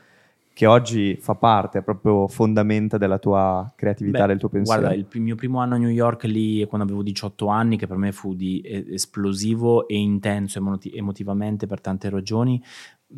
[0.55, 4.81] che oggi fa parte, è proprio fondamenta della tua creatività, Beh, del tuo pensiero?
[4.83, 7.97] Guarda, il mio primo anno a New York lì, quando avevo 18 anni, che per
[7.97, 12.63] me fu di esplosivo e intenso emotivamente per tante ragioni,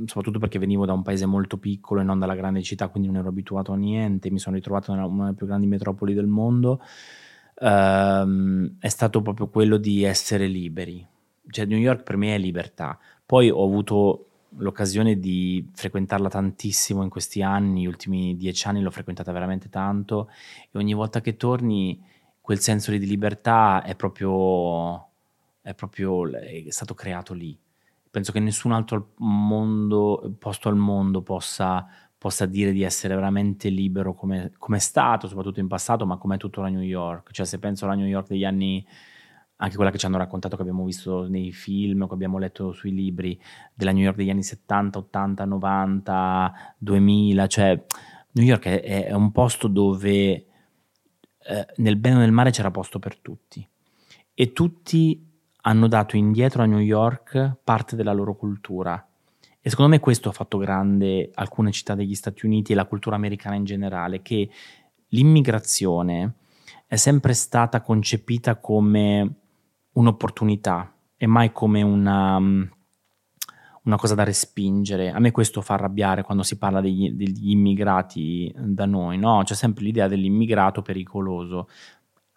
[0.06, 3.18] soprattutto perché venivo da un paese molto piccolo e non dalla grande città, quindi non
[3.18, 6.80] ero abituato a niente, mi sono ritrovato in una delle più grandi metropoli del mondo,
[7.60, 11.06] um, è stato proprio quello di essere liberi.
[11.48, 12.98] Cioè New York per me è libertà.
[13.24, 14.28] Poi ho avuto
[14.58, 20.28] l'occasione di frequentarla tantissimo in questi anni, gli ultimi dieci anni l'ho frequentata veramente tanto
[20.70, 22.00] e ogni volta che torni
[22.40, 25.08] quel senso di libertà è proprio,
[25.60, 27.58] è proprio è stato creato lì
[28.14, 31.84] penso che nessun altro mondo, posto al mondo possa,
[32.16, 36.36] possa dire di essere veramente libero come, come è stato, soprattutto in passato, ma come
[36.36, 37.32] è tuttora New York.
[37.32, 38.86] Cioè se penso alla New York degli anni
[39.56, 42.92] anche quella che ci hanno raccontato, che abbiamo visto nei film, che abbiamo letto sui
[42.92, 43.36] libri
[43.74, 47.84] della New York degli anni 70, 80, 90, 2000, cioè
[48.30, 53.00] New York è, è un posto dove eh, nel bene o nel male c'era posto
[53.00, 53.68] per tutti
[54.32, 55.33] e tutti
[55.66, 59.06] hanno dato indietro a New York parte della loro cultura.
[59.60, 63.16] E secondo me questo ha fatto grande alcune città degli Stati Uniti e la cultura
[63.16, 64.50] americana in generale, che
[65.08, 66.34] l'immigrazione
[66.86, 69.36] è sempre stata concepita come
[69.92, 75.10] un'opportunità e mai come una, una, cosa da respingere.
[75.10, 79.40] A me questo fa arrabbiare quando si parla degli, degli immigrati da noi, no?
[79.44, 81.68] C'è sempre l'idea dell'immigrato pericoloso.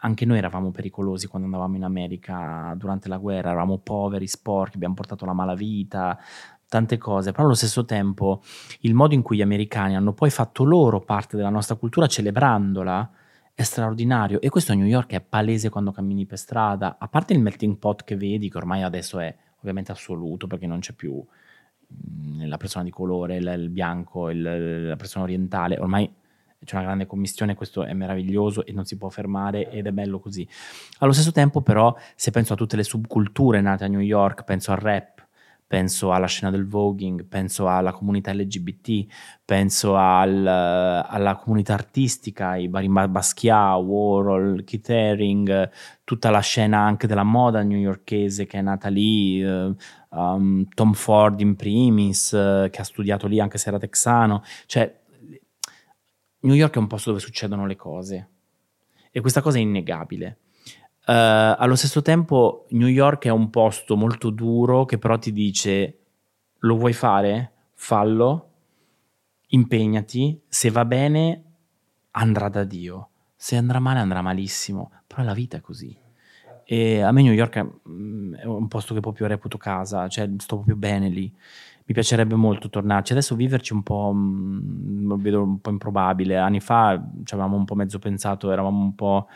[0.01, 4.93] Anche noi eravamo pericolosi quando andavamo in America durante la guerra, eravamo poveri, sporchi, abbiamo
[4.93, 6.17] portato la malavita,
[6.67, 8.41] tante cose, però allo stesso tempo
[8.81, 13.09] il modo in cui gli americani hanno poi fatto loro parte della nostra cultura celebrandola,
[13.53, 14.39] è straordinario.
[14.41, 17.77] E questo a New York è palese quando cammini per strada, a parte il melting
[17.77, 22.57] pot che vedi, che ormai adesso è ovviamente assoluto perché non c'è più mm, la
[22.57, 26.07] persona di colore, il, il bianco, il, la persona orientale, ormai
[26.67, 30.19] c'è una grande commissione, questo è meraviglioso e non si può fermare ed è bello
[30.19, 30.45] così.
[30.99, 34.73] Allo stesso tempo però se penso a tutte le subculture nate a New York, penso
[34.73, 35.25] al rap,
[35.65, 39.05] penso alla scena del voguing, penso alla comunità LGBT,
[39.45, 45.69] penso al, alla comunità artistica, i vari Basquiat, Warhol, Keith Haring,
[46.03, 49.73] tutta la scena anche della moda newyorkese che è nata lì, uh,
[50.09, 55.05] um, Tom Ford in primis, uh, che ha studiato lì anche se era texano, cioè
[56.47, 58.29] New York è un posto dove succedono le cose
[59.11, 60.37] e questa cosa è innegabile.
[61.05, 65.99] Uh, allo stesso tempo New York è un posto molto duro che però ti dice
[66.59, 67.51] lo vuoi fare?
[67.73, 68.51] Fallo,
[69.49, 71.43] impegnati, se va bene
[72.11, 75.95] andrà da Dio, se andrà male andrà malissimo, però la vita è così.
[76.63, 80.29] E a me New York è, mm, è un posto che proprio reputo casa, cioè
[80.37, 81.33] sto proprio bene lì.
[81.87, 83.13] Mi piacerebbe molto tornarci.
[83.13, 86.37] Adesso viverci un po', mh, lo vedo un po' improbabile.
[86.37, 89.27] Anni fa ci avevamo un po' mezzo pensato, eravamo un po'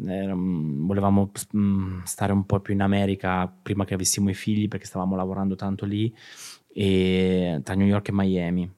[0.00, 5.16] volevamo mm, stare un po' più in America prima che avessimo i figli perché stavamo
[5.16, 6.14] lavorando tanto lì
[6.72, 8.72] e, tra New York e Miami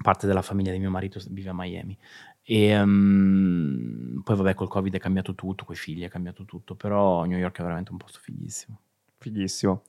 [0.00, 1.96] parte della famiglia di mio marito vive a Miami
[2.42, 6.76] e um, poi vabbè col covid è cambiato tutto, con i figli è cambiato tutto
[6.76, 8.78] però New York è veramente un posto fighissimo
[9.18, 9.82] fighissimo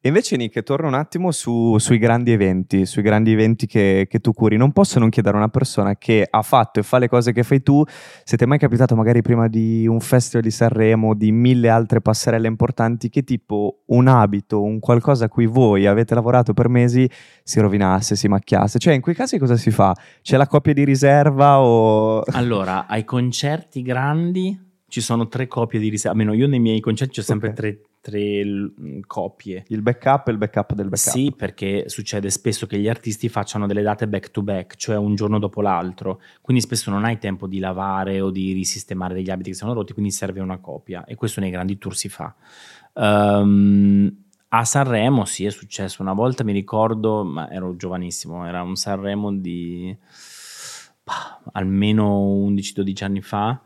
[0.00, 4.20] e invece Nick, torno un attimo su, sui grandi eventi, sui grandi eventi che, che,
[4.20, 4.56] tu curi.
[4.56, 7.42] Non posso non chiedere a una persona che ha fatto e fa le cose che
[7.42, 7.82] fai tu,
[8.22, 12.00] se ti è mai capitato magari prima di un festival di Sanremo, di mille altre
[12.00, 17.10] passerelle importanti, che tipo un abito, un qualcosa a cui voi avete lavorato per mesi
[17.42, 18.78] si rovinasse, si macchiasse.
[18.78, 19.96] Cioè in quei casi cosa si fa?
[20.22, 22.20] C'è la coppia di riserva o...
[22.20, 27.18] Allora, ai concerti grandi ci sono tre copie di riserva, almeno io nei miei concerti
[27.18, 27.60] ho sempre okay.
[27.60, 29.64] tre tre l- copie.
[29.68, 31.12] Il backup e il backup del backup.
[31.12, 35.14] Sì, perché succede spesso che gli artisti facciano delle date back to back, cioè un
[35.14, 39.50] giorno dopo l'altro, quindi spesso non hai tempo di lavare o di risistemare degli abiti
[39.50, 42.34] che sono rotti, quindi serve una copia e questo nei grandi tour si fa.
[42.94, 48.74] Um, a Sanremo sì, è successo una volta, mi ricordo, ma ero giovanissimo, era un
[48.74, 49.94] Sanremo di
[51.04, 53.60] bah, almeno 11-12 anni fa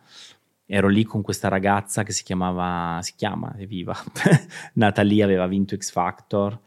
[0.74, 3.94] ero lì con questa ragazza che si chiamava, si chiama, è viva,
[4.74, 6.58] Natalia aveva vinto X Factor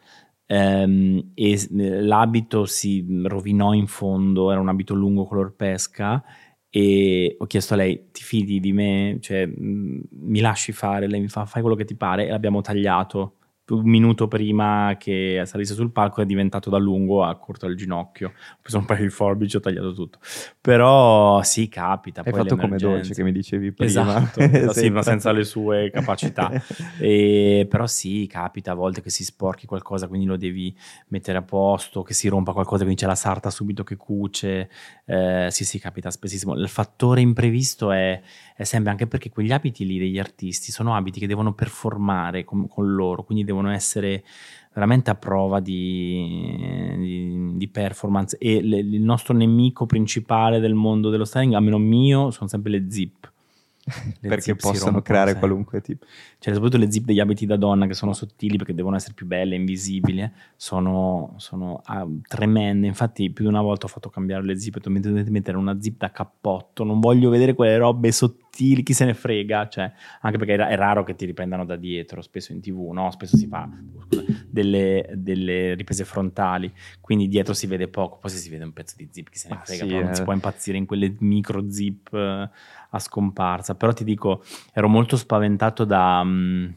[0.45, 6.23] ehm, e l'abito si rovinò in fondo, era un abito lungo color pesca
[6.69, 11.27] e ho chiesto a lei ti fidi di me, cioè mi lasci fare, lei mi
[11.27, 12.27] fa fai quello che ti pare?
[12.27, 13.37] E l'abbiamo tagliato
[13.67, 18.27] un minuto prima che salisse sul palco è diventato da lungo a corto al ginocchio.
[18.27, 20.19] Ho preso un paio di forbici, ho tagliato tutto.
[20.61, 22.21] Però sì, capita.
[22.23, 23.89] Hai fatto come dolce che mi dicevi prima.
[23.89, 26.51] Esatto, esatto sì, ma senza le sue capacità.
[26.99, 30.75] e, però sì, capita a volte che si sporchi qualcosa, quindi lo devi
[31.07, 34.69] mettere a posto, che si rompa qualcosa, quindi c'è la sarta subito che cuce.
[35.05, 36.53] Eh, sì, sì, capita spessissimo.
[36.53, 38.21] Il fattore imprevisto è,
[38.55, 42.67] è sempre anche perché quegli abiti lì degli artisti sono abiti che devono performare con,
[42.67, 44.23] con loro, quindi devono devono essere
[44.73, 48.37] veramente a prova di, di, di performance.
[48.37, 52.91] E le, il nostro nemico principale del mondo dello styling, almeno mio, sono sempre le
[52.91, 53.33] zip
[54.19, 55.47] perché possono creare sempre.
[55.47, 56.05] qualunque tipo.
[56.39, 59.27] Cioè, soprattutto le zip degli abiti da donna che sono sottili perché devono essere più
[59.27, 62.87] belle, invisibili, eh, sono, sono ah, tremende.
[62.87, 65.57] Infatti, più di una volta ho fatto cambiare le zip e ho detto dovete mettere
[65.57, 66.83] una zip da cappotto.
[66.83, 71.03] Non voglio vedere quelle robe sottili chi se ne frega, cioè, anche perché è, raro
[71.03, 73.11] che ti riprendano da dietro, spesso in tv, no?
[73.11, 73.69] Spesso si fa
[74.05, 76.71] scusa, delle, delle, riprese frontali,
[77.01, 79.49] quindi dietro si vede poco, poi se si vede un pezzo di zip, chi se
[79.49, 80.15] ne frega, ah, sì, non eh.
[80.15, 82.49] si può impazzire in quelle micro zip eh,
[82.95, 84.43] a scomparsa, però ti dico,
[84.73, 86.21] ero molto spaventato da...
[86.23, 86.73] Um,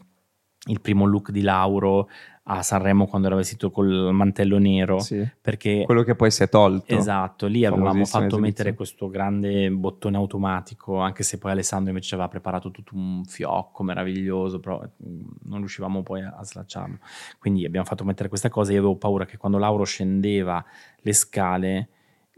[0.67, 2.09] il primo look di Lauro
[2.51, 5.01] a Sanremo quando era vestito col mantello nero.
[5.01, 5.27] Sì.
[5.41, 6.95] Perché, Quello che poi si è tolto.
[6.95, 8.39] Esatto, lì avevamo fatto esibizio.
[8.39, 13.83] mettere questo grande bottone automatico, anche se poi Alessandro invece aveva preparato tutto un fiocco
[13.83, 16.99] meraviglioso, però mm, non riuscivamo poi a, a slacciarlo.
[17.39, 18.73] Quindi abbiamo fatto mettere questa cosa.
[18.73, 20.65] Io avevo paura che quando Lauro scendeva
[21.01, 21.89] le scale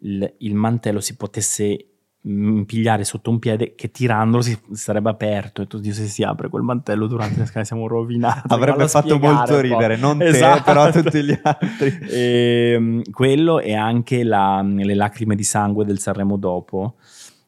[0.03, 1.89] il, il mantello si potesse
[2.23, 5.62] impigliare sotto un piede che tirandolo si sarebbe aperto.
[5.62, 8.53] E tu dici se si apre quel mantello durante le scale siamo rovinati.
[8.53, 10.57] Avrebbe fatto molto ridere non esatto.
[10.59, 11.99] te però tutti gli altri.
[12.09, 16.97] E, ehm, quello e anche la, le lacrime di sangue del Sanremo dopo.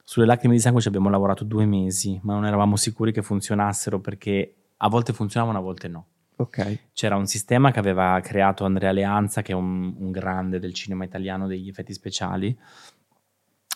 [0.03, 4.01] Sulle lacrime di sangue ci abbiamo lavorato due mesi ma non eravamo sicuri che funzionassero
[4.01, 6.07] perché a volte funzionavano a volte no.
[6.35, 6.79] Okay.
[6.93, 11.05] C'era un sistema che aveva creato Andrea Leanza, che è un, un grande del cinema
[11.05, 12.57] italiano degli effetti speciali,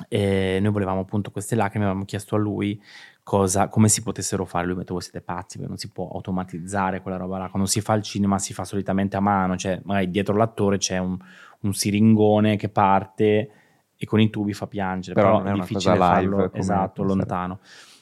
[0.09, 2.81] e noi volevamo appunto queste lacrime, avevamo chiesto a lui
[3.23, 4.67] cosa, come si potessero fare.
[4.67, 7.49] Lui mi ha detto: Voi siete pazzi, non si può automatizzare quella roba là.
[7.49, 10.99] Quando si fa il cinema si fa solitamente a mano, cioè magari dietro l'attore c'è
[10.99, 11.17] un,
[11.61, 13.51] un siringone che parte
[13.97, 17.61] e con i tubi fa piangere, però, però è, difficile farlo esatto, lontano.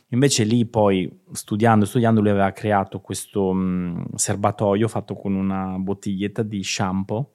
[0.08, 6.42] Invece lì poi studiando, studiando lui aveva creato questo mh, serbatoio fatto con una bottiglietta
[6.42, 7.30] di shampoo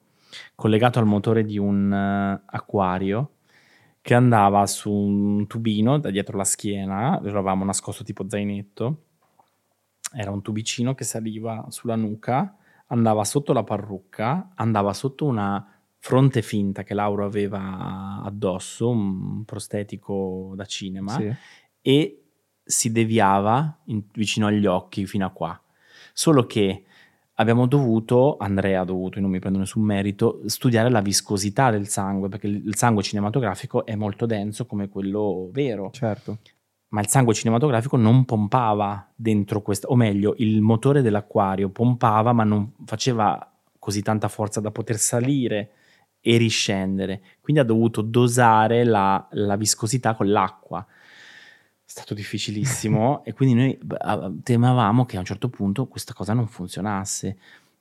[0.54, 3.32] collegato al motore di un uh, acquario
[4.02, 9.04] che andava su un tubino da dietro la schiena, lo avevamo nascosto tipo zainetto,
[10.12, 15.64] era un tubicino che saliva sulla nuca, andava sotto la parrucca, andava sotto una
[15.98, 21.32] fronte finta che Lauro aveva addosso, un prostetico da cinema, sì.
[21.82, 22.24] e
[22.64, 25.60] si deviava in, vicino agli occhi fino a qua.
[26.12, 26.84] Solo che
[27.40, 31.88] abbiamo dovuto, Andrea ha dovuto, io non mi prendo nessun merito, studiare la viscosità del
[31.88, 35.90] sangue, perché il sangue cinematografico è molto denso come quello vero.
[35.90, 36.38] Certo.
[36.88, 42.44] Ma il sangue cinematografico non pompava dentro questo, o meglio, il motore dell'acquario pompava, ma
[42.44, 45.70] non faceva così tanta forza da poter salire
[46.20, 47.22] e riscendere.
[47.40, 50.86] Quindi ha dovuto dosare la, la viscosità con l'acqua
[51.90, 53.78] stato difficilissimo e quindi noi
[54.44, 57.36] temevamo che a un certo punto questa cosa non funzionasse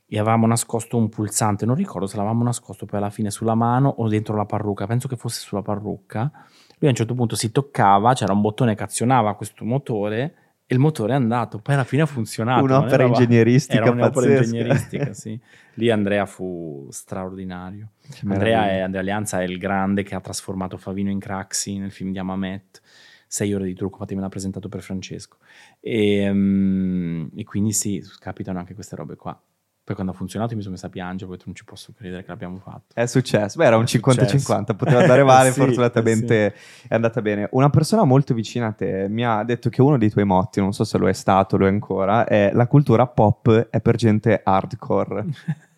[0.07, 3.87] e avevamo nascosto un pulsante, non ricordo se l'avevamo nascosto poi alla fine sulla mano
[3.97, 6.31] o dentro la parrucca, penso che fosse sulla parrucca.
[6.79, 10.33] Lui a un certo punto si toccava, c'era un bottone che azionava questo motore
[10.65, 12.63] e il motore è andato, poi alla fine ha funzionato.
[12.63, 15.39] Un'opera ingegneristica era un'opera ingegneristica, sì.
[15.75, 17.89] Lì Andrea fu straordinario.
[18.25, 22.11] Andrea, è, Andrea Alianza è il grande che ha trasformato Favino in Craxi nel film
[22.11, 22.81] di Amamet
[23.29, 25.37] sei ore di trucco, infatti me l'ha presentato per Francesco.
[25.79, 29.39] E, um, e, quindi sì, capitano anche queste robe qua.
[29.83, 32.29] Poi quando ha funzionato mi sono messa a piangere, poi non ci posso credere che
[32.29, 32.95] l'abbiamo fatto.
[32.95, 36.87] È successo, beh era un 50-50, poteva andare male, sì, fortunatamente sì.
[36.87, 37.47] è andata bene.
[37.51, 40.73] Una persona molto vicina a te mi ha detto che uno dei tuoi motti, non
[40.73, 44.41] so se lo è stato, lo è ancora, è la cultura pop è per gente
[44.43, 45.25] hardcore.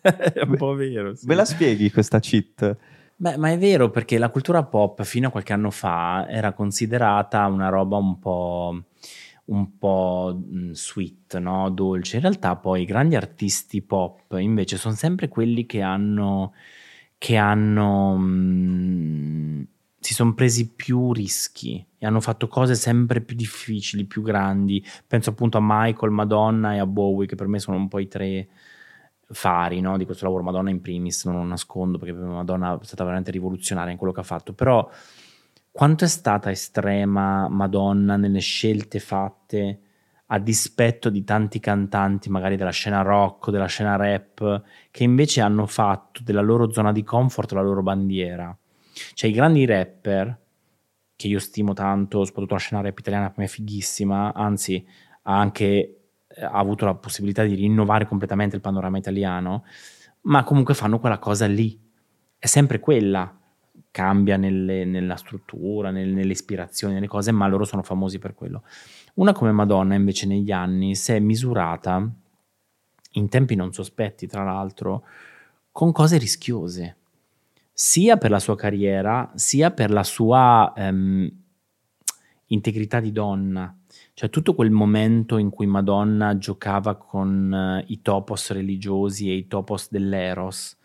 [0.00, 1.14] è un po' vero.
[1.14, 1.26] Sì.
[1.26, 2.76] Ve la spieghi questa cheat?
[3.22, 7.46] Beh, ma è vero perché la cultura pop fino a qualche anno fa era considerata
[7.46, 8.82] una roba un po',
[9.44, 11.70] un po' mm, sweet, no?
[11.70, 12.16] dolce.
[12.16, 16.52] In realtà poi i grandi artisti pop invece sono sempre quelli che hanno,
[17.16, 19.62] che hanno mh, mm,
[20.00, 24.84] si sono presi più rischi e hanno fatto cose sempre più difficili, più grandi.
[25.06, 28.08] Penso appunto a Michael, Madonna e a Bowie, che per me sono un po' i
[28.08, 28.48] tre
[29.32, 33.04] fari no, di questo lavoro, Madonna in primis, non lo nascondo perché Madonna è stata
[33.04, 34.88] veramente rivoluzionaria in quello che ha fatto, però
[35.70, 39.80] quanto è stata estrema Madonna nelle scelte fatte
[40.26, 45.66] a dispetto di tanti cantanti, magari della scena rock, della scena rap, che invece hanno
[45.66, 48.56] fatto della loro zona di comfort la loro bandiera.
[49.14, 50.40] Cioè i grandi rapper,
[51.16, 54.86] che io stimo tanto, soprattutto la scena rap italiana per me è fighissima, anzi
[55.24, 56.01] ha anche
[56.40, 59.64] ha avuto la possibilità di rinnovare completamente il panorama italiano,
[60.22, 61.78] ma comunque fanno quella cosa lì.
[62.38, 63.38] È sempre quella.
[63.90, 68.62] Cambia nelle, nella struttura, nel, nelle ispirazioni, nelle cose, ma loro sono famosi per quello.
[69.14, 72.10] Una come Madonna, invece, negli anni si è misurata,
[73.12, 75.04] in tempi non sospetti, tra l'altro,
[75.70, 76.96] con cose rischiose,
[77.72, 81.30] sia per la sua carriera, sia per la sua ehm,
[82.46, 83.76] integrità di donna
[84.14, 89.46] cioè tutto quel momento in cui Madonna giocava con uh, i topos religiosi e i
[89.46, 90.76] topos dell'Eros,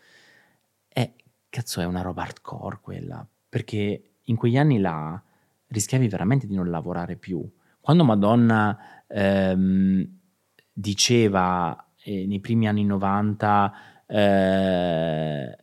[0.88, 1.12] è,
[1.48, 5.20] cazzo, è una roba hardcore quella, perché in quegli anni là
[5.68, 7.46] rischiavi veramente di non lavorare più.
[7.80, 10.18] quando Madonna ehm,
[10.72, 13.74] diceva eh, nei primi anni 90
[14.06, 15.56] eh,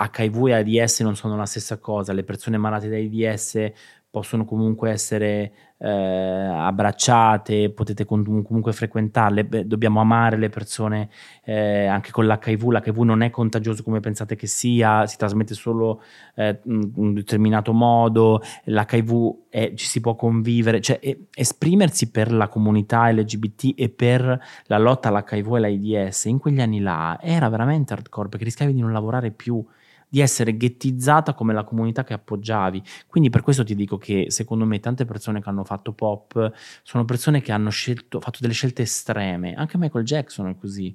[0.00, 3.72] HIV e AIDS non sono la stessa cosa, le persone malate da AIDS
[4.10, 11.08] possono comunque essere eh, abbracciate, potete comunque frequentarle, Beh, dobbiamo amare le persone
[11.44, 16.02] eh, anche con l'HIV, l'HIV non è contagioso come pensate che sia, si trasmette solo
[16.34, 20.98] eh, in un determinato modo, l'HIV è, ci si può convivere, cioè
[21.32, 26.80] esprimersi per la comunità LGBT e per la lotta all'HIV e all'AIDS in quegli anni
[26.80, 29.64] là era veramente hardcore perché rischiavi di non lavorare più
[30.10, 32.82] di essere ghettizzata come la comunità che appoggiavi.
[33.06, 37.04] Quindi per questo ti dico che secondo me tante persone che hanno fatto pop sono
[37.04, 39.54] persone che hanno scelto, fatto delle scelte estreme.
[39.54, 40.94] Anche Michael Jackson è così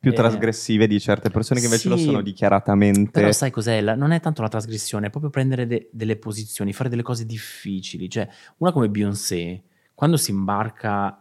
[0.00, 3.10] più eh, trasgressive di certe persone che invece sì, lo sono dichiaratamente.
[3.12, 3.80] Però sai cos'è?
[3.80, 7.24] La, non è tanto la trasgressione, è proprio prendere de, delle posizioni, fare delle cose
[7.24, 8.10] difficili.
[8.10, 8.28] Cioè,
[8.58, 9.62] una come Beyoncé,
[9.94, 11.16] quando si imbarca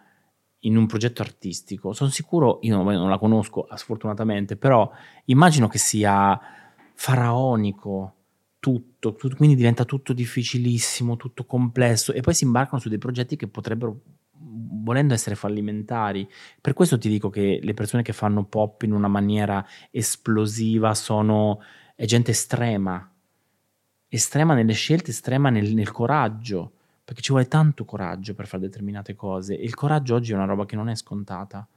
[0.62, 4.92] in un progetto artistico, sono sicuro, io non, non la conosco sfortunatamente, però
[5.26, 6.40] immagino che sia
[6.99, 8.15] faraonico,
[8.60, 13.36] tutto, tutto, quindi diventa tutto difficilissimo, tutto complesso e poi si imbarcano su dei progetti
[13.36, 14.02] che potrebbero
[14.32, 16.28] volendo essere fallimentari.
[16.60, 21.61] Per questo ti dico che le persone che fanno pop in una maniera esplosiva sono
[21.95, 23.10] è gente estrema,
[24.07, 26.72] estrema nelle scelte, estrema nel, nel coraggio,
[27.06, 30.45] perché ci vuole tanto coraggio per fare determinate cose e il coraggio oggi è una
[30.45, 31.68] roba che non è scontata.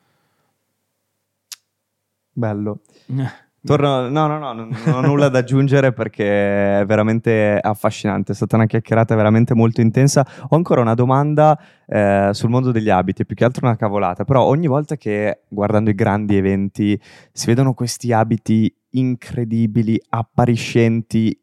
[2.32, 2.80] Bello.
[3.62, 8.57] Torno, no, no, no, non, ho nulla da aggiungere perché è veramente affascinante, è stata
[8.57, 10.27] una chiacchierata veramente molto intensa.
[10.49, 14.45] Ho ancora una domanda eh, sul mondo degli abiti, più che altro una cavolata, però
[14.45, 16.99] ogni volta che guardando i grandi eventi
[17.32, 21.39] si vedono questi abiti incredibili, appariscenti,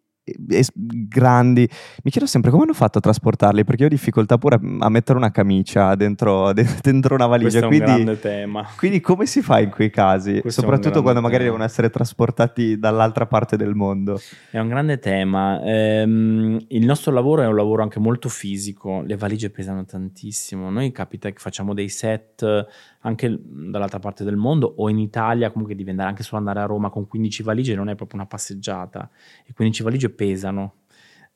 [0.74, 1.70] grandi.
[2.04, 5.32] Mi chiedo sempre come hanno fatto a trasportarli, perché ho difficoltà pure a mettere una
[5.32, 7.68] camicia dentro, dentro una valigia.
[7.68, 8.68] Questo quindi, un grande tema.
[8.78, 10.42] Quindi come si fa in quei casi?
[10.42, 11.52] Questo Soprattutto quando magari tema.
[11.52, 14.20] devono essere trasportati dall'altra parte del mondo.
[14.50, 15.62] È un grande tema.
[15.64, 20.70] Ehm, il nostro lavoro è un lavoro anche molto fisico, le valigie pesano tantissimo.
[20.70, 22.66] Noi capita che facciamo dei set
[23.02, 26.66] anche dall'altra parte del mondo o in Italia, comunque devi andare anche solo andare a
[26.66, 29.10] Roma con 15 valigie non è proprio una passeggiata
[29.46, 30.76] e 15 valigie pesano.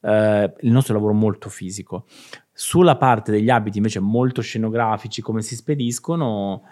[0.01, 2.05] Uh, il nostro è lavoro molto fisico.
[2.51, 6.63] Sulla parte degli abiti invece molto scenografici, come si spediscono,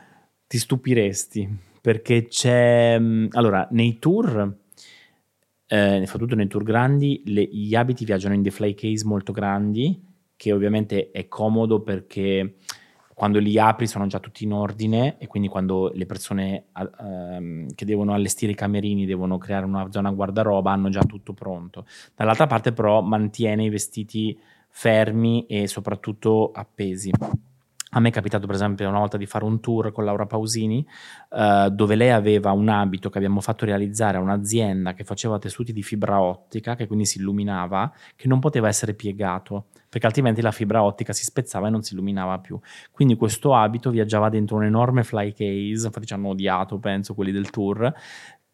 [0.48, 2.98] ti stupiresti perché c'è...
[3.00, 4.58] Mm, allora, nei tour,
[5.68, 10.04] eh, soprattutto nei tour grandi, le, gli abiti viaggiano in deflay case molto grandi,
[10.36, 12.56] che ovviamente è comodo perché
[13.20, 17.84] quando li apri sono già tutti in ordine e quindi quando le persone uh, che
[17.84, 21.86] devono allestire i camerini devono creare una zona guardaroba hanno già tutto pronto.
[22.16, 24.40] Dall'altra parte però mantiene i vestiti
[24.70, 27.12] fermi e soprattutto appesi.
[27.92, 30.86] A me è capitato per esempio una volta di fare un tour con Laura Pausini
[31.30, 35.74] uh, dove lei aveva un abito che abbiamo fatto realizzare a un'azienda che faceva tessuti
[35.74, 40.52] di fibra ottica, che quindi si illuminava, che non poteva essere piegato perché altrimenti la
[40.52, 42.60] fibra ottica si spezzava e non si illuminava più.
[42.92, 47.32] Quindi questo abito viaggiava dentro un enorme fly case, infatti ci hanno odiato penso quelli
[47.32, 47.92] del tour,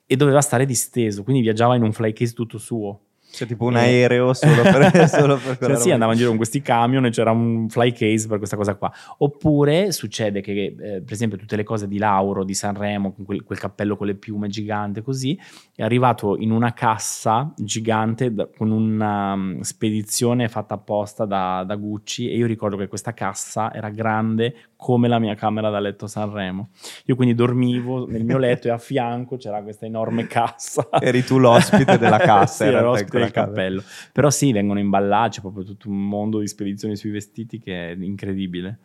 [0.05, 2.99] e doveva stare disteso, quindi viaggiava in un fly case tutto suo.
[3.35, 6.61] Cioè tipo un aereo solo per, solo per cioè, sì, andava in giro con questi
[6.61, 8.91] camion e c'era un fly case per questa cosa qua.
[9.17, 13.43] Oppure succede che, eh, per esempio, tutte le cose di Lauro, di Sanremo, con quel,
[13.43, 15.37] quel, cappello con le piume gigante così,
[15.75, 21.75] è arrivato in una cassa gigante da, con una um, spedizione fatta apposta da, da
[21.75, 24.55] Gucci e io ricordo che questa cassa era grande
[24.85, 26.69] come la mia camera da letto Sanremo.
[27.05, 30.87] Io quindi dormivo nel mio letto e a fianco c'era questa enorme cassa.
[30.99, 32.65] Eri tu l'ospite della cassa.
[32.65, 33.84] sì, ero l'ospite del cappello.
[34.11, 37.95] Però sì, vengono imballati, c'è proprio tutto un mondo di spedizioni sui vestiti che è
[37.99, 38.80] incredibile.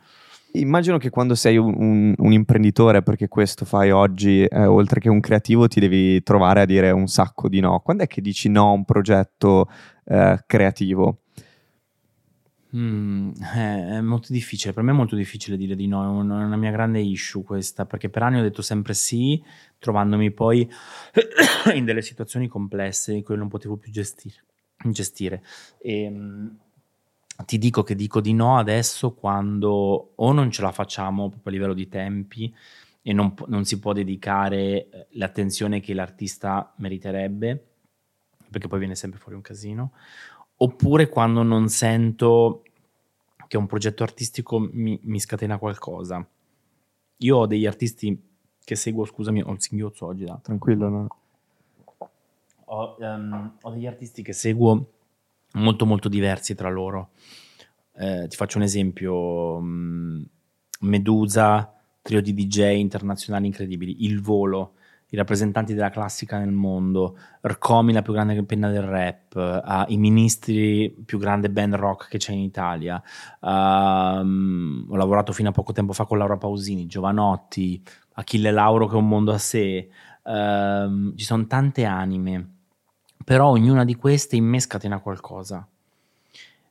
[0.53, 5.09] Immagino che quando sei un, un, un imprenditore, perché questo fai oggi, eh, oltre che
[5.09, 7.79] un creativo, ti devi trovare a dire un sacco di no.
[7.81, 9.69] Quando è che dici no a un progetto
[10.07, 11.21] eh, creativo?
[12.77, 16.43] Mm, è, è molto difficile, per me è molto difficile dire di no, è una,
[16.43, 19.43] è una mia grande issue questa, perché per anni ho detto sempre sì,
[19.79, 20.71] trovandomi poi
[21.75, 24.45] in delle situazioni complesse in cui non potevo più gestire.
[24.85, 25.43] gestire.
[25.79, 26.57] E, um,
[27.45, 31.55] ti dico che dico di no adesso quando o non ce la facciamo proprio a
[31.55, 32.55] livello di tempi
[33.03, 37.67] e non, non si può dedicare eh, l'attenzione che l'artista meriterebbe,
[38.51, 39.93] perché poi viene sempre fuori un casino,
[40.62, 42.62] oppure quando non sento
[43.47, 46.27] che un progetto artistico mi, mi scatena qualcosa.
[47.16, 48.28] Io ho degli artisti
[48.62, 50.39] che seguo, scusami, ho il singhiozzo oggi da...
[50.43, 51.07] Tranquillo, no?
[52.66, 54.93] Ho, um, ho, degli artisti che seguo
[55.55, 57.11] molto molto diversi tra loro.
[57.97, 60.28] Eh, ti faccio un esempio, mh,
[60.81, 64.74] Medusa, trio di DJ internazionali incredibili, Il Volo,
[65.11, 69.97] i rappresentanti della classica nel mondo, Rcomi, la più grande penna del rap, uh, i
[69.97, 73.03] ministri più grande band rock che c'è in Italia.
[73.41, 77.82] Uh, ho lavorato fino a poco tempo fa con Laura Pausini, Giovanotti,
[78.15, 79.89] Achille Lauro che è un mondo a sé.
[80.23, 82.49] Uh, ci sono tante anime,
[83.24, 85.66] però ognuna di queste in me scatena qualcosa.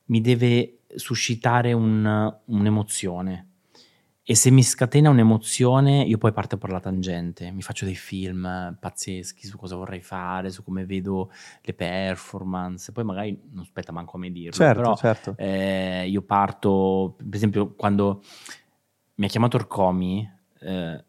[0.06, 3.49] Mi deve suscitare un, un'emozione
[4.30, 8.78] e se mi scatena un'emozione, io poi parto per la tangente, mi faccio dei film
[8.80, 11.32] pazzeschi su cosa vorrei fare, su come vedo
[11.62, 15.34] le performance, poi magari non spetta manco a me dirlo, certo, però certo.
[15.36, 18.22] Eh, io parto, per esempio quando
[19.16, 21.06] mi ha chiamato Orcomi, eh,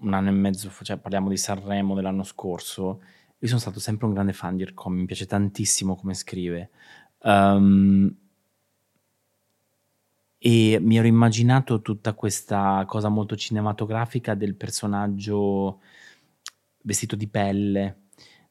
[0.00, 3.00] un anno e mezzo, cioè parliamo di Sanremo dell'anno scorso,
[3.38, 6.68] io sono stato sempre un grande fan di Orcomi, mi piace tantissimo come scrive.
[7.22, 8.14] Um,
[10.38, 15.80] e mi ero immaginato tutta questa cosa molto cinematografica del personaggio
[16.82, 18.02] vestito di pelle.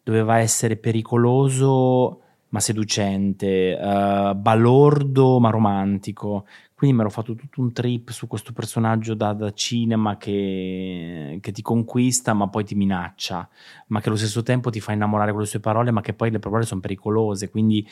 [0.04, 6.46] Doveva essere pericoloso ma seducente, uh, balordo ma romantico.
[6.74, 11.52] Quindi mi ero fatto tutto un trip su questo personaggio da, da cinema che, che,
[11.52, 13.48] ti conquista ma poi ti minaccia,
[13.88, 16.32] ma che allo stesso tempo ti fa innamorare con le sue parole, ma che poi
[16.32, 17.50] le parole sono pericolose.
[17.50, 17.86] Quindi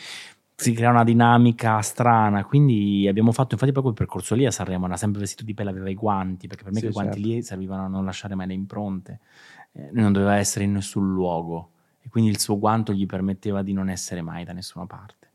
[0.56, 2.46] si crea una dinamica strana.
[2.46, 4.86] Quindi abbiamo fatto infatti proprio quel percorso lì a Sanremo.
[4.86, 7.36] Era sempre vestito di pelle, aveva i guanti, perché per me sì, quei guanti certo.
[7.36, 9.20] lì servivano a non lasciare mai le impronte.
[9.74, 11.70] Eh, non doveva essere in nessun luogo.
[12.02, 15.30] E quindi il suo guanto gli permetteva di non essere mai da nessuna parte.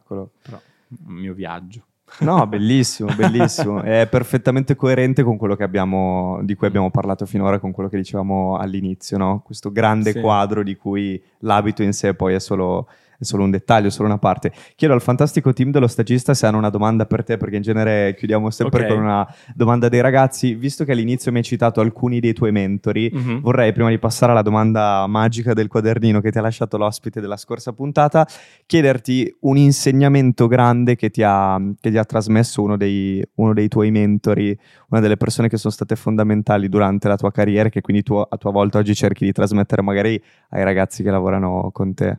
[0.00, 0.32] Eccolo.
[0.42, 1.86] Però, il mio viaggio.
[2.20, 3.80] No, bellissimo, bellissimo.
[3.82, 8.56] È perfettamente coerente con quello abbiamo, di cui abbiamo parlato finora, con quello che dicevamo
[8.56, 9.40] all'inizio, no?
[9.44, 10.20] Questo grande sì.
[10.20, 12.88] quadro di cui l'abito in sé poi è solo
[13.22, 14.52] è solo un dettaglio, solo una parte.
[14.74, 18.14] Chiedo al fantastico team dello stagista se hanno una domanda per te, perché in genere
[18.16, 18.94] chiudiamo sempre okay.
[18.94, 20.54] con una domanda dei ragazzi.
[20.54, 23.38] Visto che all'inizio mi hai citato alcuni dei tuoi mentori, mm-hmm.
[23.38, 27.36] vorrei prima di passare alla domanda magica del quadernino che ti ha lasciato l'ospite della
[27.36, 28.26] scorsa puntata,
[28.66, 33.68] chiederti un insegnamento grande che ti ha, che ti ha trasmesso uno dei, uno dei
[33.68, 34.56] tuoi mentori,
[34.88, 38.14] una delle persone che sono state fondamentali durante la tua carriera e che quindi tu
[38.14, 40.20] a tua volta oggi cerchi di trasmettere magari
[40.50, 42.18] ai ragazzi che lavorano con te.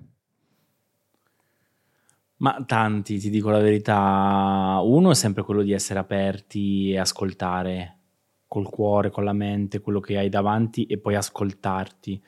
[2.44, 4.80] Ma tanti, ti dico la verità.
[4.84, 8.00] Uno è sempre quello di essere aperti e ascoltare
[8.48, 12.22] col cuore, con la mente, quello che hai davanti e poi ascoltarti.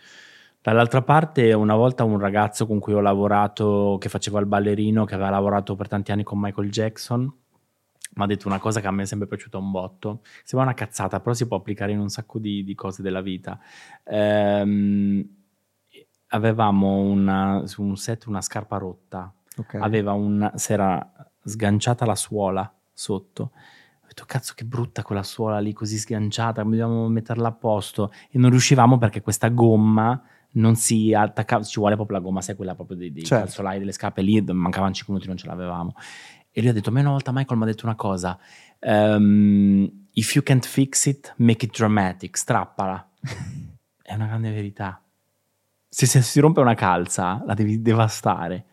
[0.61, 5.15] Dall'altra parte, una volta un ragazzo con cui ho lavorato, che faceva il ballerino, che
[5.15, 8.91] aveva lavorato per tanti anni con Michael Jackson, mi ha detto una cosa che a
[8.91, 10.21] me è sempre piaciuta un botto.
[10.45, 13.59] Sembra una cazzata, però si può applicare in un sacco di, di cose della vita.
[14.05, 15.27] Ehm,
[16.27, 19.81] avevamo una, su un set una scarpa rotta Okay.
[19.81, 21.11] Aveva un, si era
[21.43, 23.51] sganciata la suola sotto.
[24.01, 28.11] Ho detto, cazzo, che brutta quella suola lì così sganciata, dobbiamo metterla a posto.
[28.29, 30.21] E non riuscivamo perché questa gomma
[30.55, 33.45] non si attaccava, ci vuole proprio la gomma, sai, quella proprio dei, dei certo.
[33.45, 35.93] calzolai, delle scarpe lì, mancavano 5 minuti, non ce l'avevamo.
[36.51, 38.39] E lui ha detto, a me una volta Michael mi ha detto una cosa,
[38.79, 43.09] um, if you can't fix it, make it dramatic, strappala.
[44.01, 45.01] È una grande verità.
[45.89, 48.65] Se, se si rompe una calza, la devi devastare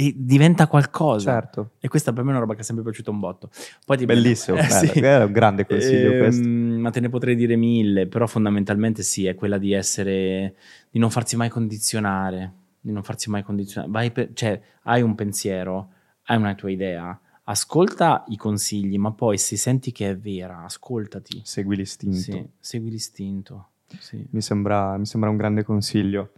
[0.00, 1.32] e diventa qualcosa.
[1.32, 1.72] Certo.
[1.80, 3.50] E questa per me è una roba che è sempre piaciuta un botto.
[3.84, 4.86] Poi Bellissimo, eh, sì.
[5.00, 6.48] è un grande consiglio eh, questo.
[6.48, 10.54] Ma te ne potrei dire mille, però fondamentalmente sì, è quella di essere,
[10.88, 14.10] di non farsi mai condizionare, di non farsi mai condizionare.
[14.12, 15.90] Per, cioè, hai un pensiero,
[16.26, 21.40] hai una tua idea, ascolta i consigli, ma poi se senti che è vera, ascoltati.
[21.42, 22.16] Segui l'istinto.
[22.16, 23.70] Sì, segui l'istinto.
[23.98, 24.24] Sì.
[24.30, 26.34] Mi, sembra, mi sembra un grande consiglio.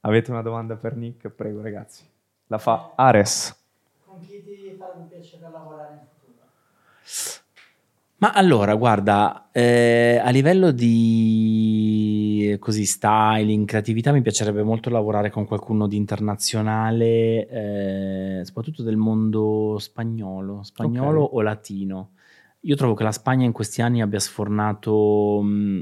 [0.00, 1.28] Avete una domanda per Nick?
[1.28, 2.16] Prego ragazzi
[2.48, 3.56] la fa Ares.
[4.04, 6.46] Con chi ti farebbe piacere lavorare in futuro?
[8.20, 15.44] Ma allora, guarda, eh, a livello di così, styling, creatività, mi piacerebbe molto lavorare con
[15.44, 21.38] qualcuno di internazionale, eh, soprattutto del mondo spagnolo, spagnolo okay.
[21.38, 22.10] o latino.
[22.62, 25.80] Io trovo che la Spagna in questi anni abbia sfornato mh,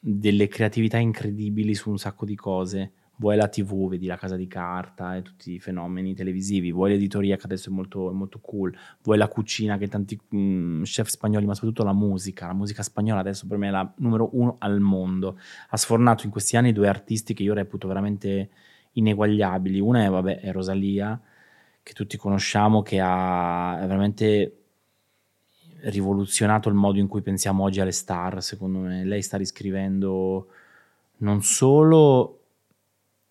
[0.00, 4.46] delle creatività incredibili su un sacco di cose vuoi la TV, vedi la casa di
[4.46, 9.18] carta e tutti i fenomeni televisivi, vuoi l'editoria che adesso è molto, molto cool, vuoi
[9.18, 13.46] la cucina che tanti mm, chef spagnoli, ma soprattutto la musica, la musica spagnola adesso
[13.46, 15.38] per me è la numero uno al mondo.
[15.70, 18.50] Ha sfornato in questi anni due artisti che io reputo veramente
[18.92, 19.80] ineguagliabili.
[19.80, 21.20] Una è, vabbè, è Rosalia,
[21.82, 24.58] che tutti conosciamo, che ha veramente
[25.84, 29.04] rivoluzionato il modo in cui pensiamo oggi alle star, secondo me.
[29.04, 30.48] Lei sta riscrivendo
[31.18, 32.43] non solo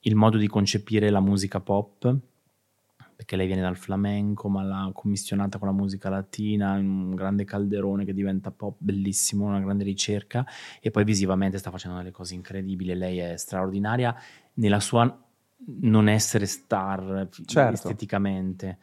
[0.05, 2.17] il modo di concepire la musica pop,
[3.15, 7.45] perché lei viene dal flamenco, ma l'ha commissionata con la musica latina, in un grande
[7.45, 10.45] calderone che diventa pop bellissimo, una grande ricerca,
[10.81, 14.15] e poi visivamente sta facendo delle cose incredibili, lei è straordinaria
[14.55, 15.17] nella sua
[15.65, 17.73] non essere star Certo.
[17.73, 18.79] esteticamente.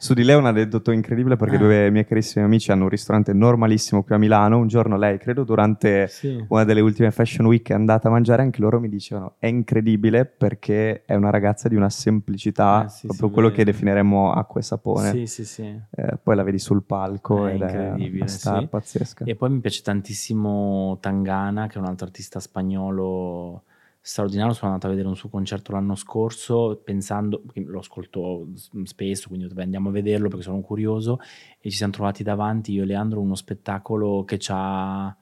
[0.00, 1.58] Su di lei un aneddoto incredibile perché Ah.
[1.58, 4.56] due miei carissimi amici hanno un ristorante normalissimo qui a Milano.
[4.58, 6.44] Un giorno lei, credo durante Sì.
[6.50, 8.42] una delle ultime Fashion Week, è andata a mangiare.
[8.42, 13.06] Anche loro mi dicevano è incredibile perché è una ragazza di una semplicità, Eh, sì,
[13.08, 13.64] proprio si quello vede.
[13.64, 15.10] che definiremmo acqua e sapone.
[15.10, 15.62] Sì, sì, sì.
[15.90, 18.66] Eh, poi la vedi sul palco È ed è incredibile, una star sì.
[18.68, 19.24] pazzesca.
[19.24, 23.64] E poi mi piace tantissimo Tangana, che è un altro artista spagnolo
[24.00, 24.52] straordinario.
[24.54, 28.48] Sono andato a vedere un suo concerto l'anno scorso, pensando, lo ascolto
[28.84, 31.18] spesso, quindi ho detto, "Beh, andiamo a vederlo perché sono curioso.
[31.60, 35.14] E ci siamo trovati davanti, io e Leandro, uno spettacolo che ci ha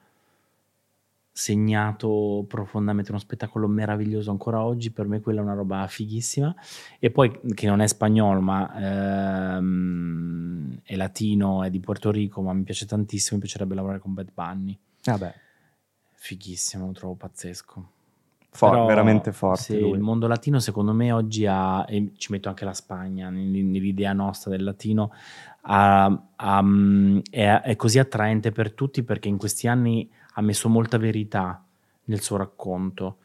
[1.32, 4.90] segnato profondamente, uno spettacolo meraviglioso ancora oggi.
[4.90, 6.54] Per me quella è una roba fighissima.
[6.98, 12.52] E poi, che non è spagnolo, ma ehm, è latino, è di Puerto Rico, ma
[12.54, 14.78] mi piace tantissimo, mi piacerebbe lavorare con Bad Bunny.
[15.04, 15.34] Vabbè,
[16.14, 17.90] Fighissimo, lo trovo pazzesco.
[18.56, 19.62] For- Però, veramente forte.
[19.62, 23.64] sì, il mondo latino secondo me oggi ha, e ci metto anche la Spagna nell-
[23.64, 25.12] nell'idea nostra del latino,
[25.62, 26.64] ha- ha,
[27.30, 31.62] è, è così attraente per tutti perché in questi anni ha messo molta verità
[32.04, 33.18] nel suo racconto.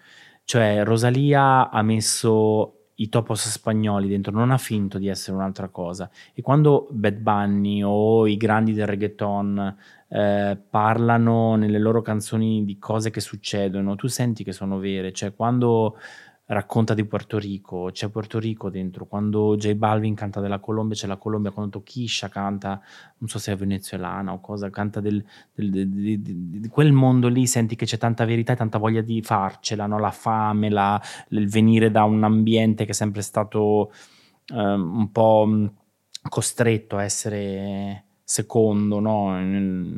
[0.44, 6.10] Cioè Rosalia ha messo i topos spagnoli dentro, non ha finto di essere un'altra cosa.
[6.34, 9.76] E quando Bad Bunny o i grandi del reggaeton
[10.08, 15.34] eh, parlano nelle loro canzoni di cose che succedono, tu senti che sono vere, cioè
[15.34, 15.98] quando
[16.54, 21.08] racconta di Puerto Rico, c'è Puerto Rico dentro, quando J Balvin canta della Colombia, c'è
[21.08, 22.82] la Colombia, quando Tokisha canta,
[23.18, 25.24] non so se è venezuelana o cosa, canta del,
[25.54, 29.22] del- di, di- quel mondo lì, senti che c'è tanta verità e tanta voglia di
[29.22, 29.98] farcela, no?
[29.98, 33.92] la fame, la- il venire da un ambiente che è sempre stato
[34.48, 35.48] ehm, un po'
[36.30, 39.38] costretto a essere secondo no?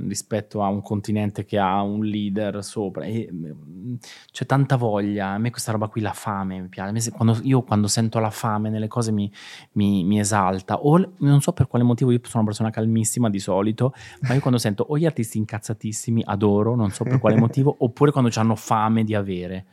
[0.08, 3.04] Rispetto a un continente che ha un leader sopra.
[3.06, 3.98] E, mh,
[4.32, 5.28] c'è tanta voglia.
[5.30, 7.12] A me questa roba qui, la fame, mi piace.
[7.12, 9.32] Quando- io quando sento la fame nelle cose mi,
[9.74, 10.80] mi- mi esalta.
[10.84, 14.40] O non so per quale motivo, io sono una persona calmissima di solito, ma io
[14.40, 18.56] quando sento o gli artisti incazzatissimi, adoro, non so per quale motivo, oppure quando hanno
[18.56, 19.66] fame di avere.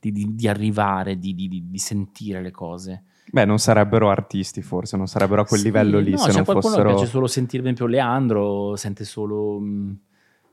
[0.00, 3.02] Di, di- di arrivare, di- di sentire le cose.
[3.30, 6.36] Beh, non sarebbero artisti forse, non sarebbero a quel Sì, livello lì no, se c'è
[6.36, 6.88] non qualcuno fossero...
[6.88, 9.98] che piace solo sentire, per esempio Leandro sente solo mh,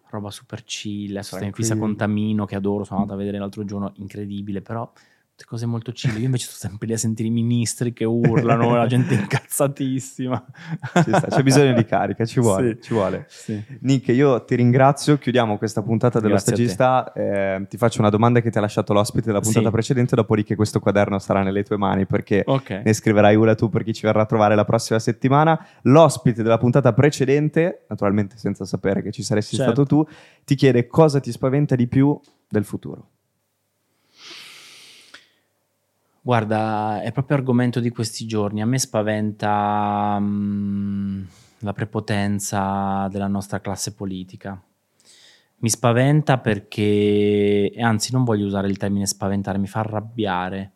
[0.10, 3.40] roba super chill, adesso sta in fissa con Tamino che adoro, sono andato a vedere
[3.40, 4.92] l'altro giorno, incredibile, però
[5.44, 6.18] cose molto chill.
[6.18, 10.46] Io invece sto sempre lì a sentire i ministri che urlano, la gente incazzatissima.
[11.30, 12.82] C'è bisogno di carica, ci vuole, Sì.
[12.84, 13.26] ci vuole.
[13.28, 13.62] Sì.
[13.82, 18.40] Nick, io ti ringrazio, chiudiamo questa puntata dello Grazie stagista, eh, ti faccio una domanda
[18.40, 19.72] che ti ha lasciato l'ospite della puntata Sì.
[19.72, 22.82] precedente, dopodiché questo quaderno sarà nelle tue mani perché Ok.
[22.86, 25.60] ne scriverai una tu per chi ci verrà a trovare la prossima settimana.
[25.82, 29.72] L'ospite della puntata precedente, naturalmente senza sapere che ci saresti Certo.
[29.72, 30.08] stato tu,
[30.46, 32.18] ti chiede cosa ti spaventa di più
[32.48, 33.10] del futuro.
[36.26, 38.60] Guarda, è proprio argomento di questi giorni.
[38.60, 41.24] A me spaventa mm,
[41.60, 44.60] la prepotenza della nostra classe politica.
[45.58, 50.72] Mi spaventa perché, anzi non voglio usare il termine spaventare, mi fa arrabbiare,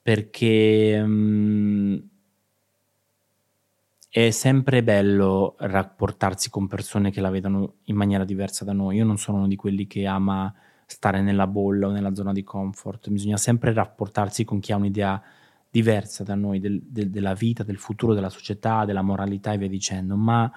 [0.00, 1.96] perché mm,
[4.08, 8.98] è sempre bello rapportarsi con persone che la vedono in maniera diversa da noi.
[8.98, 10.54] Io non sono uno di quelli che ama
[10.86, 15.20] stare nella bolla o nella zona di comfort, bisogna sempre rapportarsi con chi ha un'idea
[15.70, 19.68] diversa da noi del- del- della vita, del futuro, della società, della moralità e via
[19.68, 20.50] dicendo, ma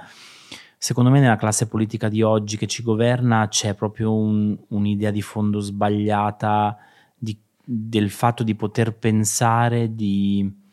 [0.78, 5.24] secondo me nella classe politica di oggi che ci governa c'è proprio un- un'idea di
[5.24, 6.78] fondo sbagliata
[7.18, 10.66] di- del fatto di poter pensare di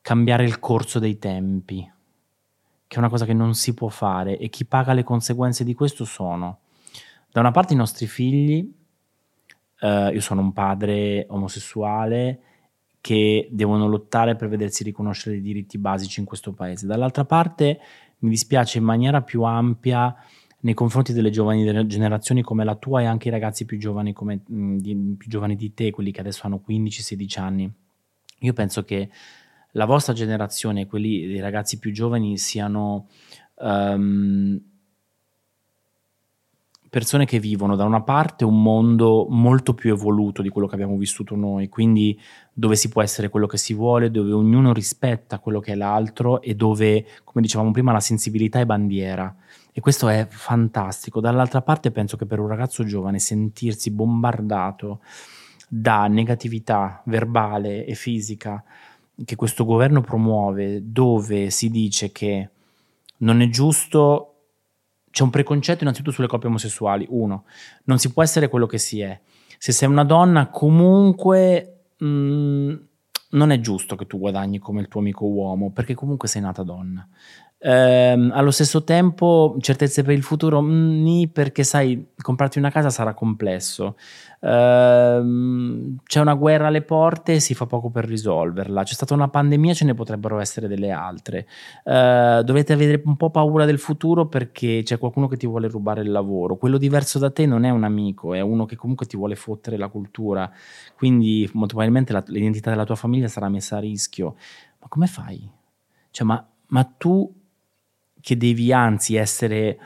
[0.00, 1.90] cambiare il corso dei tempi,
[2.86, 5.74] che è una cosa che non si può fare e chi paga le conseguenze di
[5.74, 6.58] questo sono
[7.30, 8.72] da una parte i nostri figli,
[9.80, 12.40] eh, io sono un padre omosessuale
[13.00, 16.86] che devono lottare per vedersi riconoscere i diritti basici in questo paese.
[16.86, 17.78] Dall'altra parte
[18.18, 20.14] mi dispiace in maniera più ampia
[20.60, 24.40] nei confronti delle giovani generazioni come la tua e anche i ragazzi più giovani, come,
[24.44, 27.72] di, più giovani di te, quelli che adesso hanno 15-16 anni.
[28.40, 29.08] Io penso che
[29.72, 33.08] la vostra generazione quelli dei ragazzi più giovani siano
[33.60, 34.60] ehm,
[36.88, 40.96] persone che vivono da una parte un mondo molto più evoluto di quello che abbiamo
[40.96, 42.18] vissuto noi, quindi
[42.52, 46.40] dove si può essere quello che si vuole, dove ognuno rispetta quello che è l'altro
[46.40, 49.34] e dove, come dicevamo prima, la sensibilità è bandiera.
[49.72, 51.20] E questo è fantastico.
[51.20, 55.00] Dall'altra parte penso che per un ragazzo giovane sentirsi bombardato
[55.68, 58.64] da negatività verbale e fisica
[59.24, 62.48] che questo governo promuove dove si dice che
[63.18, 64.37] non è giusto,
[65.18, 67.44] c'è un preconcetto innanzitutto sulle coppie omosessuali, uno,
[67.86, 69.20] non si può essere quello che si è.
[69.58, 72.74] Se sei una donna comunque mh, mm,
[73.30, 76.62] non è giusto che tu guadagni come il tuo amico uomo, perché comunque sei nata
[76.62, 77.08] donna.
[77.60, 83.14] Ehm, allo stesso tempo, certezze per il futuro, mh, perché sai, comprarti una casa sarà
[83.14, 83.96] complesso.
[84.40, 88.84] Ehm, c'è una guerra alle porte e si fa poco per risolverla.
[88.84, 91.46] C'è stata una pandemia, ce ne potrebbero essere delle altre.
[91.84, 96.02] Ehm, dovete avere un po' paura del futuro perché c'è qualcuno che ti vuole rubare
[96.02, 96.56] il lavoro.
[96.56, 99.76] Quello diverso da te non è un amico, è uno che comunque ti vuole fottere
[99.76, 100.48] la cultura.
[100.94, 104.36] Quindi, molto probabilmente, la, l'identità della tua famiglia sarà messa a rischio.
[104.80, 105.50] Ma come fai?
[106.10, 107.32] Cioè, ma, ma tu
[108.28, 109.78] che devi anzi essere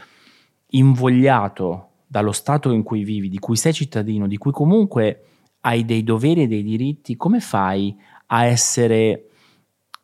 [0.70, 5.26] invogliato dallo stato in cui vivi, di cui sei cittadino, di cui comunque
[5.60, 7.96] hai dei doveri e dei diritti, come fai
[8.26, 9.28] a essere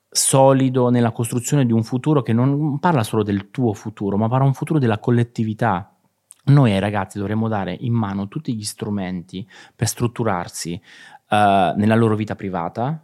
[0.09, 4.47] solido nella costruzione di un futuro che non parla solo del tuo futuro, ma parla
[4.47, 5.93] un futuro della collettività?
[6.45, 9.45] Noi ai ragazzi dovremmo dare in mano tutti gli strumenti
[9.75, 10.81] per strutturarsi
[11.31, 13.03] uh, nella loro vita privata,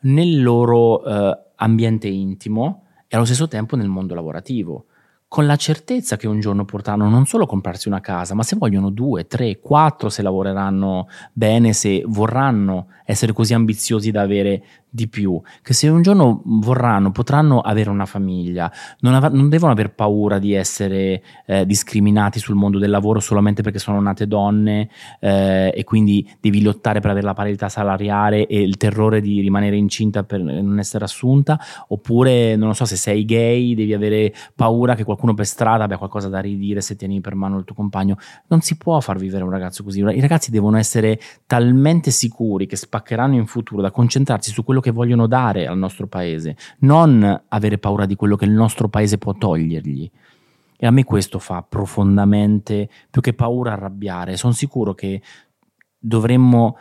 [0.00, 4.86] nel loro uh, ambiente intimo, e allo stesso tempo nel mondo lavorativo.
[5.28, 8.90] Con la certezza che un giorno potranno non solo comprarsi una casa, ma se vogliono
[8.90, 14.62] due, tre, quattro, se lavoreranno bene, se vorranno essere così ambiziosi da avere
[14.96, 19.72] di più, che se un giorno vorranno, potranno avere una famiglia, non, av- non devono
[19.72, 24.88] aver paura di essere eh, discriminati sul mondo del lavoro solamente perché sono nate donne
[25.20, 29.76] eh, e quindi devi lottare per avere la parità salariale e il terrore di rimanere
[29.76, 34.94] incinta per non essere assunta, oppure non lo so, se sei gay devi avere paura
[34.94, 38.16] che qualcuno per strada abbia qualcosa da ridire se tieni per mano il tuo compagno.
[38.46, 40.00] Non si può far vivere un ragazzo così.
[40.00, 44.85] I ragazzi devono essere talmente sicuri che spaccheranno in futuro da concentrarsi su quello che
[44.86, 49.18] che vogliono dare al nostro paese, non avere paura di quello che il nostro paese
[49.18, 50.08] può togliergli.
[50.78, 54.36] E a me questo fa profondamente, più che paura, arrabbiare.
[54.36, 55.20] Sono sicuro che
[55.98, 56.76] dovremmo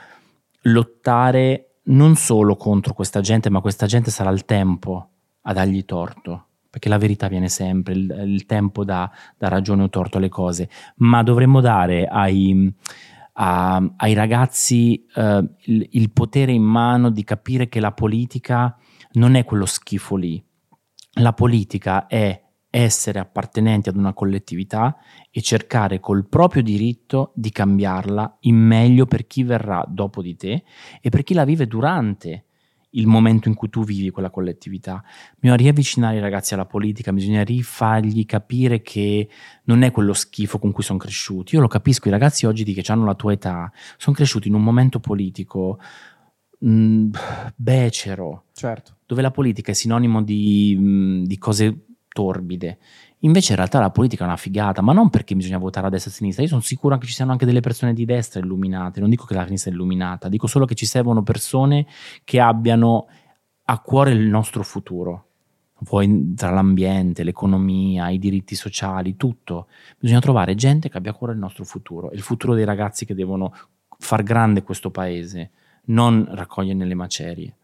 [0.63, 5.09] lottare non solo contro questa gente, ma questa gente sarà il tempo
[5.41, 9.09] a dargli torto, perché la verità viene sempre, il, il tempo dà,
[9.39, 12.71] ragione o torto alle cose, ma dovremmo dare ai
[13.37, 15.21] a, ai ragazzi uh,
[15.63, 18.77] il, il potere in mano di capire che la politica
[19.13, 20.43] non è quello schifo lì.
[21.19, 24.97] La politica è essere appartenenti ad una collettività
[25.31, 30.63] e cercare col proprio diritto di cambiarla in meglio per chi verrà dopo di te
[30.99, 32.45] e per chi la vive durante
[32.95, 35.03] il momento in cui tu vivi quella collettività.
[35.37, 39.29] Bisogna riavvicinare i ragazzi alla politica, bisogna rifargli capire che
[39.63, 41.55] non è quello schifo con cui sono cresciuti.
[41.55, 44.53] Io lo capisco, i ragazzi oggi di che hanno la tua età sono cresciuti in
[44.53, 45.79] un momento politico
[46.59, 47.09] mh, mm,
[47.55, 48.97] becero, certo.
[49.05, 51.85] dove la politica è sinonimo di, mh, mm, di cose
[52.15, 52.79] torbide.
[53.25, 56.11] Invece in realtà la politica è una figata, ma non perché bisogna votare a destra
[56.11, 56.43] e a sinistra.
[56.43, 59.33] Io sono sicuro che ci siano anche delle persone di destra illuminate, non dico che
[59.33, 61.87] la sinistra è illuminata, dico solo che ci servono persone
[62.23, 63.07] che abbiano
[63.63, 65.23] a cuore il nostro futuro.
[65.83, 69.67] Poi tra l'ambiente, l'economia, i diritti sociali, tutto.
[69.99, 73.15] Bisogna trovare gente che abbia a cuore il nostro futuro, il futuro dei ragazzi che
[73.15, 73.53] devono
[73.97, 75.49] far grande questo paese,
[75.85, 77.55] non raccogliere nelle macerie.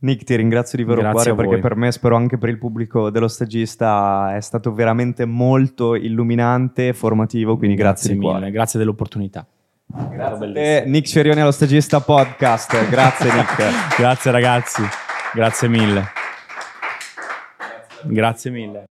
[0.00, 3.10] Nick, ti ringrazio di vero Grazie cuore perché per me, spero anche per il pubblico
[3.10, 9.44] dello stagista, è stato veramente molto illuminante e formativo, quindi grazie, grazie mille, grazie dell'opportunità.
[9.86, 13.96] Grazie Nick Cerioni allo stagista podcast, grazie Nick.
[13.96, 14.82] grazie ragazzi,
[15.34, 16.04] grazie mille.
[18.04, 18.84] Grazie mille.